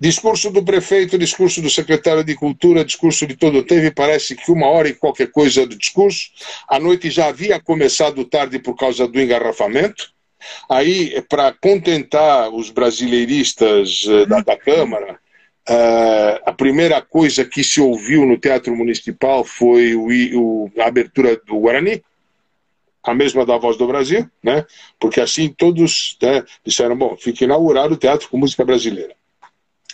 Discurso 0.00 0.50
do 0.50 0.64
prefeito, 0.64 1.18
discurso 1.18 1.60
do 1.60 1.68
secretário 1.68 2.24
de 2.24 2.34
Cultura, 2.34 2.86
discurso 2.86 3.26
de 3.26 3.36
todo 3.36 3.62
teve, 3.62 3.90
parece 3.90 4.34
que 4.34 4.50
uma 4.50 4.66
hora 4.66 4.88
e 4.88 4.94
qualquer 4.94 5.30
coisa 5.30 5.66
do 5.66 5.76
discurso. 5.76 6.30
A 6.66 6.80
noite 6.80 7.10
já 7.10 7.26
havia 7.26 7.60
começado 7.60 8.24
tarde 8.24 8.58
por 8.58 8.74
causa 8.74 9.06
do 9.06 9.20
engarrafamento. 9.20 10.10
Aí, 10.70 11.20
para 11.28 11.52
contentar 11.52 12.48
os 12.48 12.70
brasileiristas 12.70 14.06
uh, 14.06 14.24
da, 14.24 14.40
da, 14.40 14.56
Câmara, 14.56 15.18
uh, 15.68 16.40
a 16.46 16.52
primeira 16.54 17.02
coisa 17.02 17.44
que 17.44 17.62
se 17.62 17.78
ouviu 17.78 18.24
no 18.24 18.38
Teatro 18.38 18.74
Municipal 18.74 19.44
foi 19.44 19.94
o, 19.94 20.08
o, 20.40 20.72
a 20.78 20.86
abertura 20.86 21.36
do 21.46 21.58
Guarani. 21.58 22.02
a 23.02 23.12
mesma 23.14 23.44
da 23.44 23.58
Voz 23.58 23.76
do 23.76 23.86
Brasil, 23.86 24.26
né? 24.42 24.64
Porque 24.98 25.20
assim 25.20 25.50
todos 25.50 26.16
né, 26.22 26.42
disseram, 26.64 26.96
bom, 26.96 27.14
fica 27.18 27.44
inaugurado 27.44 27.92
o 27.92 27.98
teatro 27.98 28.30
com 28.30 28.38
música 28.38 28.64
brasileira. 28.64 29.19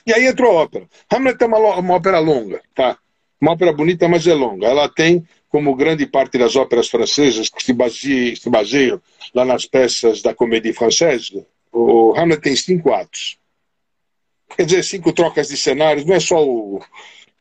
E 0.07 0.13
aí 0.13 0.27
entrou 0.27 0.57
a 0.57 0.63
ópera. 0.63 0.89
Hamlet 1.13 1.43
é 1.43 1.47
uma, 1.47 1.59
uma 1.79 1.95
ópera 1.95 2.21
longa, 2.21 2.63
tá? 2.75 2.97
Uma 3.41 3.53
ópera 3.53 3.73
bonita, 3.73 4.09
mas 4.09 4.27
é 4.27 4.35
longa. 4.35 4.67
Ela 4.67 4.89
tem, 4.89 5.27
como 5.49 5.75
grande 5.75 6.07
parte 6.07 6.39
das 6.39 6.55
óperas 6.55 6.89
francesas 6.89 7.49
que 7.49 7.63
se 7.63 7.73
baseiam, 7.73 8.37
se 8.37 8.49
baseiam 8.49 9.03
lá 9.35 9.45
nas 9.45 9.67
peças 9.67 10.23
da 10.23 10.33
Comédie 10.33 10.73
Française, 10.73 11.45
o 11.73 12.15
Hamlet 12.17 12.41
tem 12.41 12.55
cinco 12.55 12.93
atos. 12.93 13.37
Quer 14.57 14.65
dizer, 14.65 14.85
cinco 14.85 15.13
trocas 15.13 15.49
de 15.49 15.57
cenários, 15.57 16.07
não 16.07 16.15
é 16.15 16.21
só 16.21 16.43
o. 16.43 16.81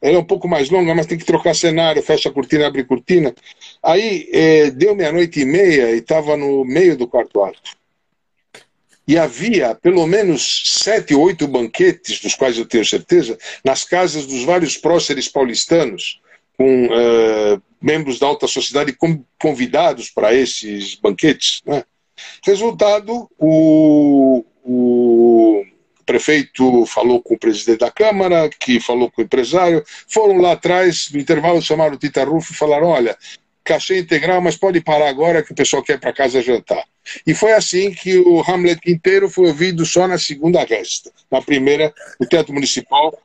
Ela 0.01 0.17
é 0.17 0.19
um 0.19 0.25
pouco 0.25 0.47
mais 0.47 0.69
longa, 0.69 0.93
mas 0.93 1.05
tem 1.05 1.17
que 1.17 1.25
trocar 1.25 1.55
cenário, 1.55 2.01
fecha 2.03 2.29
a 2.29 2.31
cortina, 2.31 2.67
abre 2.67 2.81
a 2.81 2.85
cortina. 2.85 3.33
Aí 3.81 4.27
eh, 4.33 4.71
deu 4.71 4.95
meia-noite 4.95 5.39
e 5.39 5.45
meia 5.45 5.91
e 5.91 5.99
estava 5.99 6.35
no 6.35 6.65
meio 6.65 6.97
do 6.97 7.07
quarto 7.07 7.43
ato. 7.43 7.77
E 9.07 9.17
havia 9.17 9.75
pelo 9.75 10.05
menos 10.07 10.79
sete, 10.81 11.13
oito 11.13 11.47
banquetes, 11.47 12.19
dos 12.19 12.35
quais 12.35 12.57
eu 12.57 12.65
tenho 12.65 12.85
certeza, 12.85 13.37
nas 13.63 13.83
casas 13.83 14.25
dos 14.25 14.43
vários 14.43 14.77
próceres 14.77 15.27
paulistanos, 15.27 16.19
com 16.57 16.85
uh, 16.85 17.61
membros 17.81 18.17
da 18.17 18.27
alta 18.27 18.47
sociedade 18.47 18.97
convidados 19.39 20.09
para 20.09 20.33
esses 20.33 20.95
banquetes. 20.95 21.61
Né? 21.65 21.83
Resultado, 22.43 23.29
o, 23.37 24.43
o 24.63 25.63
prefeito 26.05 26.85
falou 26.85 27.21
com 27.21 27.35
o 27.35 27.39
presidente 27.39 27.79
da 27.79 27.91
Câmara, 27.91 28.49
que 28.49 28.79
falou 28.79 29.11
com 29.11 29.21
o 29.21 29.25
empresário, 29.25 29.83
foram 30.07 30.37
lá 30.37 30.53
atrás, 30.53 31.09
no 31.11 31.19
intervalo 31.19 31.61
chamaram 31.61 31.95
o 31.95 31.97
Tita 31.97 32.23
Rufo 32.23 32.53
e 32.53 32.55
falaram, 32.55 32.87
olha, 32.87 33.17
cachê 33.65 33.99
integral, 33.99 34.39
mas 34.39 34.55
pode 34.55 34.79
parar 34.79 35.09
agora 35.09 35.43
que 35.43 35.51
o 35.51 35.55
pessoal 35.55 35.83
quer 35.83 35.99
para 35.99 36.13
casa 36.13 36.41
jantar. 36.41 36.85
E 37.25 37.33
foi 37.33 37.51
assim 37.53 37.91
que 37.91 38.17
o 38.19 38.41
Hamlet 38.41 38.79
inteiro 38.89 39.29
foi 39.29 39.47
ouvido 39.47 39.85
só 39.85 40.07
na 40.07 40.19
segunda 40.19 40.63
resta. 40.63 41.11
Na 41.31 41.41
primeira, 41.41 41.93
o 42.19 42.25
Teatro 42.25 42.53
Municipal 42.53 43.19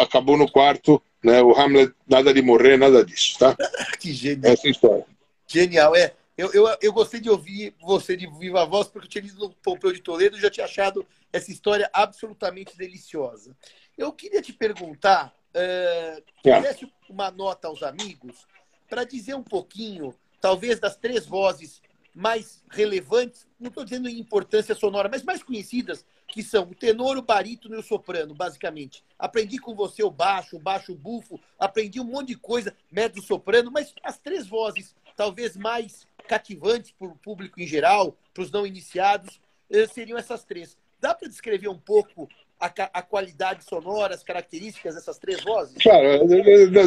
acabou 0.00 0.36
no 0.36 0.50
quarto, 0.50 1.02
né, 1.24 1.40
o 1.40 1.52
Hamlet, 1.52 1.92
nada 2.06 2.34
de 2.34 2.42
morrer, 2.42 2.76
nada 2.76 3.04
disso. 3.04 3.38
Tá? 3.38 3.56
que 3.98 4.12
genial. 4.12 4.52
Essa 4.52 4.68
é 4.68 4.70
história. 4.70 5.06
Genial, 5.46 5.96
é. 5.96 6.12
Eu, 6.36 6.52
eu, 6.52 6.76
eu 6.80 6.92
gostei 6.92 7.20
de 7.20 7.30
ouvir 7.30 7.74
você 7.80 8.16
de 8.16 8.26
viva 8.38 8.64
voz, 8.64 8.86
porque 8.86 9.06
eu 9.06 9.10
tinha 9.10 9.24
lido 9.24 9.40
no 9.40 9.50
Pompeu 9.50 9.92
de 9.92 10.00
Toledo 10.00 10.36
e 10.36 10.40
já 10.40 10.50
tinha 10.50 10.66
achado 10.66 11.04
essa 11.32 11.50
história 11.50 11.90
absolutamente 11.92 12.76
deliciosa. 12.76 13.56
Eu 13.96 14.12
queria 14.12 14.40
te 14.40 14.52
perguntar, 14.52 15.34
uh, 15.54 16.22
é. 16.44 16.60
desse 16.60 16.88
uma 17.08 17.30
nota 17.30 17.68
aos 17.68 17.82
amigos 17.82 18.46
para 18.88 19.04
dizer 19.04 19.34
um 19.34 19.42
pouquinho, 19.42 20.14
talvez, 20.40 20.80
das 20.80 20.96
três 20.96 21.26
vozes 21.26 21.82
mais 22.14 22.64
relevantes, 22.70 23.46
não 23.60 23.68
estou 23.68 23.84
dizendo 23.84 24.08
em 24.08 24.18
importância 24.18 24.74
sonora, 24.74 25.08
mas 25.08 25.22
mais 25.22 25.42
conhecidas, 25.42 26.04
que 26.26 26.42
são 26.42 26.64
o 26.64 26.74
tenor, 26.74 27.16
o 27.16 27.22
barítono 27.22 27.76
e 27.76 27.78
o 27.78 27.82
soprano, 27.82 28.34
basicamente. 28.34 29.04
Aprendi 29.18 29.58
com 29.58 29.74
você 29.74 30.02
o 30.02 30.10
baixo, 30.10 30.56
o 30.56 30.60
baixo 30.60 30.94
bufo, 30.94 31.40
aprendi 31.58 32.00
um 32.00 32.04
monte 32.04 32.28
de 32.28 32.34
coisa, 32.34 32.74
médio 32.90 33.22
soprano, 33.22 33.70
mas 33.70 33.94
as 34.02 34.18
três 34.18 34.46
vozes, 34.46 34.96
talvez 35.16 35.56
mais 35.56 36.06
cativantes 36.26 36.90
para 36.90 37.06
o 37.08 37.16
público 37.16 37.60
em 37.60 37.66
geral, 37.66 38.16
para 38.34 38.42
os 38.42 38.50
não 38.50 38.66
iniciados, 38.66 39.40
eh, 39.70 39.86
seriam 39.86 40.18
essas 40.18 40.44
três. 40.44 40.76
Dá 41.00 41.14
para 41.14 41.28
descrever 41.28 41.68
um 41.68 41.78
pouco 41.78 42.28
a, 42.60 42.72
a, 42.92 43.02
qualidade 43.02 43.64
sonora, 43.64 44.14
as 44.14 44.22
características 44.22 44.94
dessas 44.94 45.18
três 45.18 45.42
vozes? 45.42 45.76
Claro, 45.80 46.26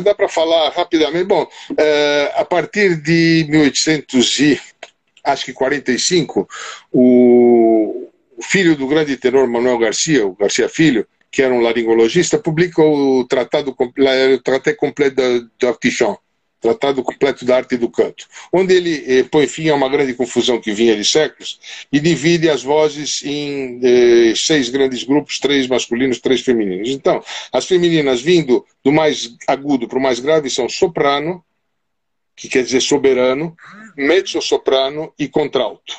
dá 0.02 0.14
para 0.14 0.28
falar 0.28 0.70
rapidamente. 0.70 1.26
Bom, 1.26 1.48
é, 1.78 2.32
a 2.36 2.46
partir 2.46 3.02
de 3.02 3.46
1800 3.50 4.40
e 4.40 4.62
acho 5.24 5.46
que 5.46 5.54
45, 5.54 6.48
o, 6.92 8.10
o 8.38 8.44
filho 8.44 8.76
do 8.76 8.88
grande 8.88 9.16
tenor 9.18 9.48
Manuel 9.48 9.78
Garcia, 9.78 10.26
o 10.26 10.36
Garcia 10.36 10.68
Filho, 10.68 11.08
que 11.32 11.42
era 11.42 11.54
um 11.54 11.62
laringologista, 11.62 12.38
publica 12.38 12.82
o 12.82 13.26
tratado, 13.26 13.76
o 13.78 14.40
Traté 14.44 14.74
Completo 14.74 15.50
d'Artichon, 15.60 16.18
Tratado 16.62 17.04
Completo 17.04 17.44
da 17.44 17.58
Arte 17.58 17.76
do 17.76 17.90
Canto, 17.90 18.28
onde 18.54 18.76
ele 18.76 19.04
eh, 19.08 19.24
põe 19.24 19.48
fim 19.48 19.70
a 19.70 19.76
uma 19.76 19.90
grande 19.90 20.14
confusão 20.14 20.62
que 20.62 20.72
vinha 20.72 20.96
de 20.96 21.04
séculos 21.04 21.60
e 21.92 22.00
divide 22.00 22.48
as 22.48 22.62
vozes 22.62 23.24
em 23.24 23.80
eh, 23.84 24.34
seis 24.36 24.70
grandes 24.70 25.04
grupos, 25.04 25.40
três 25.40 25.68
masculinos, 25.68 26.20
três 26.20 26.42
femininos. 26.42 26.90
Então, 26.90 27.24
as 27.52 27.66
femininas 27.66 28.22
vindo 28.22 28.64
do 28.84 28.92
mais 28.92 29.36
agudo 29.48 29.88
para 29.88 29.98
o 29.98 30.02
mais 30.02 30.20
grave 30.20 30.52
são 30.52 30.70
soprano, 30.70 31.44
que 32.36 32.48
quer 32.48 32.64
dizer 32.64 32.82
soberano, 32.82 33.58
mezzo-soprano 33.98 35.12
e 35.18 35.28
contralto. 35.28 35.96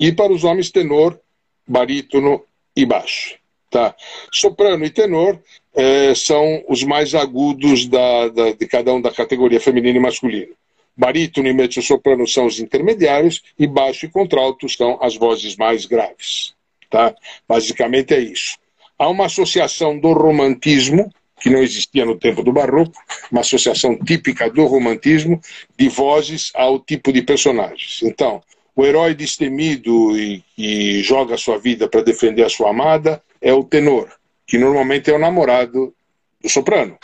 E 0.00 0.10
para 0.10 0.32
os 0.32 0.42
homens, 0.42 0.70
tenor, 0.70 1.20
barítono 1.68 2.42
e 2.74 2.86
baixo. 2.86 3.36
Tá? 3.70 3.94
Soprano 4.32 4.84
e 4.84 4.90
tenor 4.90 5.38
é, 5.74 6.14
são 6.14 6.64
os 6.68 6.84
mais 6.84 7.14
agudos 7.14 7.86
da, 7.86 8.28
da, 8.28 8.52
de 8.52 8.66
cada 8.66 8.92
um 8.94 9.00
da 9.00 9.10
categoria 9.10 9.60
feminina 9.60 9.98
e 9.98 10.00
masculina. 10.00 10.52
Barítono 10.96 11.48
e 11.48 11.52
mezzo-soprano 11.52 12.26
são 12.26 12.46
os 12.46 12.60
intermediários 12.60 13.42
e 13.58 13.66
baixo 13.66 14.06
e 14.06 14.08
contralto 14.08 14.68
são 14.68 14.98
as 15.02 15.16
vozes 15.16 15.56
mais 15.56 15.86
graves. 15.86 16.54
Tá? 16.88 17.12
Basicamente 17.48 18.14
é 18.14 18.20
isso. 18.20 18.56
Há 18.96 19.08
uma 19.08 19.26
associação 19.26 19.98
do 19.98 20.12
romantismo, 20.12 21.12
que 21.40 21.50
não 21.50 21.60
existia 21.60 22.04
no 22.04 22.16
tempo 22.16 22.44
do 22.44 22.52
barroco, 22.52 22.92
uma 23.32 23.40
associação 23.40 23.98
típica 23.98 24.48
do 24.48 24.64
romantismo, 24.66 25.40
de 25.76 25.88
vozes 25.88 26.52
ao 26.54 26.78
tipo 26.78 27.12
de 27.12 27.22
personagens. 27.22 28.00
Então, 28.04 28.40
o 28.76 28.86
herói 28.86 29.14
destemido 29.14 30.16
e 30.16 30.44
que 30.54 31.02
joga 31.02 31.36
sua 31.36 31.58
vida 31.58 31.88
para 31.88 32.02
defender 32.02 32.44
a 32.44 32.48
sua 32.48 32.70
amada 32.70 33.20
é 33.42 33.52
o 33.52 33.64
tenor 33.64 34.08
que 34.46 34.58
normalmente 34.58 35.10
é 35.10 35.14
o 35.14 35.18
namorado 35.18 35.94
do 36.40 36.48
soprano. 36.48 36.96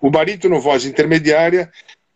O 0.00 0.10
barítono, 0.10 0.60
voz 0.60 0.84
intermediária, 0.84 1.70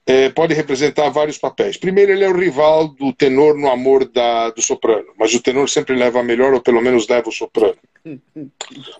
é, 0.06 0.30
pode 0.30 0.54
representar 0.54 1.10
vários 1.10 1.36
papéis. 1.36 1.76
Primeiro, 1.76 2.12
ele 2.12 2.24
é 2.24 2.28
o 2.28 2.36
rival 2.36 2.88
do 2.88 3.12
tenor 3.12 3.54
no 3.58 3.68
amor 3.68 4.06
da, 4.06 4.48
do 4.50 4.62
soprano, 4.62 5.08
mas 5.18 5.34
o 5.34 5.42
tenor 5.42 5.68
sempre 5.68 5.94
leva 5.94 6.20
a 6.20 6.22
melhor, 6.22 6.54
ou 6.54 6.62
pelo 6.62 6.80
menos 6.80 7.06
leva 7.06 7.28
o 7.28 7.32
soprano. 7.32 7.76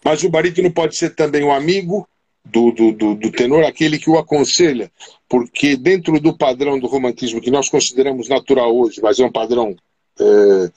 Mas 0.04 0.22
o 0.22 0.28
barítono 0.28 0.70
pode 0.70 0.96
ser 0.96 1.14
também 1.14 1.42
o 1.42 1.50
amigo 1.50 2.06
do, 2.44 2.72
do, 2.72 2.92
do, 2.92 3.14
do 3.14 3.30
tenor, 3.30 3.64
aquele 3.64 3.98
que 3.98 4.10
o 4.10 4.18
aconselha, 4.18 4.90
porque 5.26 5.76
dentro 5.76 6.20
do 6.20 6.36
padrão 6.36 6.78
do 6.78 6.86
romantismo 6.86 7.40
que 7.40 7.50
nós 7.50 7.70
consideramos 7.70 8.28
natural 8.28 8.76
hoje, 8.76 9.00
mas 9.02 9.18
é 9.18 9.24
um 9.24 9.32
padrão 9.32 9.74
é, 10.20 10.70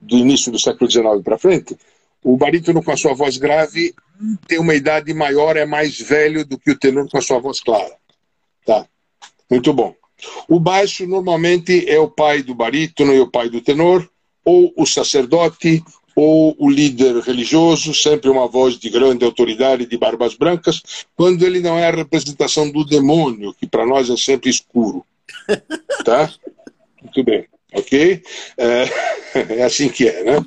do 0.00 0.16
início 0.16 0.52
do 0.52 0.58
século 0.58 0.88
XIX 0.88 1.22
para 1.24 1.38
frente, 1.38 1.76
o 2.24 2.36
barítono 2.36 2.82
com 2.82 2.90
a 2.90 2.96
sua 2.96 3.14
voz 3.14 3.36
grave 3.36 3.94
tem 4.48 4.58
uma 4.58 4.74
idade 4.74 5.12
maior, 5.12 5.56
é 5.56 5.66
mais 5.66 6.00
velho 6.00 6.44
do 6.44 6.58
que 6.58 6.70
o 6.70 6.78
tenor 6.78 7.08
com 7.08 7.18
a 7.18 7.22
sua 7.22 7.38
voz 7.38 7.60
clara. 7.60 7.94
Tá. 8.64 8.86
Muito 9.50 9.72
bom. 9.72 9.94
O 10.48 10.58
baixo 10.58 11.06
normalmente 11.06 11.88
é 11.88 11.98
o 11.98 12.08
pai 12.08 12.42
do 12.42 12.54
barítono 12.54 13.12
e 13.12 13.20
o 13.20 13.30
pai 13.30 13.50
do 13.50 13.60
tenor, 13.60 14.08
ou 14.44 14.72
o 14.76 14.86
sacerdote, 14.86 15.82
ou 16.16 16.54
o 16.58 16.70
líder 16.70 17.16
religioso, 17.18 17.92
sempre 17.92 18.30
uma 18.30 18.46
voz 18.46 18.78
de 18.78 18.88
grande 18.88 19.24
autoridade, 19.24 19.86
de 19.86 19.98
barbas 19.98 20.34
brancas, 20.34 21.04
quando 21.16 21.44
ele 21.44 21.60
não 21.60 21.76
é 21.76 21.88
a 21.88 21.94
representação 21.94 22.70
do 22.70 22.84
demônio, 22.84 23.52
que 23.52 23.66
para 23.66 23.84
nós 23.84 24.08
é 24.08 24.16
sempre 24.16 24.50
escuro. 24.50 25.04
Tá? 26.04 26.30
Muito 27.00 27.24
bem, 27.24 27.46
ok? 27.72 28.22
É, 28.58 28.88
é 29.60 29.62
assim 29.62 29.88
que 29.88 30.06
é, 30.06 30.22
né? 30.22 30.44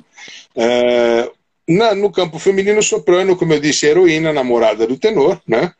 É, 0.54 1.32
na, 1.68 1.94
no 1.94 2.10
campo 2.10 2.38
feminino, 2.38 2.82
soprano, 2.82 3.36
como 3.36 3.52
eu 3.52 3.60
disse, 3.60 3.86
heroína, 3.86 4.32
namorada 4.32 4.86
do 4.86 4.96
tenor, 4.96 5.40
né? 5.46 5.72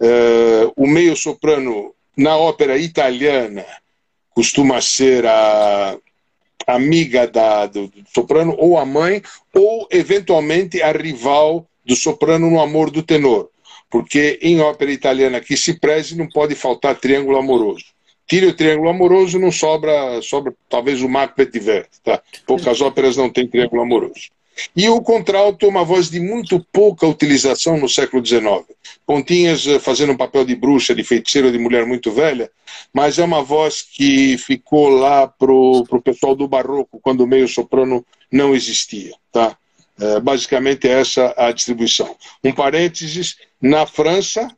Uh, 0.00 0.72
o 0.76 0.86
meio 0.86 1.14
soprano 1.14 1.94
na 2.16 2.36
ópera 2.36 2.76
italiana 2.76 3.64
costuma 4.34 4.80
ser 4.80 5.24
a 5.24 5.96
amiga 6.66 7.26
da, 7.26 7.66
do, 7.66 7.86
do 7.86 8.04
soprano 8.12 8.56
ou 8.58 8.76
a 8.78 8.84
mãe 8.84 9.22
ou 9.54 9.86
eventualmente 9.90 10.82
a 10.82 10.90
rival 10.90 11.66
do 11.84 11.94
soprano 11.94 12.50
no 12.50 12.60
amor 12.60 12.90
do 12.90 13.02
tenor, 13.02 13.48
porque 13.88 14.38
em 14.42 14.60
ópera 14.60 14.90
italiana 14.90 15.40
que 15.40 15.56
se 15.56 15.78
preze 15.78 16.16
não 16.16 16.28
pode 16.28 16.54
faltar 16.54 16.98
triângulo 16.98 17.38
amoroso. 17.38 17.84
Tira 18.26 18.48
o 18.48 18.54
triângulo 18.54 18.88
amoroso, 18.88 19.38
não 19.38 19.52
sobra, 19.52 20.20
sobra 20.22 20.54
talvez 20.68 21.02
o 21.02 21.08
Macbeth 21.08 21.60
Verde, 21.60 21.90
tá? 22.02 22.20
Poucas 22.46 22.80
óperas 22.80 23.16
não 23.16 23.28
têm 23.28 23.46
triângulo 23.46 23.82
amoroso. 23.82 24.30
E 24.76 24.88
o 24.88 25.00
contralto 25.00 25.66
é 25.66 25.68
uma 25.68 25.84
voz 25.84 26.10
de 26.10 26.20
muito 26.20 26.64
pouca 26.72 27.06
utilização 27.06 27.78
no 27.78 27.88
século 27.88 28.24
XIX. 28.24 28.64
Pontinhas 29.06 29.66
eh, 29.66 29.78
fazendo 29.78 30.12
um 30.12 30.16
papel 30.16 30.44
de 30.44 30.54
bruxa, 30.54 30.94
de 30.94 31.02
feiticeira, 31.02 31.50
de 31.50 31.58
mulher 31.58 31.86
muito 31.86 32.12
velha, 32.12 32.50
mas 32.92 33.18
é 33.18 33.24
uma 33.24 33.42
voz 33.42 33.82
que 33.82 34.36
ficou 34.38 34.88
lá 34.88 35.26
pro, 35.26 35.84
pro 35.88 36.02
pessoal 36.02 36.34
do 36.34 36.48
barroco, 36.48 37.00
quando 37.00 37.22
o 37.22 37.26
meio 37.26 37.48
soprano 37.48 38.04
não 38.30 38.54
existia. 38.54 39.14
Tá? 39.32 39.56
É, 40.00 40.20
basicamente 40.20 40.88
é 40.88 41.00
essa 41.00 41.34
a 41.36 41.52
distribuição. 41.52 42.16
Um 42.42 42.52
parênteses, 42.52 43.36
na 43.60 43.86
França, 43.86 44.48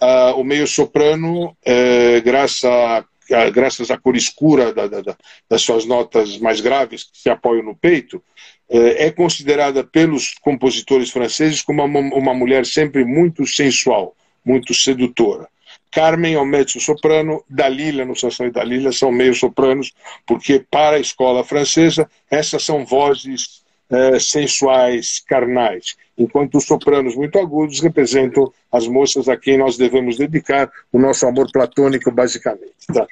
uh, 0.00 0.40
o 0.40 0.44
meio 0.44 0.66
soprano, 0.66 1.56
é, 1.64 2.20
graças 2.20 2.64
a 2.64 3.04
graças 3.52 3.90
à 3.90 3.98
cor 3.98 4.16
escura 4.16 4.72
da, 4.72 4.86
da, 4.86 5.14
das 5.50 5.60
suas 5.60 5.84
notas 5.84 6.38
mais 6.38 6.62
graves, 6.62 7.04
que 7.04 7.18
se 7.18 7.28
apoiam 7.28 7.62
no 7.62 7.76
peito, 7.76 8.22
é, 8.68 9.06
é 9.06 9.10
considerada 9.10 9.82
pelos 9.82 10.34
compositores 10.40 11.10
franceses 11.10 11.62
como 11.62 11.84
uma, 11.84 12.00
uma 12.00 12.34
mulher 12.34 12.66
sempre 12.66 13.04
muito 13.04 13.46
sensual, 13.46 14.14
muito 14.44 14.74
sedutora. 14.74 15.48
Carmen 15.90 16.34
é 16.34 16.38
o 16.38 16.44
mezzo-soprano, 16.44 17.42
Dalila, 17.48 18.04
no 18.04 18.14
Sansão 18.14 18.46
e 18.46 18.50
Dalila, 18.50 18.92
são 18.92 19.10
meio-sopranos, 19.10 19.92
porque 20.26 20.64
para 20.70 20.96
a 20.96 21.00
escola 21.00 21.42
francesa, 21.42 22.08
essas 22.30 22.62
são 22.62 22.84
vozes 22.84 23.62
eh, 23.90 24.20
sensuais, 24.20 25.18
carnais, 25.26 25.96
enquanto 26.16 26.58
os 26.58 26.66
sopranos 26.66 27.16
muito 27.16 27.38
agudos 27.38 27.80
representam 27.80 28.52
as 28.70 28.86
moças 28.86 29.30
a 29.30 29.36
quem 29.36 29.56
nós 29.56 29.78
devemos 29.78 30.18
dedicar 30.18 30.70
o 30.92 30.98
nosso 30.98 31.26
amor 31.26 31.50
platônico, 31.50 32.10
basicamente. 32.10 32.86
Tá? 32.92 33.06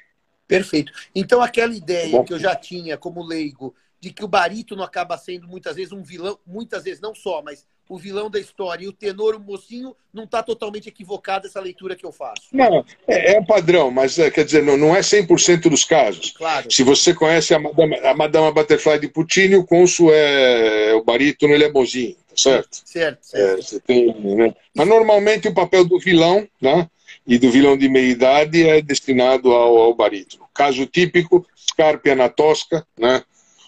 Perfeito. 0.47 0.93
Então, 1.15 1.41
aquela 1.41 1.75
ideia 1.75 2.11
Bom, 2.19 2.25
que 2.25 2.35
eu 2.35 2.39
já 2.39 2.55
tinha 2.55 2.99
como 2.99 3.25
leigo 3.25 3.75
de 4.07 4.13
que 4.13 4.25
o 4.25 4.29
barítono 4.29 4.85
acaba 4.85 5.19
sendo 5.19 5.49
muitas 5.49 5.75
vezes 5.75 5.91
um 5.91 6.01
vilão, 6.01 6.39
muitas 6.47 6.85
vezes 6.85 7.01
não 7.01 7.13
só, 7.13 7.43
mas 7.43 7.67
o 7.89 7.99
vilão 7.99 8.31
da 8.31 8.39
história 8.39 8.85
e 8.85 8.89
o 8.89 8.93
tenor, 8.93 9.35
o 9.35 9.41
mocinho, 9.41 9.97
não 10.15 10.23
está 10.23 10.45
totalmente 10.45 10.89
equivocado 10.89 11.49
essa 11.49 11.59
leitura 11.59 11.97
que 11.97 12.07
eu 12.07 12.13
faço. 12.13 12.43
Não, 12.53 12.85
é, 13.09 13.35
é 13.35 13.41
um 13.41 13.45
padrão, 13.45 13.91
mas 13.91 14.17
é, 14.17 14.31
quer 14.31 14.45
dizer, 14.45 14.63
não, 14.63 14.77
não 14.77 14.95
é 14.95 15.01
100% 15.01 15.69
dos 15.69 15.85
casos. 15.85 16.31
Claro. 16.31 16.71
Se 16.71 16.85
você 16.85 17.13
conhece 17.13 17.53
a 17.53 17.59
Madama, 17.59 17.97
a 17.97 18.15
Madama 18.15 18.53
Butterfly 18.53 19.01
de 19.01 19.09
Puccini, 19.09 19.57
o 19.57 19.67
cônsul 19.67 20.13
é 20.13 20.95
o 20.95 21.03
barítono, 21.03 21.53
ele 21.53 21.65
é 21.65 21.73
mozinho, 21.73 22.15
tá 22.29 22.37
certo? 22.37 22.83
Certo, 22.85 23.19
certo. 23.27 23.75
É, 23.75 23.81
tem, 23.81 24.15
né? 24.37 24.55
Mas 24.73 24.87
normalmente 24.87 25.49
o 25.49 25.55
papel 25.55 25.85
do 25.85 25.99
vilão, 25.99 26.47
né? 26.61 26.89
E 27.27 27.39
do 27.39 27.51
vilão 27.51 27.77
de 27.77 27.89
meia 27.89 28.09
idade 28.09 28.69
é 28.69 28.81
destinado 28.81 29.51
ao, 29.51 29.77
ao 29.79 29.95
barítono. 29.95 30.45
Caso 30.55 30.87
típico, 30.87 31.45
Scarpia 31.57 32.15
na 32.15 32.29
Tosca, 32.29 32.87
né? 32.97 33.25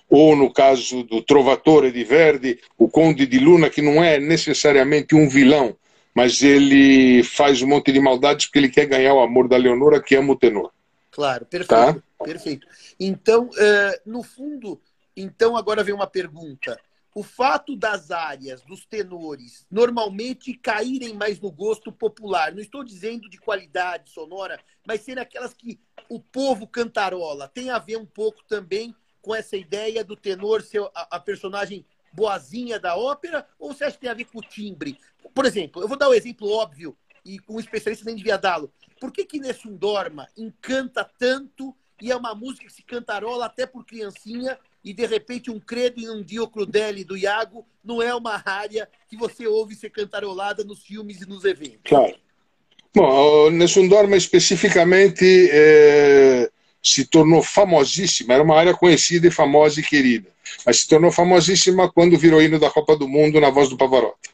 Ou 0.09 0.35
no 0.35 0.53
caso 0.53 1.03
do 1.03 1.21
Trovatore 1.21 1.93
de 1.93 2.03
Verdi, 2.03 2.59
o 2.77 2.89
Conde 2.89 3.27
de 3.27 3.39
Luna, 3.39 3.69
que 3.69 3.83
não 3.83 4.03
é 4.03 4.19
necessariamente 4.19 5.15
um 5.15 5.29
vilão, 5.29 5.77
mas 6.15 6.43
ele 6.43 7.23
faz 7.23 7.61
um 7.63 7.69
monte 7.69 7.93
de 7.93 8.01
maldades 8.01 8.47
porque 8.47 8.59
ele 8.59 8.71
quer 8.71 8.87
ganhar 8.87 9.15
o 9.15 9.21
amor 9.21 9.49
da 9.49 9.57
Leonora, 9.57 10.03
que 10.03 10.17
ama 10.17 10.33
o 10.33 10.39
tenor. 10.39 10.73
Claro, 11.11 11.45
perfeito. 11.45 11.69
Tá? 11.69 12.25
Perfeito. 12.25 12.67
Então, 12.99 13.45
uh, 13.47 14.01
no 14.07 14.23
fundo, 14.23 14.81
então 15.17 15.57
agora 15.57 15.85
vem 15.85 15.95
uma 15.95 16.07
pergunta. 16.07 16.81
O 17.15 17.23
fato 17.23 17.75
das 17.75 18.11
áreas, 18.11 18.63
dos 18.63 18.87
tenores, 18.87 19.67
normalmente 19.71 20.55
caírem 20.55 21.15
mais 21.15 21.41
no 21.41 21.51
gosto 21.51 21.91
popular, 21.91 22.53
não 22.53 22.61
estou 22.61 22.85
dizendo 22.85 23.29
de 23.29 23.39
qualidade 23.39 24.11
sonora, 24.11 24.61
mas 24.87 25.01
serem 25.01 25.23
aquelas 25.23 25.53
que 25.53 25.81
o 26.09 26.21
povo 26.21 26.67
cantarola, 26.67 27.49
tem 27.49 27.71
a 27.71 27.79
ver 27.79 27.97
um 27.97 28.07
pouco 28.07 28.45
também 28.47 28.95
com 29.21 29.35
essa 29.35 29.57
ideia 29.57 30.05
do 30.05 30.17
tenor 30.17 30.63
ser 30.63 30.83
a, 30.95 31.17
a 31.17 31.21
personagem 31.21 31.85
boazinha 32.13 32.79
da 32.79 32.97
ópera, 32.97 33.47
ou 33.59 33.73
você 33.73 33.85
acha 33.85 33.95
que 33.95 34.01
tem 34.01 34.11
a 34.11 34.15
ver 34.15 34.25
com 34.25 34.39
o 34.39 34.43
timbre? 34.43 34.99
Por 35.35 35.45
exemplo, 35.45 35.83
eu 35.83 35.89
vou 35.89 35.97
dar 35.97 36.09
um 36.09 36.15
exemplo 36.15 36.51
óbvio, 36.51 36.97
e 37.25 37.39
um 37.49 37.61
especialista 37.61 38.05
nem 38.05 38.17
devia 38.17 38.39
dá-lo. 38.39 38.73
Por 39.01 39.13
que 39.13 39.25
que 39.25 39.39
Nessun 39.39 39.77
Dorma 39.77 40.27
encanta 40.37 41.05
tanto 41.19 41.77
e 42.01 42.11
é 42.11 42.17
uma 42.17 42.35
música 42.35 42.67
que 42.67 42.73
se 42.73 42.83
cantarola 42.83 43.47
até 43.47 43.67
por 43.67 43.85
criancinha 43.85 44.59
e 44.85 44.95
de 44.95 45.05
repente 45.05 45.51
um 45.51 45.61
credo 45.61 46.01
e 46.01 46.09
um 46.09 46.23
Dio 46.23 46.49
Crudeli 46.49 47.05
do 47.05 47.17
Iago 47.17 47.67
não 47.85 48.01
é 48.01 48.15
uma 48.15 48.43
área 48.45 48.89
que 49.09 49.17
você 49.17 49.47
ouve 49.47 49.75
ser 49.75 49.91
cantarolada 49.91 50.65
nos 50.65 50.83
filmes 50.83 51.21
e 51.21 51.29
nos 51.29 51.45
eventos? 51.45 51.83
Claro. 51.85 52.17
Bom, 52.95 53.51
Nessun 53.51 53.89
Dorma 53.89 54.17
especificamente 54.17 55.25
é 55.53 56.51
se 56.89 57.05
tornou 57.05 57.43
famosíssima, 57.43 58.35
era 58.35 58.43
uma 58.43 58.57
área 58.57 58.75
conhecida 58.75 59.29
e 59.29 59.31
famosa 59.31 59.81
e 59.81 59.83
querida, 59.83 60.29
mas 60.65 60.81
se 60.81 60.89
tornou 60.89 61.13
famosíssima 61.13 61.91
quando 61.91 62.19
virou 62.19 62.43
hino 62.43 62.59
da 62.59 62.71
Copa 62.71 62.97
do 62.97 63.09
Mundo 63.09 63.41
na 63.41 63.51
voz 63.51 63.69
do 63.69 63.77
Pavarotti. 63.77 64.31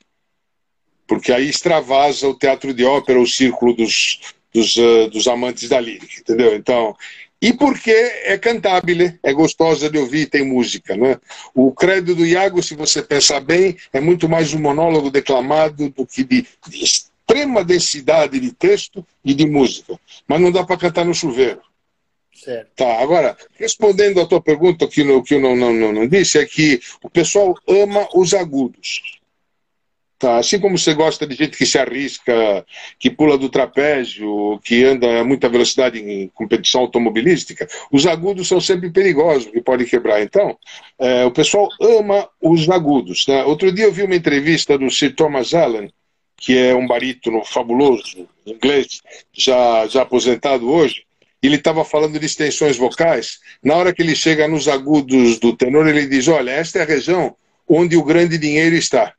Porque 1.07 1.33
aí 1.33 1.49
extravasa 1.49 2.29
o 2.29 2.35
teatro 2.35 2.73
de 2.73 2.85
ópera, 2.85 3.21
o 3.21 3.27
círculo 3.27 3.75
dos, 3.75 4.21
dos, 4.53 4.77
uh, 4.77 5.09
dos 5.11 5.27
amantes 5.27 5.69
da 5.69 5.79
lírica, 5.79 6.21
entendeu? 6.21 6.55
Então, 6.55 6.97
e 7.45 7.53
porque 7.53 7.91
é 7.91 8.39
cantável, 8.39 9.13
é 9.23 9.33
gostosa 9.35 9.91
de 9.91 9.99
ouvir, 9.99 10.31
tem 10.31 10.43
música. 10.43 10.97
Né? 10.97 11.19
O 11.55 11.73
credo 11.73 12.15
do 12.15 12.25
Iago, 12.25 12.63
se 12.63 12.75
você 12.75 13.03
pensar 13.03 13.41
bem, 13.41 13.77
é 13.93 14.01
muito 14.01 14.27
mais 14.27 14.55
um 14.55 14.59
monólogo 14.59 15.11
declamado 15.11 15.91
do 15.91 16.07
que 16.07 16.25
de, 16.25 16.47
de 16.67 16.83
extrema 16.83 17.63
densidade 17.63 18.41
de 18.41 18.51
texto 18.51 19.07
e 19.23 19.35
de 19.35 19.45
música. 19.45 20.01
Mas 20.27 20.41
não 20.41 20.51
dá 20.51 20.65
para 20.65 20.79
cantar 20.79 21.05
no 21.05 21.15
chuveiro. 21.15 21.61
Certo. 22.35 22.71
Tá, 22.77 23.01
agora, 23.01 23.37
respondendo 23.59 24.21
à 24.21 24.27
tua 24.27 24.41
pergunta, 24.41 24.89
que, 24.89 25.05
no, 25.05 25.23
que 25.23 25.35
eu 25.35 25.41
não, 25.41 25.55
não, 25.55 25.73
não, 25.73 25.93
não 25.93 26.07
disse, 26.07 26.39
é 26.39 26.45
que 26.45 26.81
o 27.03 27.09
pessoal 27.09 27.55
ama 27.67 28.09
os 28.15 28.35
agudos. 28.35 29.01
Tá? 30.19 30.39
Assim 30.39 30.59
como 30.59 30.79
você 30.79 30.95
gosta 30.95 31.27
de 31.27 31.35
gente 31.35 31.57
que 31.57 31.67
se 31.67 31.79
arrisca, 31.79 32.65
que 32.99 33.11
pula 33.11 33.37
do 33.37 33.49
trapézio, 33.49 34.59
que 34.65 34.85
anda 34.85 35.21
a 35.21 35.25
muita 35.25 35.49
velocidade 35.49 35.99
em 35.99 36.29
competição 36.29 36.83
automobilística, 36.83 37.69
os 37.93 38.07
agudos 38.07 38.49
são 38.49 38.61
sempre 38.61 38.91
perigosos, 38.91 39.51
que 39.51 39.61
podem 39.61 39.87
quebrar. 39.87 40.23
Então, 40.23 40.57
é, 40.99 41.25
o 41.25 41.31
pessoal 41.31 41.69
ama 41.81 42.29
os 42.41 42.69
agudos. 42.71 43.27
Né? 43.27 43.45
Outro 43.45 43.71
dia 43.73 43.85
eu 43.85 43.93
vi 43.93 44.03
uma 44.03 44.17
entrevista 44.17 44.79
do 44.79 44.91
Sir 44.91 45.15
Thomas 45.15 45.53
Allen, 45.53 45.93
que 46.37 46.57
é 46.57 46.75
um 46.75 46.87
barítono 46.87 47.45
fabuloso, 47.45 48.29
inglês, 48.47 49.03
já, 49.33 49.87
já 49.87 50.03
aposentado 50.03 50.71
hoje, 50.71 51.04
ele 51.47 51.57
estava 51.57 51.85
falando 51.85 52.19
de 52.19 52.27
extensões 52.27 52.77
vocais. 52.77 53.39
Na 53.63 53.75
hora 53.75 53.93
que 53.93 54.03
ele 54.03 54.15
chega 54.15 54.49
nos 54.49 54.69
agudos 54.69 55.39
do 55.39 55.57
tenor, 55.57 55.87
ele 55.87 56.07
diz: 56.07 56.29
Olha, 56.29 56.51
esta 56.51 56.79
é 56.79 56.83
a 56.83 56.87
região 56.87 57.37
onde 57.69 57.97
o 57.97 58.05
grande 58.05 58.39
dinheiro 58.39 58.75
está. 58.75 59.15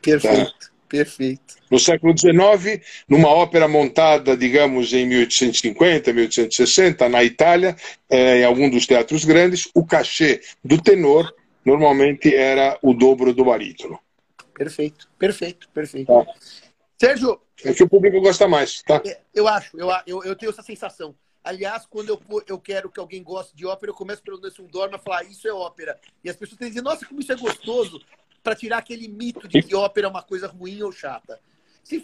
Perfeito, 0.00 0.52
tá? 0.52 0.70
perfeito. 0.88 1.54
No 1.70 1.78
século 1.78 2.16
XIX, 2.16 2.84
numa 3.08 3.28
ópera 3.28 3.66
montada, 3.66 4.36
digamos, 4.36 4.92
em 4.92 5.06
1850, 5.06 6.12
1860, 6.12 7.08
na 7.08 7.24
Itália, 7.24 7.74
eh, 8.10 8.40
em 8.40 8.44
algum 8.44 8.68
dos 8.68 8.86
teatros 8.86 9.24
grandes, 9.24 9.68
o 9.74 9.84
cachê 9.86 10.40
do 10.62 10.80
tenor 10.80 11.32
normalmente 11.64 12.34
era 12.34 12.78
o 12.82 12.92
dobro 12.92 13.32
do 13.32 13.44
barítono. 13.44 13.98
Perfeito, 14.54 15.08
perfeito, 15.18 15.68
perfeito. 15.72 16.08
Tá. 16.08 16.26
Sérgio, 17.02 17.40
é 17.64 17.74
que 17.74 17.82
o 17.82 17.88
público 17.88 18.20
gosta 18.20 18.46
mais, 18.46 18.80
tá? 18.82 19.02
É, 19.04 19.22
eu 19.34 19.48
acho, 19.48 19.76
eu, 19.76 19.88
eu, 20.06 20.22
eu 20.22 20.36
tenho 20.36 20.50
essa 20.50 20.62
sensação. 20.62 21.16
Aliás, 21.42 21.84
quando 21.84 22.10
eu, 22.10 22.44
eu 22.46 22.60
quero 22.60 22.88
que 22.88 23.00
alguém 23.00 23.24
goste 23.24 23.56
de 23.56 23.66
ópera, 23.66 23.90
eu 23.90 23.96
começo 23.96 24.22
pelo 24.22 24.40
Nelson 24.40 24.68
Dorma 24.68 24.94
a 24.94 25.00
falar 25.00 25.18
ah, 25.18 25.24
isso 25.24 25.48
é 25.48 25.52
ópera. 25.52 25.98
E 26.22 26.30
as 26.30 26.36
pessoas 26.36 26.56
têm 26.60 26.68
que 26.68 26.74
dizer, 26.74 26.84
nossa, 26.84 27.04
como 27.04 27.20
isso 27.20 27.32
é 27.32 27.34
gostoso, 27.34 28.00
para 28.40 28.54
tirar 28.54 28.78
aquele 28.78 29.08
mito 29.08 29.48
de 29.48 29.64
que 29.64 29.74
ópera 29.74 30.06
é 30.06 30.10
uma 30.10 30.22
coisa 30.22 30.46
ruim 30.46 30.80
ou 30.80 30.92
chata. 30.92 31.40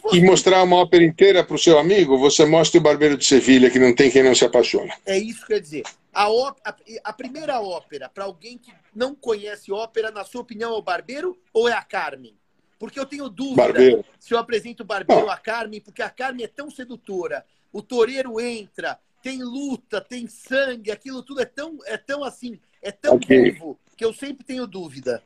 Fosse... 0.03 0.17
E 0.17 0.21
mostrar 0.21 0.65
uma 0.65 0.79
ópera 0.79 1.05
inteira 1.05 1.45
para 1.45 1.55
o 1.55 1.59
seu 1.59 1.79
amigo, 1.79 2.19
você 2.19 2.45
mostra 2.45 2.81
o 2.81 2.83
Barbeiro 2.83 3.17
de 3.17 3.25
Sevilha, 3.25 3.71
que 3.71 3.79
não 3.79 3.95
tem 3.95 4.11
quem 4.11 4.25
não 4.25 4.35
se 4.35 4.45
apaixona. 4.45 4.93
É 5.07 5.17
isso 5.17 5.43
que 5.43 5.55
quer 5.55 5.61
dizer. 5.61 5.85
A, 6.13 6.29
ó... 6.29 6.53
a, 6.65 6.75
a 7.05 7.13
primeira 7.13 7.61
ópera, 7.61 8.09
para 8.09 8.25
alguém 8.25 8.59
que 8.59 8.73
não 8.93 9.15
conhece 9.15 9.71
ópera, 9.71 10.11
na 10.11 10.25
sua 10.25 10.41
opinião, 10.41 10.75
é 10.75 10.77
o 10.77 10.83
Barbeiro 10.83 11.39
ou 11.53 11.69
é 11.69 11.73
a 11.73 11.83
Carmen? 11.83 12.37
Porque 12.79 12.99
eu 12.99 13.07
tenho 13.07 13.29
dúvida 13.29 13.65
Barbeiro. 13.65 14.05
se 14.21 14.33
eu 14.33 14.39
apresento 14.39 14.83
o 14.83 14.87
Barbeiro 14.87 15.29
a 15.29 15.37
Carmen, 15.37 15.81
porque 15.81 16.03
a 16.03 16.11
Carmen 16.11 16.45
é 16.45 16.49
tão 16.49 16.71
sedutora. 16.71 17.45
O 17.73 17.83
toureiro 17.83 18.41
entra, 18.41 18.99
tem 19.23 19.43
luta, 19.43 20.01
tem 20.01 20.27
sangue, 20.29 20.91
aquilo 20.91 21.23
tudo 21.23 21.41
é 21.41 21.45
tão, 21.45 21.79
é 21.87 21.97
tão 21.97 22.23
assim, 22.23 22.59
é 22.81 22.93
tão 22.93 23.17
okay. 23.17 23.51
vivo, 23.51 23.79
que 23.97 24.05
eu 24.05 24.13
sempre 24.13 24.45
tenho 24.45 24.67
dúvida. 24.67 25.23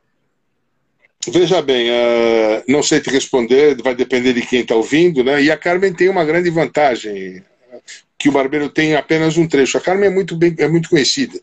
Veja 1.29 1.63
bem, 1.63 1.89
uh, 1.89 2.65
não 2.67 2.83
sei 2.83 3.01
te 3.01 3.11
responder, 3.11 3.81
vai 3.81 3.95
depender 3.95 4.33
de 4.33 4.45
quem 4.45 4.63
está 4.63 4.75
ouvindo, 4.75 5.23
né? 5.23 5.41
E 5.41 5.53
a 5.53 5.57
Carmen 5.57 5.95
tem 5.95 6.09
uma 6.09 6.25
grande 6.25 6.51
vantagem, 6.51 7.45
que 8.19 8.29
o 8.29 8.33
Barbeiro 8.33 8.69
tem 8.69 8.97
apenas 8.97 9.37
um 9.37 9.47
trecho. 9.47 9.79
A 9.79 9.81
Carmen 9.81 10.09
é 10.09 10.13
muito, 10.13 10.35
bem, 10.35 10.55
é 10.59 10.67
muito 10.67 10.89
conhecida, 10.89 11.39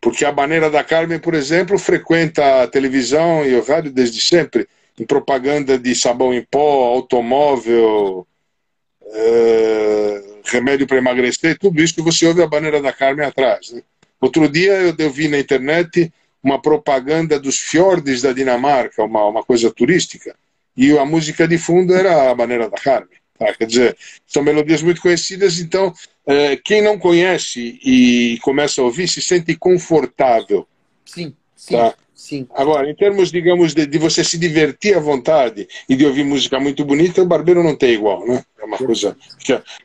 porque 0.00 0.24
a 0.24 0.32
maneira 0.32 0.70
da 0.70 0.82
Carmen, 0.82 1.18
por 1.18 1.34
exemplo, 1.34 1.78
frequenta 1.78 2.62
a 2.62 2.66
televisão 2.66 3.44
e 3.44 3.54
o 3.54 3.62
rádio 3.62 3.92
desde 3.92 4.22
sempre 4.22 4.66
em 4.98 5.04
propaganda 5.04 5.78
de 5.78 5.94
sabão 5.94 6.34
em 6.34 6.42
pó, 6.42 6.86
automóvel, 6.86 8.26
é, 9.06 10.22
remédio 10.44 10.86
para 10.86 10.98
emagrecer, 10.98 11.58
tudo 11.58 11.80
isso 11.80 11.94
que 11.94 12.02
você 12.02 12.26
ouve 12.26 12.42
a 12.42 12.46
bandeira 12.46 12.80
da 12.82 12.92
Carmen 12.92 13.26
atrás. 13.26 13.70
Né? 13.70 13.82
Outro 14.20 14.48
dia 14.48 14.72
eu, 14.72 14.94
eu, 14.98 15.10
vi 15.10 15.28
na 15.28 15.38
internet 15.38 16.12
uma 16.42 16.60
propaganda 16.60 17.38
dos 17.38 17.58
fiordes 17.58 18.22
da 18.22 18.32
Dinamarca, 18.32 19.04
uma, 19.04 19.26
uma 19.26 19.44
coisa 19.44 19.70
turística, 19.70 20.34
e 20.76 20.96
a 20.96 21.04
música 21.04 21.46
de 21.46 21.58
fundo 21.58 21.94
era 21.94 22.30
a 22.30 22.34
bandeira 22.34 22.68
da 22.68 22.76
Carmen. 22.76 23.18
Tá? 23.38 23.52
Quer 23.54 23.66
dizer, 23.66 23.96
são 24.26 24.42
melodias 24.42 24.82
muito 24.82 25.00
conhecidas, 25.00 25.58
então 25.58 25.92
é, 26.26 26.56
quem 26.56 26.82
não 26.82 26.98
conhece 26.98 27.78
e 27.84 28.38
começa 28.42 28.80
a 28.80 28.84
ouvir 28.84 29.08
se 29.08 29.22
sente 29.22 29.54
confortável. 29.56 30.66
Sim, 31.04 31.34
sim. 31.56 31.74
Tá? 31.74 31.94
Sim. 32.18 32.48
Agora, 32.50 32.90
em 32.90 32.96
termos, 32.96 33.30
digamos, 33.30 33.72
de, 33.72 33.86
de, 33.86 33.96
você 33.96 34.24
se 34.24 34.36
divertir 34.36 34.96
à 34.96 34.98
vontade 34.98 35.68
e 35.88 35.94
de 35.94 36.04
ouvir 36.04 36.24
música 36.24 36.58
muito 36.58 36.84
bonita, 36.84 37.22
o 37.22 37.24
Barbeiro 37.24 37.62
não 37.62 37.76
tem 37.76 37.92
igual, 37.92 38.26
né? 38.26 38.44
uma 38.60 38.76
coisa. 38.76 39.16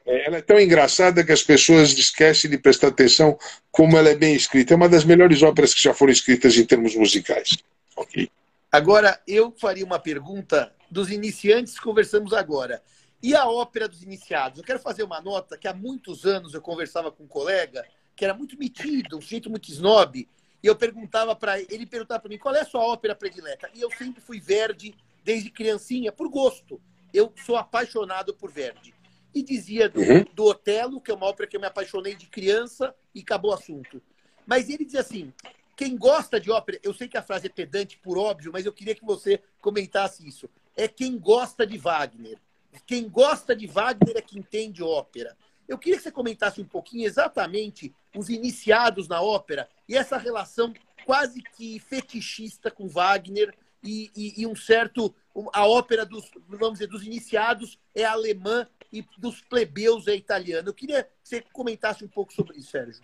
É, 0.04 0.26
ela 0.26 0.38
é 0.38 0.42
tão 0.42 0.60
engraçada 0.60 1.24
que 1.24 1.32
as 1.32 1.44
pessoas 1.44 1.92
esquecem 1.94 2.50
de 2.50 2.58
prestar 2.58 2.88
atenção 2.88 3.38
como 3.72 4.00
ela 4.00 4.10
é 4.10 4.16
bem 4.16 4.34
escrita. 4.34 4.74
É 4.74 4.76
uma 4.76 4.90
das 4.90 5.06
melhores 5.06 5.44
óperas 5.44 5.76
que 5.76 5.84
já 5.84 5.94
foram 5.94 6.12
escritas 6.12 6.58
em 6.58 6.66
termos 6.66 6.96
musicais. 6.96 7.56
Ok. 7.96 8.28
Agora, 8.72 9.22
eu 9.28 9.54
faria 9.56 9.86
uma 9.86 10.00
pergunta 10.00 10.74
dos 10.90 11.12
iniciantes, 11.12 11.80
conversamos 11.80 12.34
agora. 12.34 12.82
E 13.22 13.36
a 13.36 13.48
ópera 13.48 13.88
dos 13.88 14.02
iniciados? 14.02 14.58
Eu 14.58 14.66
quero 14.66 14.80
fazer 14.80 15.04
uma 15.04 15.22
nota 15.22 15.56
que 15.56 15.68
há 15.68 15.74
muitos 15.74 16.26
anos 16.26 16.56
eu 16.56 16.62
conversava 16.62 17.12
com 17.12 17.26
um 17.26 17.28
colega 17.28 17.86
que 18.16 18.26
era 18.26 18.34
muito 18.34 18.58
metido, 18.58 19.20
um 19.20 19.22
jeito 19.22 19.52
muito 19.52 19.70
snob, 19.70 20.28
e 20.64 20.68
eu 20.68 20.76
perguntava 20.78 21.36
para 21.36 21.60
ele, 21.60 21.68
ele 21.70 21.86
perguntava 21.86 22.22
para 22.22 22.30
mim 22.30 22.38
qual 22.38 22.56
é 22.56 22.62
a 22.62 22.66
sua 22.66 22.82
ópera 22.82 23.14
predileta. 23.14 23.70
E 23.74 23.82
eu 23.82 23.92
sempre 23.92 24.22
fui 24.22 24.40
Verdi 24.40 24.96
desde 25.22 25.50
criancinha, 25.50 26.10
por 26.10 26.30
gosto. 26.30 26.82
Eu 27.14 27.34
sou 27.46 27.58
apaixonado 27.58 28.34
por 28.34 28.50
Verdi. 28.50 28.96
E 29.36 29.44
dizia 29.44 29.90
do, 29.90 30.00
uhum. 30.00 30.24
do 30.34 30.46
Otelo, 30.46 31.02
que 31.02 31.12
é 31.12 31.14
uma 31.14 31.26
ópera 31.26 31.50
que 31.50 31.58
eu 31.58 31.60
me 31.60 31.68
apaixonei 31.68 32.16
de 32.16 32.28
criança 32.28 32.96
e 33.14 33.20
acabou 33.20 33.52
o 33.52 33.54
assunto. 33.54 34.02
Mas 34.46 34.70
ele 34.70 34.86
dizia 34.86 35.02
assim: 35.02 35.34
quem 35.76 35.98
gosta 35.98 36.40
de 36.40 36.50
ópera, 36.50 36.80
eu 36.82 36.94
sei 36.94 37.08
que 37.08 37.18
a 37.18 37.24
frase 37.24 37.48
é 37.48 37.50
pedante 37.50 37.98
por 37.98 38.18
óbvio, 38.18 38.52
mas 38.54 38.66
eu 38.66 38.72
queria 38.72 38.96
que 38.96 39.04
você 39.04 39.42
comentasse 39.60 40.26
isso. 40.26 40.50
É 40.78 40.88
quem 40.88 41.18
gosta 41.18 41.68
de 41.68 41.78
Wagner. 41.78 42.38
Quem 42.86 43.10
gosta 43.10 43.56
de 43.56 43.68
Wagner 43.68 44.18
é 44.18 44.22
quem 44.22 44.40
entende 44.40 44.82
ópera. 44.82 45.36
Eu 45.68 45.78
queria 45.78 45.98
que 45.98 46.04
você 46.04 46.12
comentasse 46.12 46.62
um 46.62 46.66
pouquinho 46.66 47.06
exatamente 47.06 47.94
os 48.16 48.30
iniciados 48.30 49.08
na 49.08 49.22
ópera 49.22 49.68
e 49.88 49.98
essa 49.98 50.18
relação 50.18 50.74
quase 51.06 51.42
que 51.42 51.80
fetichista 51.80 52.72
com 52.72 52.88
Wagner 52.88 53.54
e, 53.84 54.12
e, 54.16 54.42
e 54.42 54.48
um 54.48 54.56
certo 54.56 55.14
a 55.52 55.68
ópera 55.68 56.06
dos 56.06 56.30
vamos 56.48 56.80
dizer 56.80 56.88
dos 56.88 57.04
iniciados 57.04 57.80
é 57.94 58.06
alemã 58.06 58.68
e 58.92 59.04
dos 59.18 59.42
plebeus 59.42 60.08
é 60.08 60.16
italiana. 60.16 60.70
Eu 60.70 60.74
queria 60.74 61.04
que 61.04 61.10
você 61.24 61.44
comentasse 61.52 62.06
um 62.06 62.08
pouco 62.08 62.32
sobre 62.32 62.60
isso, 62.60 62.70
Sérgio. 62.70 63.02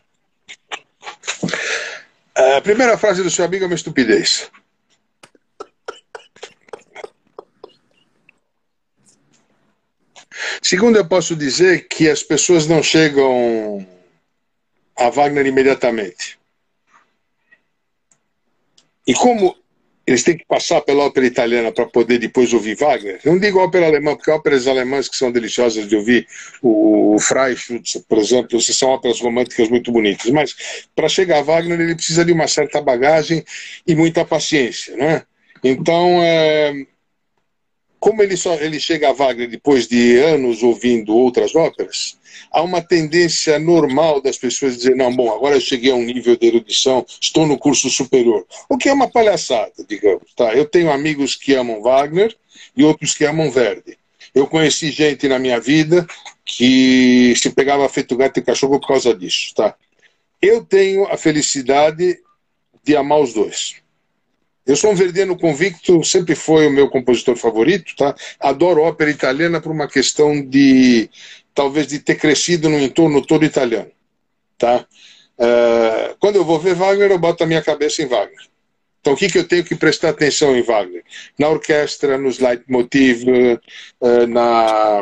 A 2.36 2.62
primeira 2.62 2.98
frase 2.98 3.24
do 3.24 3.30
seu 3.30 3.44
amigo 3.44 3.64
é 3.64 3.68
uma 3.68 3.76
estupidez. 3.76 4.50
Segundo, 10.62 10.98
eu 10.98 11.08
posso 11.08 11.36
dizer 11.36 11.88
que 11.88 12.08
as 12.08 12.22
pessoas 12.22 12.68
não 12.68 12.84
chegam 12.84 13.86
a 15.00 15.10
Wagner 15.10 15.46
imediatamente. 15.46 16.38
E 19.08 19.14
como 19.14 19.56
eles 20.10 20.24
têm 20.24 20.36
que 20.36 20.46
passar 20.46 20.82
pela 20.82 21.06
ópera 21.06 21.28
italiana 21.28 21.72
para 21.72 21.86
poder 21.86 22.18
depois 22.18 22.52
ouvir 22.52 22.76
Wagner. 22.76 23.20
Não 23.24 23.38
digo 23.38 23.60
ópera 23.60 23.86
alemã, 23.86 24.16
porque 24.16 24.32
óperas 24.32 24.68
alemãs 24.68 25.08
que 25.08 25.16
são 25.16 25.32
deliciosas 25.32 25.88
de 25.88 25.96
ouvir, 25.96 26.28
o, 26.64 27.16
Freischütz, 27.20 28.04
por 28.08 28.18
exemplo, 28.18 28.60
são 28.60 28.90
óperas 28.90 29.22
românticas 29.22 29.70
muito 29.70 29.92
bonitas. 29.92 30.32
Mas 30.32 30.56
para 30.96 31.08
chegar 31.08 31.38
a 31.38 31.44
Wagner, 31.44 31.80
ele 31.80 31.94
precisa 31.94 32.26
de 32.26 32.32
uma 32.32 32.48
certa 32.48 32.82
bagagem 32.82 33.44
e 33.86 33.94
muita 33.94 34.26
paciência. 34.26 34.96
Né? 34.96 35.22
Então, 35.64 36.24
é, 36.24 36.74
como 38.00 38.24
ele, 38.24 38.38
só, 38.38 38.56
ele 38.56 38.80
chega 38.80 39.10
a 39.10 39.14
Wagner 39.14 39.50
depois 39.50 39.88
de 39.88 40.18
anos 40.18 40.64
ouvindo 40.64 41.16
outras 41.16 41.54
óperas, 41.56 42.18
há 42.52 42.62
uma 42.62 42.82
tendência 42.82 43.60
normal 43.60 44.22
das 44.22 44.38
pessoas 44.38 44.78
dizer, 44.78 44.96
não, 44.96 45.14
bom, 45.14 45.34
agora 45.34 45.56
eu 45.56 45.62
cheguei 45.62 45.92
a 45.92 45.96
um 45.96 46.04
nível 46.04 46.38
de 46.38 46.48
erudição, 46.48 47.06
estou 47.20 47.46
no 47.46 47.58
curso 47.58 47.90
superior. 47.90 48.46
O 48.70 48.78
que 48.78 48.88
é 48.88 48.94
uma 48.94 49.10
palhaçada, 49.10 49.74
digamos. 49.88 50.34
Tá? 50.36 50.54
Eu 50.54 50.66
tenho 50.66 50.92
amigos 50.92 51.36
que 51.36 51.54
amam 51.54 51.82
Wagner 51.82 52.36
e 52.76 52.84
outros 52.84 53.14
que 53.14 53.26
amam 53.26 53.52
Verdi. 53.52 53.98
Eu 54.34 54.48
conheci 54.48 54.92
gente 54.92 55.28
na 55.28 55.40
minha 55.40 55.60
vida 55.60 56.08
que 56.46 57.34
se 57.36 57.50
pegava 57.50 57.90
feito 57.90 58.16
gato 58.16 58.40
e 58.40 58.44
cachorro 58.44 58.80
por 58.80 58.88
causa 58.88 59.14
disso. 59.14 59.54
Tá? 59.56 59.76
Eu 60.42 60.64
tenho 60.64 61.06
a 61.08 61.18
felicidade 61.18 62.18
de 62.84 62.96
amar 62.96 63.20
os 63.20 63.34
dois. 63.34 63.76
Eu 64.70 64.76
sou 64.76 64.92
um 64.92 64.96
verdiano 64.96 65.36
convicto, 65.36 66.04
sempre 66.04 66.36
foi 66.36 66.68
o 66.68 66.72
meu 66.72 66.88
compositor 66.88 67.36
favorito, 67.36 67.96
tá? 67.96 68.14
Adoro 68.40 68.84
ópera 68.84 69.10
italiana 69.10 69.60
por 69.60 69.72
uma 69.72 69.88
questão 69.88 70.46
de 70.46 71.10
talvez 71.56 71.88
de 71.88 71.98
ter 71.98 72.14
crescido 72.14 72.70
no 72.70 72.80
entorno 72.80 73.26
todo 73.26 73.44
italiano, 73.44 73.90
tá? 74.60 74.86
Uh, 75.40 76.16
quando 76.20 76.36
eu 76.36 76.46
vou 76.46 76.60
ver 76.60 76.76
Wagner, 76.76 77.10
eu 77.10 77.18
boto 77.18 77.44
a 77.44 77.48
minha 77.48 77.64
cabeça 77.64 78.04
em 78.04 78.06
Wagner. 78.06 78.46
Então, 79.02 79.14
o 79.14 79.16
que, 79.16 79.28
que 79.28 79.40
eu 79.40 79.48
tenho 79.48 79.64
que 79.64 79.76
prestar 79.76 80.10
atenção 80.10 80.56
em 80.56 80.62
Wagner? 80.62 81.04
Na 81.40 81.50
orquestra, 81.50 82.16
nos 82.20 82.38
leitmotiv, 82.38 83.24
uh, 83.28 84.28
na, 84.28 85.02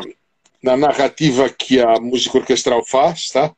na 0.62 0.78
narrativa 0.78 1.46
que 1.50 1.78
a 1.78 2.00
música 2.00 2.38
orquestral 2.38 2.82
faz, 2.86 3.28
tá? 3.28 3.52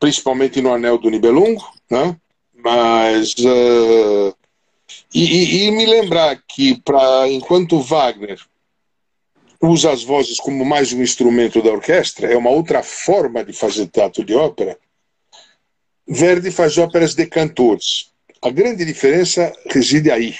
Principalmente 0.00 0.62
no 0.62 0.72
Anel 0.72 0.96
do 0.96 1.10
Nibelungo, 1.10 1.62
né? 1.90 2.16
Mas 2.54 3.34
uh, 3.34 4.34
e, 5.14 5.24
e, 5.24 5.64
e 5.64 5.70
me 5.70 5.86
lembrar 5.86 6.42
que, 6.48 6.80
pra, 6.82 7.28
enquanto 7.28 7.80
Wagner 7.80 8.38
usa 9.62 9.92
as 9.92 10.02
vozes 10.02 10.38
como 10.38 10.64
mais 10.64 10.92
um 10.92 11.02
instrumento 11.02 11.62
da 11.62 11.70
orquestra, 11.70 12.32
é 12.32 12.36
uma 12.36 12.50
outra 12.50 12.82
forma 12.82 13.44
de 13.44 13.52
fazer 13.52 13.86
teatro 13.86 14.24
de 14.24 14.34
ópera, 14.34 14.76
Verdi 16.06 16.50
faz 16.50 16.76
óperas 16.76 17.14
de 17.14 17.26
cantores. 17.26 18.12
A 18.42 18.50
grande 18.50 18.84
diferença 18.84 19.52
reside 19.70 20.10
aí. 20.10 20.36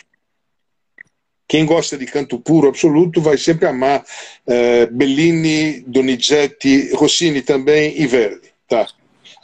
Quem 1.48 1.64
gosta 1.64 1.96
de 1.96 2.04
canto 2.04 2.38
puro 2.38 2.68
absoluto 2.68 3.20
vai 3.20 3.38
sempre 3.38 3.66
amar 3.66 4.00
uh, 4.00 4.92
Bellini, 4.92 5.80
Donizetti, 5.86 6.92
Rossini 6.94 7.40
também 7.40 7.98
e 7.98 8.06
Verdi. 8.06 8.52
Tá? 8.68 8.86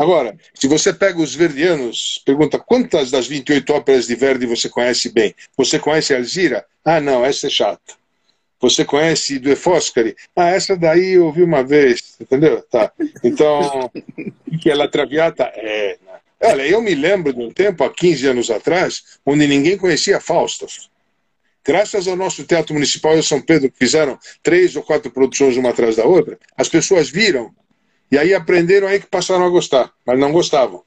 Agora, 0.00 0.34
se 0.54 0.66
você 0.66 0.94
pega 0.94 1.20
os 1.20 1.34
verdianos, 1.34 2.22
pergunta 2.24 2.58
quantas 2.58 3.10
das 3.10 3.26
28 3.26 3.70
óperas 3.70 4.06
de 4.06 4.14
Verdi 4.14 4.46
você 4.46 4.66
conhece 4.66 5.10
bem? 5.10 5.34
Você 5.58 5.78
conhece 5.78 6.14
Alzira? 6.14 6.64
Ah, 6.82 7.02
não, 7.02 7.22
essa 7.22 7.48
é 7.48 7.50
chata. 7.50 7.92
Você 8.62 8.82
conhece 8.82 9.38
Due 9.38 9.54
Foscari? 9.54 10.16
Ah, 10.34 10.48
essa 10.48 10.74
daí 10.74 11.16
eu 11.16 11.26
ouvi 11.26 11.42
uma 11.42 11.62
vez, 11.62 12.14
entendeu? 12.18 12.62
Tá. 12.62 12.90
Então, 13.22 13.90
que 14.62 14.70
ela 14.70 14.88
Traviata 14.88 15.44
é. 15.54 15.98
Né? 16.02 16.18
Olha, 16.44 16.66
eu 16.66 16.80
me 16.80 16.94
lembro 16.94 17.34
de 17.34 17.40
um 17.42 17.50
tempo, 17.50 17.84
há 17.84 17.92
15 17.92 18.26
anos 18.26 18.50
atrás, 18.50 19.18
onde 19.26 19.46
ninguém 19.46 19.76
conhecia 19.76 20.18
Faustos. 20.18 20.88
Graças 21.62 22.08
ao 22.08 22.16
nosso 22.16 22.44
Teatro 22.44 22.72
Municipal 22.72 23.14
de 23.16 23.22
São 23.22 23.42
Pedro, 23.42 23.70
que 23.70 23.76
fizeram 23.76 24.18
três 24.42 24.74
ou 24.76 24.82
quatro 24.82 25.10
produções 25.10 25.58
uma 25.58 25.68
atrás 25.68 25.96
da 25.96 26.06
outra, 26.06 26.38
as 26.56 26.70
pessoas 26.70 27.10
viram 27.10 27.54
e 28.10 28.18
aí 28.18 28.34
aprenderam 28.34 28.88
aí 28.88 29.00
que 29.00 29.06
passaram 29.06 29.44
a 29.44 29.48
gostar, 29.48 29.92
mas 30.04 30.18
não 30.18 30.32
gostavam. 30.32 30.84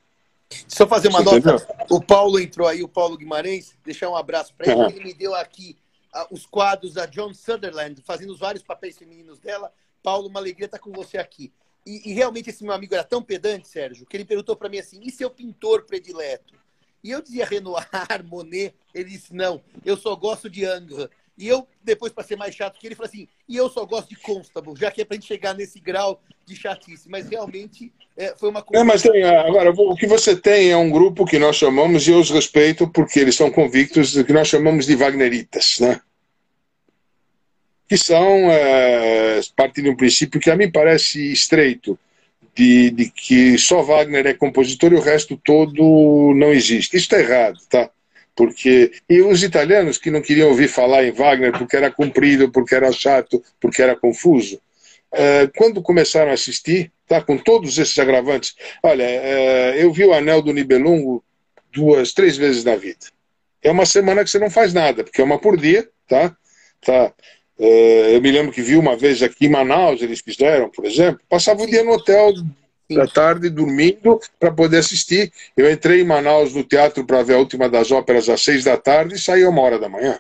Só 0.68 0.88
fazer 0.88 1.08
uma 1.08 1.24
Você 1.24 1.40
nota. 1.40 1.66
Entendeu? 1.66 1.88
O 1.90 2.02
Paulo 2.02 2.40
entrou 2.40 2.68
aí, 2.68 2.84
o 2.84 2.88
Paulo 2.88 3.18
Guimarães, 3.18 3.76
deixar 3.84 4.10
um 4.10 4.16
abraço 4.16 4.54
para 4.54 4.72
ele. 4.72 4.82
Uhum. 4.82 4.90
Ele 4.90 5.04
me 5.04 5.14
deu 5.14 5.34
aqui 5.34 5.78
uh, 6.14 6.28
os 6.32 6.46
quadros 6.46 6.94
da 6.94 7.06
John 7.06 7.34
Sutherland, 7.34 8.02
fazendo 8.06 8.32
os 8.32 8.40
vários 8.40 8.64
papéis 8.64 8.98
femininos 8.98 9.40
dela. 9.40 9.72
Paulo, 10.02 10.28
uma 10.28 10.40
alegria 10.40 10.66
estar 10.66 10.80
com 10.80 10.92
você 10.92 11.18
aqui. 11.18 11.52
E, 11.86 12.10
e 12.10 12.14
realmente 12.14 12.50
esse 12.50 12.64
meu 12.64 12.74
amigo 12.74 12.94
era 12.94 13.04
tão 13.04 13.22
pedante, 13.22 13.68
Sérgio, 13.68 14.06
que 14.06 14.16
ele 14.16 14.26
perguntou 14.26 14.56
para 14.56 14.70
mim 14.70 14.80
assim: 14.80 15.00
e 15.04 15.12
seu 15.12 15.30
pintor 15.30 15.84
predileto? 15.84 16.54
E 17.04 17.12
eu 17.12 17.22
dizia 17.22 17.46
Renoir, 17.46 17.88
Monet. 18.26 18.74
Ele 18.94 19.10
disse: 19.10 19.34
não, 19.34 19.62
eu 19.84 19.98
só 19.98 20.16
gosto 20.16 20.50
de 20.50 20.66
Angres. 20.66 21.08
E 21.38 21.48
eu, 21.48 21.68
depois, 21.84 22.14
para 22.14 22.24
ser 22.24 22.36
mais 22.36 22.54
chato 22.54 22.80
que 22.80 22.86
ele, 22.86 22.96
falei 22.96 23.10
assim: 23.10 23.28
e 23.50 23.58
eu 23.58 23.70
só 23.70 23.86
gosto 23.86 24.10
de 24.10 24.16
Constable, 24.18 24.76
já 24.76 24.92
que 24.92 25.02
é 25.02 25.06
para 25.06 25.16
gente 25.16 25.28
chegar 25.28 25.54
nesse 25.56 25.80
grau 25.80 26.22
de 26.46 26.56
chatice. 26.56 27.10
Mas 27.10 27.28
realmente 27.28 27.92
é, 28.16 28.36
foi 28.36 28.50
uma 28.50 28.62
coisa. 28.62 28.84
É, 28.84 28.86
mas 28.86 29.02
tem, 29.02 29.24
agora, 29.24 29.72
o 29.72 29.96
que 29.96 30.06
você 30.06 30.36
tem 30.36 30.70
é 30.70 30.78
um 30.78 30.92
grupo 30.92 31.26
que 31.26 31.40
nós 31.40 31.56
chamamos, 31.56 32.08
e 32.08 32.12
eu 32.12 32.20
os 32.20 32.30
respeito 32.30 32.88
porque 32.88 33.20
eles 33.20 33.36
são 33.36 33.52
convictos, 33.52 34.14
que 34.22 34.34
nós 34.34 34.48
chamamos 34.48 34.86
de 34.86 34.96
Wagneritas, 34.96 35.80
né? 35.80 36.00
Que 37.90 37.98
são 37.98 38.52
é, 38.52 39.42
parte 39.56 39.82
de 39.82 39.90
um 39.90 39.96
princípio 39.96 40.40
que 40.40 40.52
a 40.52 40.56
mim 40.56 40.72
parece 40.72 41.32
estreito. 41.32 41.98
De, 42.56 42.92
de 42.92 43.10
que 43.10 43.58
só 43.58 43.82
Wagner 43.82 44.28
é 44.28 44.34
compositor 44.36 44.94
e 44.94 44.96
o 44.96 45.02
resto 45.02 45.36
todo 45.44 46.36
não 46.36 46.52
existe. 46.52 46.96
Isso 46.96 47.06
está 47.06 47.20
errado, 47.20 47.58
tá? 47.68 47.90
Porque 48.36 48.92
e 49.10 49.22
os 49.22 49.44
italianos 49.44 49.98
que 49.98 50.12
não 50.12 50.22
queriam 50.22 50.50
ouvir 50.50 50.68
falar 50.68 51.04
em 51.06 51.12
Wagner 51.12 51.52
porque 51.52 51.78
era 51.78 51.92
comprido, 51.92 52.52
porque 52.52 52.76
era 52.76 52.92
chato, 52.92 53.44
porque 53.60 53.82
era 53.82 53.96
confuso, 53.96 54.60
uh, 55.14 55.52
quando 55.56 55.82
começaram 55.82 56.32
a 56.32 56.34
assistir, 56.34 56.92
tá, 57.08 57.22
com 57.22 57.38
todos 57.38 57.78
esses 57.78 57.98
agravantes, 57.98 58.56
olha, 58.82 59.06
uh, 59.06 59.78
eu 59.78 59.92
vi 59.92 60.06
o 60.06 60.14
Anel 60.14 60.42
do 60.42 60.54
Nibelungo 60.54 61.24
duas, 61.72 62.14
três 62.14 62.38
vezes 62.38 62.64
na 62.64 62.76
vida. 62.76 63.06
É 63.62 63.72
uma 63.72 63.86
semana 63.86 64.24
que 64.24 64.30
você 64.30 64.40
não 64.40 64.50
faz 64.50 64.74
nada, 64.74 65.04
porque 65.04 65.22
é 65.22 65.24
uma 65.24 65.40
por 65.40 65.58
dia, 65.58 65.88
tá? 66.08 66.36
tá 66.86 67.14
uh, 67.60 67.64
eu 67.64 68.22
me 68.22 68.32
lembro 68.32 68.52
que 68.52 68.62
vi 68.62 68.76
uma 68.76 68.98
vez 68.98 69.22
aqui 69.22 69.46
em 69.46 69.50
Manaus, 69.50 70.02
eles 70.02 70.22
fizeram, 70.22 70.70
por 70.70 70.86
exemplo, 70.86 71.22
passava 71.30 71.64
o 71.64 71.68
dia 71.68 71.84
no 71.84 71.94
hotel 71.94 72.34
da 72.90 73.08
tarde 73.08 73.50
dormindo 73.50 74.20
para 74.40 74.52
poder 74.52 74.78
assistir. 74.78 75.32
Eu 75.56 75.72
entrei 75.72 76.02
em 76.02 76.06
Manaus 76.06 76.54
no 76.54 76.64
teatro 76.64 77.06
para 77.06 77.24
ver 77.24 77.36
a 77.36 77.40
última 77.40 77.70
das 77.70 77.92
óperas 77.92 78.30
às 78.30 78.42
seis 78.42 78.64
da 78.64 78.78
tarde 78.78 79.16
e 79.16 79.20
saí 79.20 79.44
a 79.44 79.50
uma 79.50 79.62
hora 79.62 79.80
da 79.80 79.90
manhã. 79.90 80.20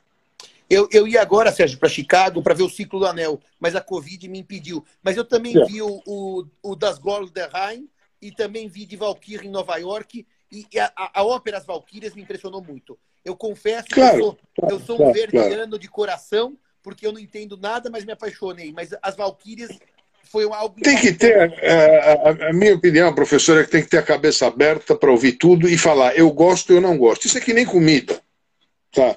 Eu, 0.69 0.87
eu 0.91 1.07
ia 1.07 1.21
agora, 1.21 1.51
Sérgio, 1.51 1.77
para 1.77 1.89
Chicago 1.89 2.41
para 2.41 2.53
ver 2.53 2.63
o 2.63 2.69
ciclo 2.69 2.99
do 2.99 3.05
Anel, 3.05 3.39
mas 3.59 3.75
a 3.75 3.81
Covid 3.81 4.27
me 4.27 4.39
impediu. 4.39 4.83
Mas 5.03 5.17
eu 5.17 5.25
também 5.25 5.55
é. 5.55 5.65
vi 5.65 5.81
o, 5.81 6.01
o, 6.05 6.45
o 6.63 6.75
Das 6.75 6.97
Glórias 6.97 7.31
der 7.31 7.49
Rhein 7.49 7.87
e 8.21 8.31
também 8.31 8.67
vi 8.67 8.85
de 8.85 8.95
Valkyrie 8.95 9.47
em 9.47 9.51
Nova 9.51 9.77
York. 9.77 10.25
E, 10.51 10.65
e 10.71 10.79
a, 10.79 10.91
a, 10.95 11.19
a 11.19 11.23
ópera 11.23 11.57
As 11.57 11.65
Valquírias 11.65 12.15
me 12.15 12.21
impressionou 12.21 12.63
muito. 12.63 12.97
Eu 13.23 13.35
confesso 13.35 13.87
claro, 13.89 14.15
que 14.15 14.21
eu 14.21 14.23
sou, 14.23 14.39
claro, 14.55 14.75
eu 14.75 14.79
sou 14.79 14.95
um 14.95 14.97
claro, 14.97 15.13
verdiano 15.13 15.79
de 15.79 15.87
coração, 15.87 16.57
porque 16.81 17.05
eu 17.05 17.11
não 17.11 17.19
entendo 17.19 17.55
nada, 17.55 17.89
mas 17.89 18.03
me 18.03 18.11
apaixonei. 18.11 18.71
Mas 18.71 18.89
As 19.01 19.15
Valquírias 19.15 19.77
foi 20.33 20.45
algo. 20.45 20.75
Tem 20.81 20.97
que 20.97 21.13
ter, 21.13 21.37
a, 21.37 22.47
a, 22.47 22.49
a, 22.49 22.53
minha 22.53 22.73
opinião, 22.73 23.13
professor, 23.13 23.59
é 23.59 23.63
que 23.63 23.69
tem 23.69 23.83
que 23.83 23.89
ter 23.89 23.99
a 23.99 24.03
cabeça 24.03 24.47
aberta 24.47 24.95
para 24.95 25.11
ouvir 25.11 25.33
tudo 25.33 25.69
e 25.69 25.77
falar 25.77 26.17
eu 26.17 26.31
gosto 26.31 26.71
ou 26.71 26.77
eu 26.77 26.81
não 26.81 26.97
gosto. 26.97 27.27
Isso 27.27 27.37
é 27.37 27.41
que 27.41 27.53
nem 27.53 27.67
comida. 27.67 28.19
Tá? 28.91 29.15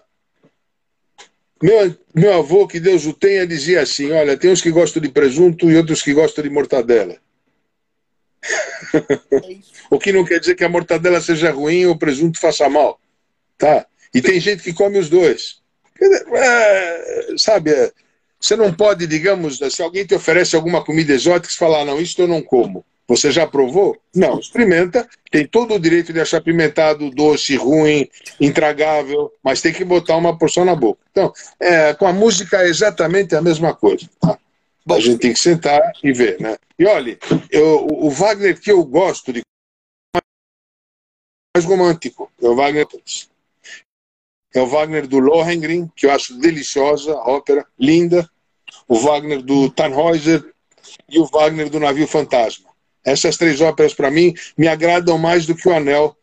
Meu, 1.62 1.96
meu 2.14 2.34
avô, 2.34 2.68
que 2.68 2.78
Deus 2.78 3.06
o 3.06 3.14
tenha, 3.14 3.46
dizia 3.46 3.80
assim: 3.80 4.12
olha, 4.12 4.36
tem 4.36 4.50
uns 4.50 4.60
que 4.60 4.70
gostam 4.70 5.00
de 5.00 5.08
presunto 5.08 5.70
e 5.70 5.76
outros 5.78 6.02
que 6.02 6.12
gostam 6.12 6.44
de 6.44 6.50
mortadela. 6.50 7.16
É 8.92 9.58
o 9.88 9.98
que 9.98 10.12
não 10.12 10.22
quer 10.22 10.38
dizer 10.38 10.54
que 10.54 10.64
a 10.64 10.68
mortadela 10.68 11.22
seja 11.22 11.50
ruim 11.50 11.86
ou 11.86 11.94
o 11.94 11.98
presunto 11.98 12.38
faça 12.38 12.68
mal. 12.68 13.00
Tá? 13.56 13.86
E 14.14 14.20
tem 14.20 14.38
gente 14.38 14.62
que 14.62 14.74
come 14.74 14.98
os 14.98 15.08
dois. 15.08 15.62
É, 15.98 17.38
sabe, 17.38 17.70
é, 17.70 17.90
você 18.47 18.55
não 18.55 18.72
pode, 18.72 19.09
digamos, 19.09 19.59
se 19.59 19.82
alguém 19.82 20.07
te 20.07 20.14
oferece 20.14 20.55
alguma 20.55 20.84
comida 20.84 21.12
exótica, 21.12 21.53
você 21.53 21.59
falar, 21.59 21.84
não, 21.84 22.01
isso 22.01 22.20
eu 22.20 22.28
não 22.28 22.40
como. 22.40 22.84
Você 23.09 23.32
já 23.32 23.44
provou? 23.44 23.97
Não, 24.14 24.38
experimenta. 24.38 25.09
Tem 25.32 25.44
todo 25.44 25.74
o 25.74 25.80
direito 25.80 26.12
de 26.12 26.20
achar 26.20 26.40
pimentado, 26.40 27.11
doce, 27.11 27.57
ruim, 27.57 28.09
intragável, 28.40 29.32
mas 29.42 29.61
tem 29.61 29.72
que 29.72 29.84
botar 29.84 30.16
uma 30.16 30.38
porção 30.38 30.64
na 30.64 30.76
boca. 30.76 31.01
Então, 31.11 31.32
é, 31.59 31.92
com 31.94 32.07
a 32.07 32.12
música 32.12 32.62
é 32.62 32.68
exatamente 32.68 33.34
a 33.34 33.42
mesma 33.42 33.74
coisa. 33.74 34.09
Tá? 34.20 34.38
A 34.90 35.01
gente 35.01 35.18
tem 35.18 35.32
que 35.32 35.40
sentar 35.40 35.80
e 36.05 36.12
ver, 36.12 36.40
né? 36.40 36.57
E 36.78 36.86
olha, 36.86 37.18
eu, 37.51 37.84
o 37.90 38.11
Wagner 38.11 38.61
que 38.61 38.70
eu 38.70 38.84
gosto 38.84 39.32
de 39.32 39.40
mais 41.57 41.64
romântico 41.64 42.30
é 42.40 42.47
o 42.47 42.55
Wagner 42.55 42.86
é 44.55 44.61
o 44.61 44.66
Wagner 44.66 45.07
do 45.07 45.18
Lohengrin, 45.18 45.90
que 45.94 46.07
eu 46.07 46.11
acho 46.11 46.38
deliciosa, 46.38 47.14
ópera, 47.14 47.66
linda. 47.78 48.28
O 48.88 48.96
Wagner 48.98 49.42
do 49.42 49.70
Tannhäuser 49.70 50.44
e 51.08 51.18
o 51.18 51.26
Wagner 51.26 51.68
do 51.68 51.80
Navio 51.80 52.06
Fantasma. 52.06 52.66
Essas 53.04 53.36
três 53.36 53.60
óperas, 53.60 53.94
para 53.94 54.10
mim, 54.10 54.34
me 54.58 54.66
agradam 54.66 55.16
mais 55.16 55.46
do 55.46 55.54
que 55.54 55.68
o 55.68 55.74
Anel, 55.74 56.16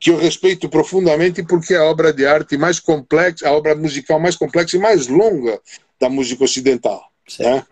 que 0.00 0.10
eu 0.10 0.16
respeito 0.16 0.68
profundamente 0.68 1.42
porque 1.42 1.74
é 1.74 1.76
a 1.76 1.84
obra 1.84 2.12
de 2.12 2.26
arte 2.26 2.56
mais 2.56 2.80
complexa, 2.80 3.48
a 3.48 3.52
obra 3.52 3.74
musical 3.74 4.18
mais 4.18 4.34
complexa 4.34 4.76
e 4.76 4.80
mais 4.80 5.06
longa 5.06 5.60
da 6.00 6.08
música 6.08 6.42
ocidental. 6.42 7.04
Né? 7.38 7.64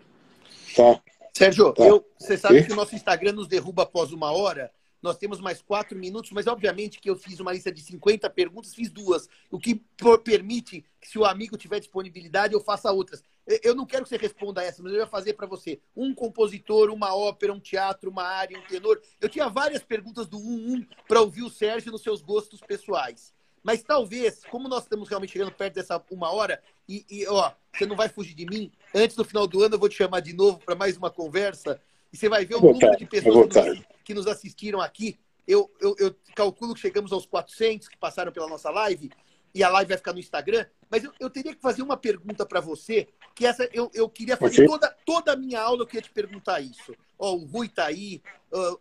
Tá. 0.75 1.01
Sérgio, 1.33 1.73
tá. 1.73 1.83
Eu, 1.83 2.05
você 2.17 2.37
sabe 2.37 2.59
e? 2.59 2.63
que 2.63 2.71
o 2.71 2.75
nosso 2.75 2.95
Instagram 2.95 3.33
nos 3.33 3.47
derruba 3.47 3.83
após 3.83 4.11
uma 4.11 4.31
hora. 4.31 4.71
Nós 5.01 5.17
temos 5.17 5.41
mais 5.41 5.61
quatro 5.61 5.97
minutos, 5.97 6.31
mas 6.31 6.45
obviamente 6.45 6.99
que 6.99 7.09
eu 7.09 7.15
fiz 7.15 7.39
uma 7.39 7.51
lista 7.51 7.71
de 7.71 7.81
50 7.81 8.29
perguntas, 8.29 8.75
fiz 8.75 8.91
duas, 8.91 9.27
o 9.49 9.57
que 9.57 9.81
permite 10.23 10.85
que, 11.01 11.09
se 11.09 11.17
o 11.17 11.25
amigo 11.25 11.57
tiver 11.57 11.79
disponibilidade, 11.79 12.53
eu 12.53 12.61
faça 12.61 12.91
outras. 12.91 13.23
Eu 13.63 13.73
não 13.73 13.85
quero 13.85 14.03
que 14.03 14.09
você 14.09 14.17
responda 14.17 14.63
essa, 14.63 14.83
mas 14.83 14.93
eu 14.93 14.99
ia 14.99 15.07
fazer 15.07 15.33
para 15.33 15.47
você. 15.47 15.79
Um 15.95 16.13
compositor, 16.13 16.89
uma 16.89 17.15
ópera, 17.15 17.51
um 17.51 17.59
teatro, 17.59 18.09
uma 18.09 18.23
área, 18.23 18.57
um 18.57 18.63
tenor. 18.63 19.01
Eu 19.19 19.27
tinha 19.27 19.49
várias 19.49 19.83
perguntas 19.83 20.27
do 20.27 20.37
1-1 20.37 20.87
para 21.07 21.21
ouvir 21.21 21.43
o 21.43 21.49
Sérgio 21.49 21.91
nos 21.91 22.03
seus 22.03 22.21
gostos 22.21 22.61
pessoais. 22.61 23.33
Mas 23.63 23.83
talvez, 23.83 24.43
como 24.45 24.67
nós 24.67 24.83
estamos 24.83 25.09
realmente 25.09 25.33
chegando 25.33 25.51
perto 25.51 25.75
dessa 25.75 26.03
uma 26.09 26.31
hora, 26.31 26.61
e, 26.87 27.05
e 27.09 27.27
ó, 27.27 27.51
você 27.73 27.85
não 27.85 27.95
vai 27.95 28.09
fugir 28.09 28.33
de 28.33 28.45
mim, 28.45 28.71
antes 28.93 29.15
do 29.15 29.23
final 29.23 29.45
do 29.47 29.63
ano 29.63 29.75
eu 29.75 29.79
vou 29.79 29.89
te 29.89 29.95
chamar 29.95 30.19
de 30.19 30.33
novo 30.33 30.59
para 30.59 30.75
mais 30.75 30.97
uma 30.97 31.11
conversa 31.11 31.79
e 32.11 32.17
você 32.17 32.27
vai 32.27 32.45
ver 32.45 32.55
o 32.55 32.61
número 32.61 32.97
de 32.97 33.05
pessoas 33.05 33.47
que 33.47 33.61
nos, 33.61 33.79
que 34.05 34.13
nos, 34.13 34.27
assistiram 34.27 34.81
aqui. 34.81 35.19
Eu, 35.47 35.71
eu, 35.79 35.95
eu, 35.99 36.15
calculo 36.35 36.73
que 36.73 36.79
chegamos 36.79 37.11
aos 37.11 37.25
400 37.25 37.87
que 37.87 37.97
passaram 37.97 38.31
pela 38.31 38.47
nossa 38.47 38.69
live, 38.69 39.11
e 39.53 39.63
a 39.63 39.69
live 39.69 39.89
vai 39.89 39.97
ficar 39.97 40.13
no 40.13 40.19
Instagram. 40.19 40.65
Mas 40.89 41.03
eu, 41.03 41.11
eu 41.19 41.29
teria 41.29 41.55
que 41.55 41.61
fazer 41.61 41.81
uma 41.81 41.97
pergunta 41.97 42.45
para 42.45 42.59
você, 42.59 43.07
que 43.35 43.45
essa 43.45 43.69
eu, 43.73 43.89
eu 43.93 44.09
queria 44.09 44.37
fazer 44.37 44.65
toda, 44.65 44.89
toda 45.05 45.33
a 45.33 45.35
minha 45.35 45.61
aula, 45.61 45.81
eu 45.83 45.87
queria 45.87 46.01
te 46.01 46.11
perguntar 46.11 46.61
isso. 46.61 46.95
Ó, 47.17 47.33
o 47.33 47.45
Rui 47.45 47.67
está 47.67 47.85
aí, 47.85 48.21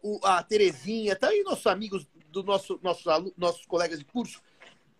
o, 0.02 0.20
a 0.24 0.42
Terezinha, 0.42 1.14
tá 1.14 1.28
aí 1.28 1.42
nossos 1.42 1.66
amigos, 1.66 2.06
do 2.30 2.42
nosso, 2.42 2.78
nossos, 2.82 3.04
nossos 3.36 3.66
colegas 3.66 3.98
de 3.98 4.04
curso. 4.04 4.40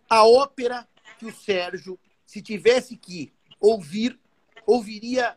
A 0.09 0.25
ópera 0.25 0.87
que 1.17 1.25
o 1.25 1.33
Sérgio, 1.33 1.97
se 2.25 2.41
tivesse 2.41 2.97
que 2.97 3.31
ouvir, 3.59 4.19
ouviria 4.65 5.35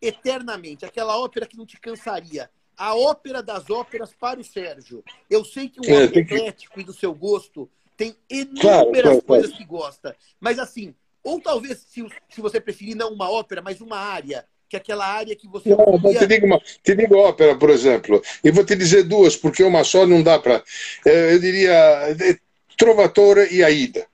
eternamente, 0.00 0.84
aquela 0.84 1.18
ópera 1.18 1.46
que 1.46 1.56
não 1.56 1.66
te 1.66 1.80
cansaria. 1.80 2.50
A 2.76 2.94
ópera 2.94 3.42
das 3.42 3.70
óperas 3.70 4.12
para 4.12 4.40
o 4.40 4.44
Sérgio. 4.44 5.04
Eu 5.30 5.44
sei 5.44 5.68
que 5.68 5.80
o 5.80 5.84
é, 5.84 6.06
homem 6.06 6.24
que... 6.26 6.80
e 6.80 6.84
do 6.84 6.92
seu 6.92 7.14
gosto 7.14 7.70
tem 7.96 8.16
inúmeras 8.28 8.60
claro, 8.60 8.92
claro, 8.92 9.22
coisas 9.22 9.50
claro. 9.50 9.64
que 9.64 9.68
gosta. 9.68 10.16
Mas 10.40 10.58
assim, 10.58 10.94
ou 11.22 11.40
talvez, 11.40 11.84
se, 11.88 12.04
se 12.28 12.40
você 12.40 12.60
preferir, 12.60 12.94
não 12.94 13.12
uma 13.12 13.30
ópera, 13.30 13.62
mas 13.62 13.80
uma 13.80 13.96
área, 13.96 14.44
que 14.68 14.76
é 14.76 14.78
aquela 14.78 15.06
área 15.06 15.34
que 15.34 15.48
você. 15.48 15.70
Não, 15.70 15.78
ouvia... 15.78 16.18
te, 16.18 16.26
digo 16.26 16.46
uma, 16.46 16.60
te 16.60 16.94
digo 16.94 17.16
ópera, 17.16 17.56
por 17.56 17.70
exemplo. 17.70 18.22
E 18.42 18.50
vou 18.50 18.64
te 18.64 18.76
dizer 18.76 19.04
duas, 19.04 19.36
porque 19.36 19.62
uma 19.62 19.84
só 19.84 20.06
não 20.06 20.22
dá 20.22 20.38
para. 20.38 20.62
É, 21.06 21.34
eu 21.34 21.38
diria 21.38 21.72
é, 21.72 22.38
Trovatore 22.76 23.54
e 23.54 23.62
Aida 23.62 24.06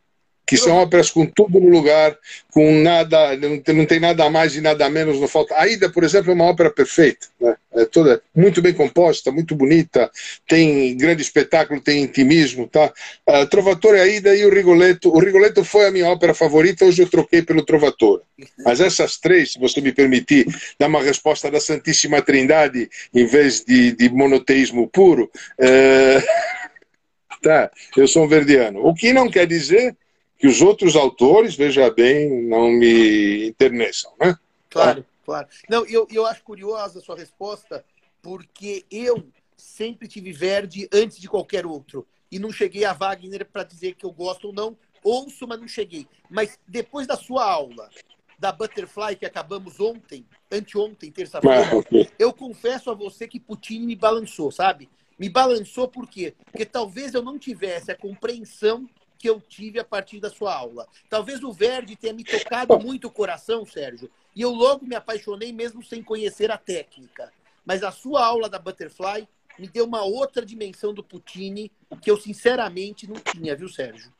que 0.51 0.57
são 0.57 0.79
óperas 0.79 1.13
com 1.13 1.25
tudo 1.25 1.61
no 1.61 1.69
lugar, 1.69 2.19
com 2.51 2.83
nada, 2.83 3.37
não 3.37 3.87
tem, 3.87 4.01
nada 4.01 4.29
mais 4.29 4.57
e 4.57 4.61
nada 4.61 4.91
menos, 4.91 5.21
não 5.21 5.29
falta. 5.29 5.55
A 5.57 5.69
Ida, 5.69 5.89
por 5.89 6.03
exemplo, 6.03 6.33
é 6.33 6.35
uma 6.35 6.47
ópera 6.47 6.69
perfeita, 6.73 7.29
né? 7.41 7.55
é 7.73 7.85
toda 7.85 8.21
muito 8.35 8.61
bem 8.61 8.75
composta, 8.75 9.31
muito 9.31 9.55
bonita, 9.55 10.11
tem 10.49 10.97
grande 10.97 11.23
espetáculo, 11.23 11.81
tem 11.81 12.03
intimismo, 12.03 12.67
tá? 12.67 12.93
Uh, 13.29 13.47
Trovatore, 13.47 14.01
a 14.01 14.09
Ida 14.09 14.35
e 14.35 14.45
o 14.45 14.53
Rigoletto. 14.53 15.15
O 15.15 15.21
Rigoletto 15.21 15.63
foi 15.63 15.87
a 15.87 15.93
minha 15.93 16.09
ópera 16.09 16.35
favorita, 16.35 16.85
hoje 16.85 17.01
eu 17.01 17.09
troquei 17.09 17.43
pelo 17.43 17.65
Trovatore. 17.65 18.23
Mas 18.65 18.81
essas 18.81 19.19
três, 19.19 19.53
se 19.53 19.61
você 19.61 19.81
me 19.81 19.93
permitir, 19.93 20.49
dar 20.81 20.89
uma 20.89 21.01
resposta 21.01 21.49
da 21.49 21.61
Santíssima 21.61 22.21
Trindade 22.21 22.91
em 23.15 23.25
vez 23.25 23.65
de, 23.65 23.93
de 23.93 24.09
monoteísmo 24.09 24.89
puro, 24.89 25.31
uh... 25.61 26.61
tá? 27.41 27.71
Eu 27.97 28.09
sou 28.09 28.25
um 28.25 28.29
verdiano. 28.29 28.85
O 28.85 28.93
que 28.93 29.13
não 29.13 29.31
quer 29.31 29.47
dizer 29.47 29.97
que 30.41 30.47
os 30.47 30.62
outros 30.62 30.97
autores, 30.97 31.55
veja 31.55 31.91
bem, 31.91 32.49
não 32.49 32.70
me 32.70 33.47
interneçam, 33.47 34.11
né? 34.18 34.34
Claro, 34.70 35.05
claro. 35.22 35.47
Não, 35.68 35.84
eu, 35.84 36.09
eu 36.11 36.24
acho 36.24 36.43
curiosa 36.43 36.99
a 36.99 37.03
sua 37.03 37.14
resposta, 37.14 37.84
porque 38.22 38.86
eu 38.91 39.28
sempre 39.55 40.09
tive 40.09 40.32
Verdi 40.32 40.88
antes 40.91 41.20
de 41.20 41.28
qualquer 41.28 41.66
outro. 41.66 42.07
E 42.32 42.38
não 42.38 42.51
cheguei 42.51 42.86
a 42.86 42.95
Wagner 42.95 43.45
para 43.45 43.64
dizer 43.64 43.97
que 43.97 44.07
eu 44.07 44.11
gosto 44.11 44.47
ou 44.47 44.53
não. 44.55 44.78
Ouço, 45.05 45.47
mas 45.47 45.61
não 45.61 45.68
cheguei. 45.68 46.07
Mas 46.30 46.59
depois 46.66 47.07
da 47.07 47.16
sua 47.16 47.45
aula 47.45 47.91
da 48.38 48.51
Butterfly, 48.51 49.16
que 49.16 49.26
acabamos 49.26 49.78
ontem, 49.78 50.24
anteontem, 50.51 51.12
terça-feira, 51.12 51.66
ah, 51.66 52.09
eu 52.18 52.32
confesso 52.32 52.91
a 52.91 52.95
você 52.95 53.28
que 53.28 53.38
Puccini 53.38 53.84
me 53.84 53.95
balançou, 53.95 54.51
sabe? 54.51 54.88
Me 55.18 55.28
balançou 55.28 55.86
por 55.86 56.09
quê? 56.09 56.34
Porque 56.51 56.64
talvez 56.64 57.12
eu 57.12 57.20
não 57.20 57.38
tivesse 57.38 57.91
a 57.91 57.95
compreensão 57.95 58.88
que 59.21 59.29
eu 59.29 59.39
tive 59.39 59.79
a 59.79 59.85
partir 59.85 60.18
da 60.18 60.31
sua 60.31 60.55
aula. 60.55 60.89
Talvez 61.11 61.45
o 61.45 61.53
Verdi 61.53 61.95
tenha 61.95 62.14
me 62.14 62.25
tocado 62.25 62.81
muito 62.81 63.07
o 63.07 63.11
coração, 63.11 63.66
Sérgio, 63.66 64.11
e 64.35 64.41
eu 64.41 64.51
logo 64.51 64.87
me 64.87 64.95
apaixonei 64.95 65.53
mesmo 65.53 65.85
sem 65.85 66.03
conhecer 66.03 66.51
a 66.51 66.57
técnica. 66.57 67.31
Mas 67.62 67.83
a 67.83 67.93
sua 67.93 68.25
aula 68.25 68.49
da 68.49 68.59
Butterfly 68.59 69.29
me 69.59 69.68
deu 69.68 69.85
uma 69.85 70.03
outra 70.03 70.45
dimensão 70.45 70.95
do 70.95 71.05
Puccini 71.05 71.71
que 72.01 72.11
eu 72.11 72.16
sinceramente 72.16 73.07
não 73.07 73.16
tinha, 73.16 73.55
viu, 73.55 73.68
Sérgio? 73.68 74.11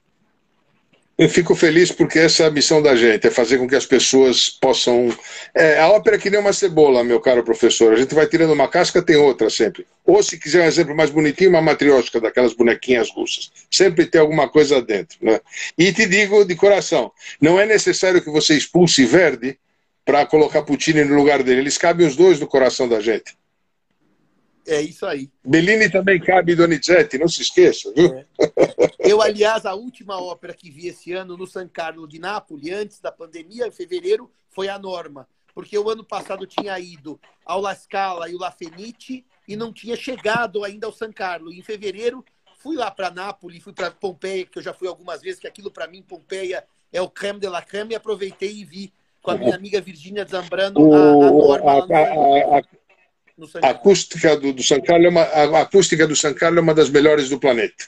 Eu 1.21 1.29
fico 1.29 1.55
feliz 1.55 1.93
porque 1.93 2.19
essa 2.19 2.45
é 2.45 2.47
a 2.47 2.51
missão 2.51 2.81
da 2.81 2.97
gente, 2.97 3.27
é 3.27 3.31
fazer 3.31 3.59
com 3.59 3.69
que 3.69 3.77
as 3.77 3.85
pessoas 3.85 4.49
possam. 4.49 5.15
É, 5.55 5.79
a 5.79 5.91
ópera 5.91 6.17
é 6.17 6.19
que 6.19 6.31
nem 6.31 6.41
uma 6.41 6.55
cebola, 6.55 7.05
meu 7.05 7.21
caro 7.21 7.45
professor. 7.45 7.93
A 7.93 7.97
gente 7.97 8.15
vai 8.15 8.27
tirando 8.27 8.55
uma 8.55 8.67
casca, 8.67 9.03
tem 9.03 9.17
outra 9.17 9.51
sempre. 9.51 9.87
Ou, 10.07 10.23
se 10.23 10.39
quiser 10.39 10.65
um 10.65 10.67
exemplo 10.67 10.97
mais 10.97 11.11
bonitinho, 11.11 11.51
uma 11.51 11.61
matriótica 11.61 12.19
daquelas 12.23 12.55
bonequinhas 12.55 13.11
russas. 13.11 13.53
Sempre 13.71 14.07
tem 14.07 14.19
alguma 14.19 14.49
coisa 14.49 14.81
dentro. 14.81 15.19
Né? 15.21 15.39
E 15.77 15.93
te 15.93 16.07
digo 16.07 16.43
de 16.43 16.57
coração: 16.57 17.13
não 17.39 17.61
é 17.61 17.67
necessário 17.67 18.23
que 18.23 18.31
você 18.31 18.57
expulse 18.57 19.05
Verdi 19.05 19.59
para 20.07 20.25
colocar 20.25 20.63
Puccini 20.63 21.05
no 21.05 21.17
lugar 21.17 21.43
dele. 21.43 21.61
Eles 21.61 21.77
cabem 21.77 22.07
os 22.07 22.17
dois 22.17 22.41
no 22.41 22.47
coração 22.47 22.89
da 22.89 22.99
gente. 22.99 23.37
É 24.71 24.81
isso 24.81 25.05
aí. 25.05 25.29
Bellini 25.45 25.91
também 25.91 26.21
cabe 26.21 26.55
Donizetti, 26.55 27.19
não 27.19 27.27
se 27.27 27.43
esqueça, 27.43 27.93
viu? 27.93 28.15
É. 28.15 28.27
Eu, 29.01 29.21
aliás, 29.21 29.67
a 29.67 29.75
última 29.75 30.23
ópera 30.23 30.55
que 30.55 30.71
vi 30.71 30.87
esse 30.87 31.13
ano 31.13 31.37
no 31.37 31.45
San 31.45 31.67
Carlo 31.67 32.07
de 32.07 32.21
Nápoles, 32.21 32.73
antes 32.73 33.01
da 33.01 33.11
pandemia, 33.11 33.67
em 33.67 33.73
fevereiro, 33.73 34.31
foi 34.49 34.69
a 34.69 34.79
Norma. 34.79 35.27
Porque 35.53 35.77
o 35.77 35.91
ano 35.91 36.05
passado 36.05 36.47
tinha 36.47 36.79
ido 36.79 37.19
ao 37.45 37.61
La 37.61 37.75
Scala 37.75 38.31
e 38.31 38.35
o 38.37 38.39
La 38.39 38.53
Fenice 38.53 39.25
e 39.49 39.57
não 39.57 39.73
tinha 39.73 39.97
chegado 39.97 40.63
ainda 40.63 40.87
ao 40.87 40.93
San 40.93 41.13
Carlo. 41.13 41.53
E 41.53 41.59
em 41.59 41.63
fevereiro, 41.63 42.25
fui 42.61 42.77
lá 42.77 42.93
para 42.93 43.11
Nápoles, 43.11 43.65
fui 43.65 43.73
para 43.73 43.91
Pompeia, 43.91 44.47
que 44.47 44.57
eu 44.57 44.63
já 44.63 44.73
fui 44.73 44.87
algumas 44.87 45.21
vezes, 45.21 45.41
que 45.41 45.49
aquilo 45.49 45.73
para 45.73 45.89
mim, 45.89 46.01
Pompeia, 46.01 46.65
é 46.93 47.03
o 47.03 47.11
creme 47.11 47.41
de 47.41 47.49
la 47.49 47.61
creme 47.61 47.93
e 47.93 47.97
aproveitei 47.97 48.53
e 48.53 48.65
vi 48.65 48.93
com 49.21 49.33
a 49.33 49.37
minha 49.37 49.55
amiga 49.55 49.81
Virginia 49.81 50.25
Zambrano 50.25 50.81
o, 50.81 50.95
a, 50.95 51.11
a 51.11 51.31
norma 51.33 51.99
a, 52.59 52.80
a, 53.55 53.67
a, 53.67 53.69
a 53.69 53.71
acústica 53.71 54.37
do, 54.37 54.53
do 54.53 54.63
San 54.63 54.81
Carlos 54.81 55.07
é 55.07 55.09
uma, 55.09 55.23
a 55.23 55.61
acústica 55.63 56.07
do 56.07 56.17
San 56.17 56.35
Carlos 56.35 56.59
é 56.59 56.63
uma 56.63 56.75
das 56.75 56.91
melhores 56.91 57.29
do 57.29 57.39
planeta. 57.39 57.85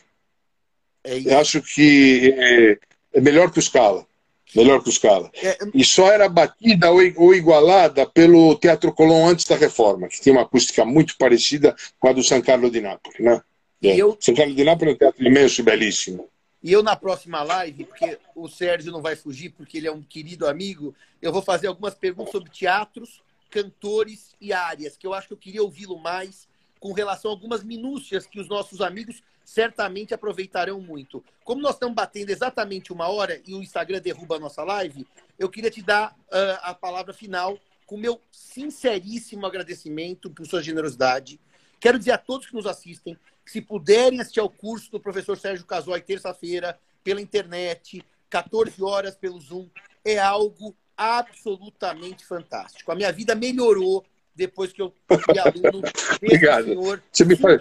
É 1.05 1.19
Eu 1.19 1.39
acho 1.39 1.61
que 1.61 2.35
é, 2.37 2.79
é, 3.15 3.21
melhor 3.21 3.51
que 3.51 3.59
o 3.59 3.63
Scala. 3.63 4.07
Melhor 4.55 4.83
que 4.83 4.89
o 4.89 4.93
Scala. 4.93 5.31
É, 5.43 5.57
e 5.75 5.85
só 5.85 6.13
era 6.13 6.29
batida 6.29 6.91
ou, 6.91 7.01
ou, 7.17 7.35
igualada 7.35 8.07
pelo 8.07 8.55
Teatro 8.57 8.93
Colón 8.93 9.27
antes 9.27 9.47
da 9.47 9.57
reforma, 9.57 10.09
que 10.09 10.21
tinha 10.21 10.35
uma 10.35 10.43
acústica 10.43 10.85
muito 10.85 11.17
parecida 11.17 11.75
com 11.99 12.09
a 12.09 12.13
do 12.13 12.23
San 12.23 12.43
Carlo 12.43 12.71
di 12.71 12.81
Napoli. 12.81 13.17
Né? 13.21 13.43
É. 13.83 13.97
Eu... 13.97 14.17
San 14.21 14.35
Carlo 14.35 14.55
di 14.55 14.63
Napoli 14.63 14.91
é 14.91 14.95
um 14.95 14.99
teatro 14.99 15.27
imenso 15.27 15.61
e 15.61 15.65
belíssimo. 15.65 16.29
E 16.63 16.71
eu, 16.71 16.83
na 16.83 16.95
próxima 16.95 17.43
live, 17.43 17.85
porque 17.85 18.19
o 18.37 18.49
Sérgio 18.49 18.93
não 18.93 19.03
vai 19.03 19.17
fugir, 19.17 19.51
porque 19.51 19.79
ele 19.79 19.89
é 19.89 19.93
um 19.93 20.03
querido 20.03 20.47
amigo, 20.47 20.95
eu 21.21 21.33
vou 21.33 21.43
fazer 21.43 21.67
algumas 21.67 21.95
perguntas 21.95 22.31
sobre 22.31 22.51
teatros, 22.51 23.21
cantores 23.53 24.35
e 24.41 24.51
áreas, 24.51 24.97
que 24.97 25.07
eu 25.07 25.13
acho 25.13 25.29
que 25.29 25.35
eu 25.35 25.39
queria 25.39 25.63
ouvi-lo 25.63 25.99
mais 25.99 26.49
com 26.81 26.93
relação 26.93 27.31
a 27.31 27.35
algumas 27.35 27.63
minúcias 27.63 28.27
que 28.27 28.41
os 28.41 28.49
nossos 28.49 28.81
amigos 28.81 29.23
certamente 29.45 30.15
aproveitarão 30.15 30.81
muito. 30.81 31.23
Como 31.45 31.61
nós 31.61 31.75
estamos 31.75 31.95
batendo 31.95 32.31
exatamente 32.31 32.93
uma 32.93 33.09
hora 33.09 33.43
e 33.47 33.55
o 33.55 33.63
Instagram 33.63 34.01
derruba 34.01 34.37
a 34.37 34.41
nossa 34.41 34.65
live, 34.65 35.07
eu 35.39 35.51
queria 35.51 35.71
te 35.71 35.83
dar 35.83 36.13
uh, 36.13 36.59
a 36.63 36.75
palavra 36.75 37.13
final 37.13 37.59
com 37.87 37.99
meu 37.99 38.19
sinceríssimo 38.31 39.45
agradecimento 39.45 40.31
por 40.31 40.47
sua 40.47 40.63
generosidade. 40.63 41.39
Quero 41.79 41.99
dizer 41.99 42.13
a 42.13 42.19
todos 42.19 42.47
que 42.47 42.55
nos 42.55 42.67
assistem 42.67 43.19
se 43.45 43.61
puderem 43.61 44.21
assistir 44.21 44.41
ao 44.41 44.49
curso 44.49 44.91
do 44.91 45.01
professor 45.01 45.37
Sérgio 45.37 45.67
Casói 45.67 46.01
terça-feira, 46.01 46.79
pela 47.05 47.21
internet, 47.21 48.03
14 48.31 48.83
horas 48.83 49.15
pelo 49.15 49.39
Zoom, 49.39 49.69
é 50.05 50.19
algo 50.19 50.75
absolutamente 50.97 52.25
fantástico. 52.25 52.91
A 52.93 52.95
minha 52.95 53.13
vida 53.13 53.35
melhorou 53.35 54.05
depois 54.35 54.73
que 54.73 54.81
eu 54.81 54.93
fui 55.07 55.39
aluno 55.39 55.83
Obrigado. 56.23 56.65
senhor 56.65 57.03
Você 57.13 57.25
me 57.25 57.37
faz... 57.37 57.61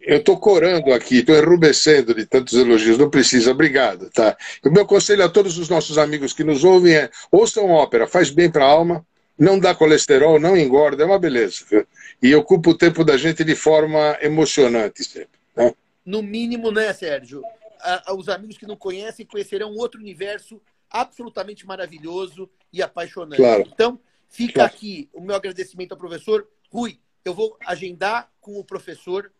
Eu 0.00 0.18
estou 0.18 0.38
corando 0.38 0.92
aqui, 0.92 1.18
estou 1.18 1.36
enrubescendo 1.36 2.14
de 2.14 2.26
tantos 2.26 2.54
elogios, 2.54 2.98
não 2.98 3.08
precisa, 3.08 3.52
obrigado. 3.52 4.10
Tá? 4.10 4.36
O 4.64 4.70
meu 4.70 4.86
conselho 4.86 5.24
a 5.24 5.28
todos 5.28 5.58
os 5.58 5.68
nossos 5.68 5.98
amigos 5.98 6.32
que 6.32 6.44
nos 6.44 6.64
ouvem 6.64 6.94
é 6.94 7.10
ouçam 7.30 7.70
ópera, 7.70 8.06
faz 8.06 8.30
bem 8.30 8.50
para 8.50 8.64
a 8.64 8.68
alma, 8.68 9.06
não 9.38 9.58
dá 9.58 9.74
colesterol, 9.74 10.40
não 10.40 10.56
engorda, 10.56 11.02
é 11.02 11.06
uma 11.06 11.18
beleza. 11.18 11.64
Viu? 11.70 11.86
E 12.22 12.34
ocupa 12.34 12.70
o 12.70 12.78
tempo 12.78 13.04
da 13.04 13.16
gente 13.16 13.44
de 13.44 13.54
forma 13.54 14.16
emocionante 14.20 15.04
sempre. 15.04 15.38
Né? 15.56 15.72
No 16.04 16.22
mínimo, 16.22 16.70
né, 16.70 16.92
Sérgio? 16.92 17.42
os 18.16 18.30
amigos 18.30 18.56
que 18.56 18.66
não 18.66 18.76
conhecem 18.76 19.26
conhecerão 19.26 19.74
outro 19.74 20.00
universo 20.00 20.58
absolutamente 20.94 21.66
maravilhoso 21.66 22.48
e 22.72 22.80
apaixonante. 22.80 23.38
Claro. 23.38 23.64
Então, 23.66 24.00
fica 24.28 24.54
claro. 24.54 24.72
aqui 24.72 25.10
o 25.12 25.20
meu 25.20 25.34
agradecimento 25.34 25.90
ao 25.90 25.98
professor. 25.98 26.48
Rui, 26.70 27.00
eu 27.24 27.34
vou 27.34 27.58
agendar 27.66 28.30
com 28.40 28.56
o 28.60 28.64
professor, 28.64 29.32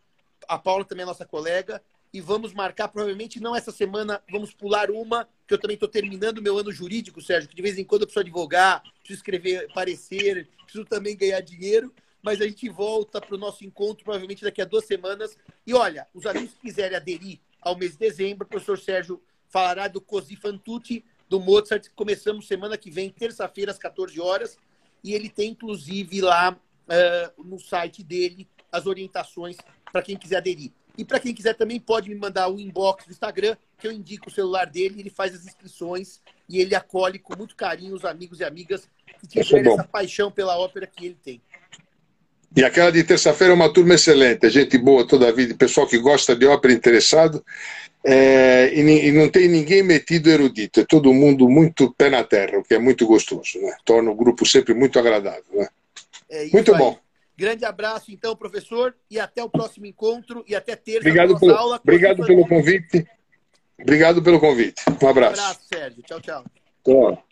a 0.49 0.59
Paula 0.59 0.85
também 0.85 1.05
é 1.05 1.07
nossa 1.07 1.25
colega, 1.25 1.81
e 2.13 2.21
vamos 2.21 2.53
marcar, 2.53 2.89
provavelmente 2.89 3.41
não 3.41 3.55
essa 3.55 3.71
semana, 3.71 4.21
vamos 4.31 4.53
pular 4.53 4.91
uma, 4.91 5.29
que 5.47 5.55
eu 5.55 5.59
também 5.59 5.75
estou 5.75 5.89
terminando 5.89 6.43
meu 6.43 6.59
ano 6.59 6.73
jurídico, 6.73 7.21
Sérgio, 7.21 7.49
que 7.49 7.57
de 7.57 7.63
vez 7.63 7.79
em 7.79 7.85
quando 7.85 8.03
eu 8.03 8.07
preciso 8.07 8.21
advogar, 8.21 8.83
preciso 8.99 9.19
escrever 9.19 9.73
parecer, 9.73 10.49
preciso 10.65 10.85
também 10.85 11.17
ganhar 11.17 11.41
dinheiro, 11.41 11.95
mas 12.21 12.41
a 12.41 12.47
gente 12.47 12.69
volta 12.69 13.21
para 13.21 13.35
o 13.35 13.39
nosso 13.39 13.65
encontro 13.65 14.05
provavelmente 14.05 14.43
daqui 14.43 14.61
a 14.63 14.65
duas 14.65 14.87
semanas. 14.87 15.37
E 15.67 15.75
olha, 15.75 16.07
os 16.15 16.25
amigos 16.25 16.55
que 16.55 16.61
quiserem 16.69 16.97
aderir 16.97 17.39
ao 17.61 17.77
mês 17.77 17.93
de 17.93 17.99
dezembro, 17.99 18.47
o 18.47 18.49
professor 18.49 18.79
Sérgio 18.79 19.23
falará 19.49 19.87
do 19.89 20.01
Così 20.01 20.35
fan 20.35 20.57
tutti, 20.59 21.05
do 21.35 21.41
Mozart, 21.41 21.89
começamos 21.97 22.47
semana 22.47 22.79
que 22.79 22.93
vem, 22.93 23.11
terça-feira, 23.11 23.73
às 23.73 23.79
14 23.79 24.21
horas, 24.21 24.57
e 25.03 25.15
ele 25.15 25.29
tem, 25.29 25.51
inclusive, 25.51 26.21
lá 26.21 26.53
uh, 26.57 27.45
no 27.45 27.59
site 27.59 28.05
dele 28.05 28.49
as 28.71 28.87
orientações 28.87 29.57
para 29.91 30.01
quem 30.01 30.17
quiser 30.17 30.37
aderir. 30.37 30.71
E 30.97 31.05
para 31.05 31.19
quem 31.19 31.35
quiser 31.35 31.55
também 31.55 31.81
pode 31.81 32.09
me 32.09 32.15
mandar 32.15 32.49
o 32.49 32.61
inbox 32.61 33.05
do 33.05 33.11
Instagram, 33.11 33.57
que 33.77 33.89
eu 33.89 33.91
indico 33.91 34.29
o 34.29 34.33
celular 34.33 34.67
dele, 34.67 35.01
ele 35.01 35.11
faz 35.11 35.35
as 35.35 35.45
inscrições 35.45 36.21
e 36.49 36.61
ele 36.61 36.73
acolhe 36.73 37.19
com 37.19 37.37
muito 37.37 37.57
carinho 37.57 37.97
os 37.97 38.05
amigos 38.05 38.39
e 38.39 38.45
amigas 38.45 38.89
que 39.21 39.27
tiverem 39.27 39.73
essa 39.73 39.83
paixão 39.83 40.31
pela 40.31 40.57
ópera 40.57 40.87
que 40.87 41.05
ele 41.05 41.19
tem. 41.21 41.43
E 42.57 42.63
aquela 42.63 42.93
de 42.93 43.03
terça-feira 43.03 43.53
é 43.53 43.57
uma 43.57 43.73
turma 43.73 43.95
excelente, 43.95 44.49
gente 44.49 44.79
boa 44.79 45.05
toda 45.05 45.29
a 45.29 45.33
vida, 45.33 45.57
pessoal 45.57 45.89
que 45.89 45.99
gosta 45.99 46.37
de 46.37 46.47
ópera 46.47 46.73
interessado, 46.73 47.45
é, 48.07 48.71
e, 48.75 49.09
e, 49.09 49.13
não 49.13 49.31
tem 49.31 49.49
ninguém 49.49 49.83
metido 49.83 50.29
erudito, 50.29 50.81
é 50.81 50.85
todo 50.85 51.13
mundo 51.13 51.49
muito 51.49 51.93
pé 51.95 52.11
na 52.11 52.23
terra, 52.23 52.59
o 52.59 52.63
que 52.63 52.75
é 52.75 52.79
muito 52.79 53.07
gostoso, 53.07 53.59
né? 53.61 53.75
torna 53.83 54.11
o 54.11 54.15
grupo 54.15 54.45
sempre 54.45 54.75
muito 54.75 54.99
agradável. 54.99 55.45
Né? 55.53 55.69
É 56.29 56.47
muito 56.53 56.73
aí. 56.73 56.79
bom. 56.79 56.99
Grande 57.37 57.65
abraço, 57.65 58.13
então, 58.13 58.37
professor, 58.37 58.95
e 59.11 59.19
até 59.19 59.43
o 59.43 59.49
próximo 59.49 59.87
encontro 59.87 60.45
e 60.47 60.55
até 60.55 60.77
terça 60.77 61.01
obrigado 61.01 61.39
pelo, 61.41 61.55
aula. 61.55 61.81
Obrigado 61.83 62.25
pelo 62.25 62.47
convite. 62.47 63.07
Obrigado 63.81 64.23
pelo 64.23 64.39
convite. 64.39 64.83
Um 65.03 65.09
abraço. 65.09 65.41
Um 65.41 65.45
abraço, 65.45 65.61
Sérgio. 65.67 66.03
Tchau, 66.03 66.21
tchau. 66.21 66.45
Tchau. 66.85 67.25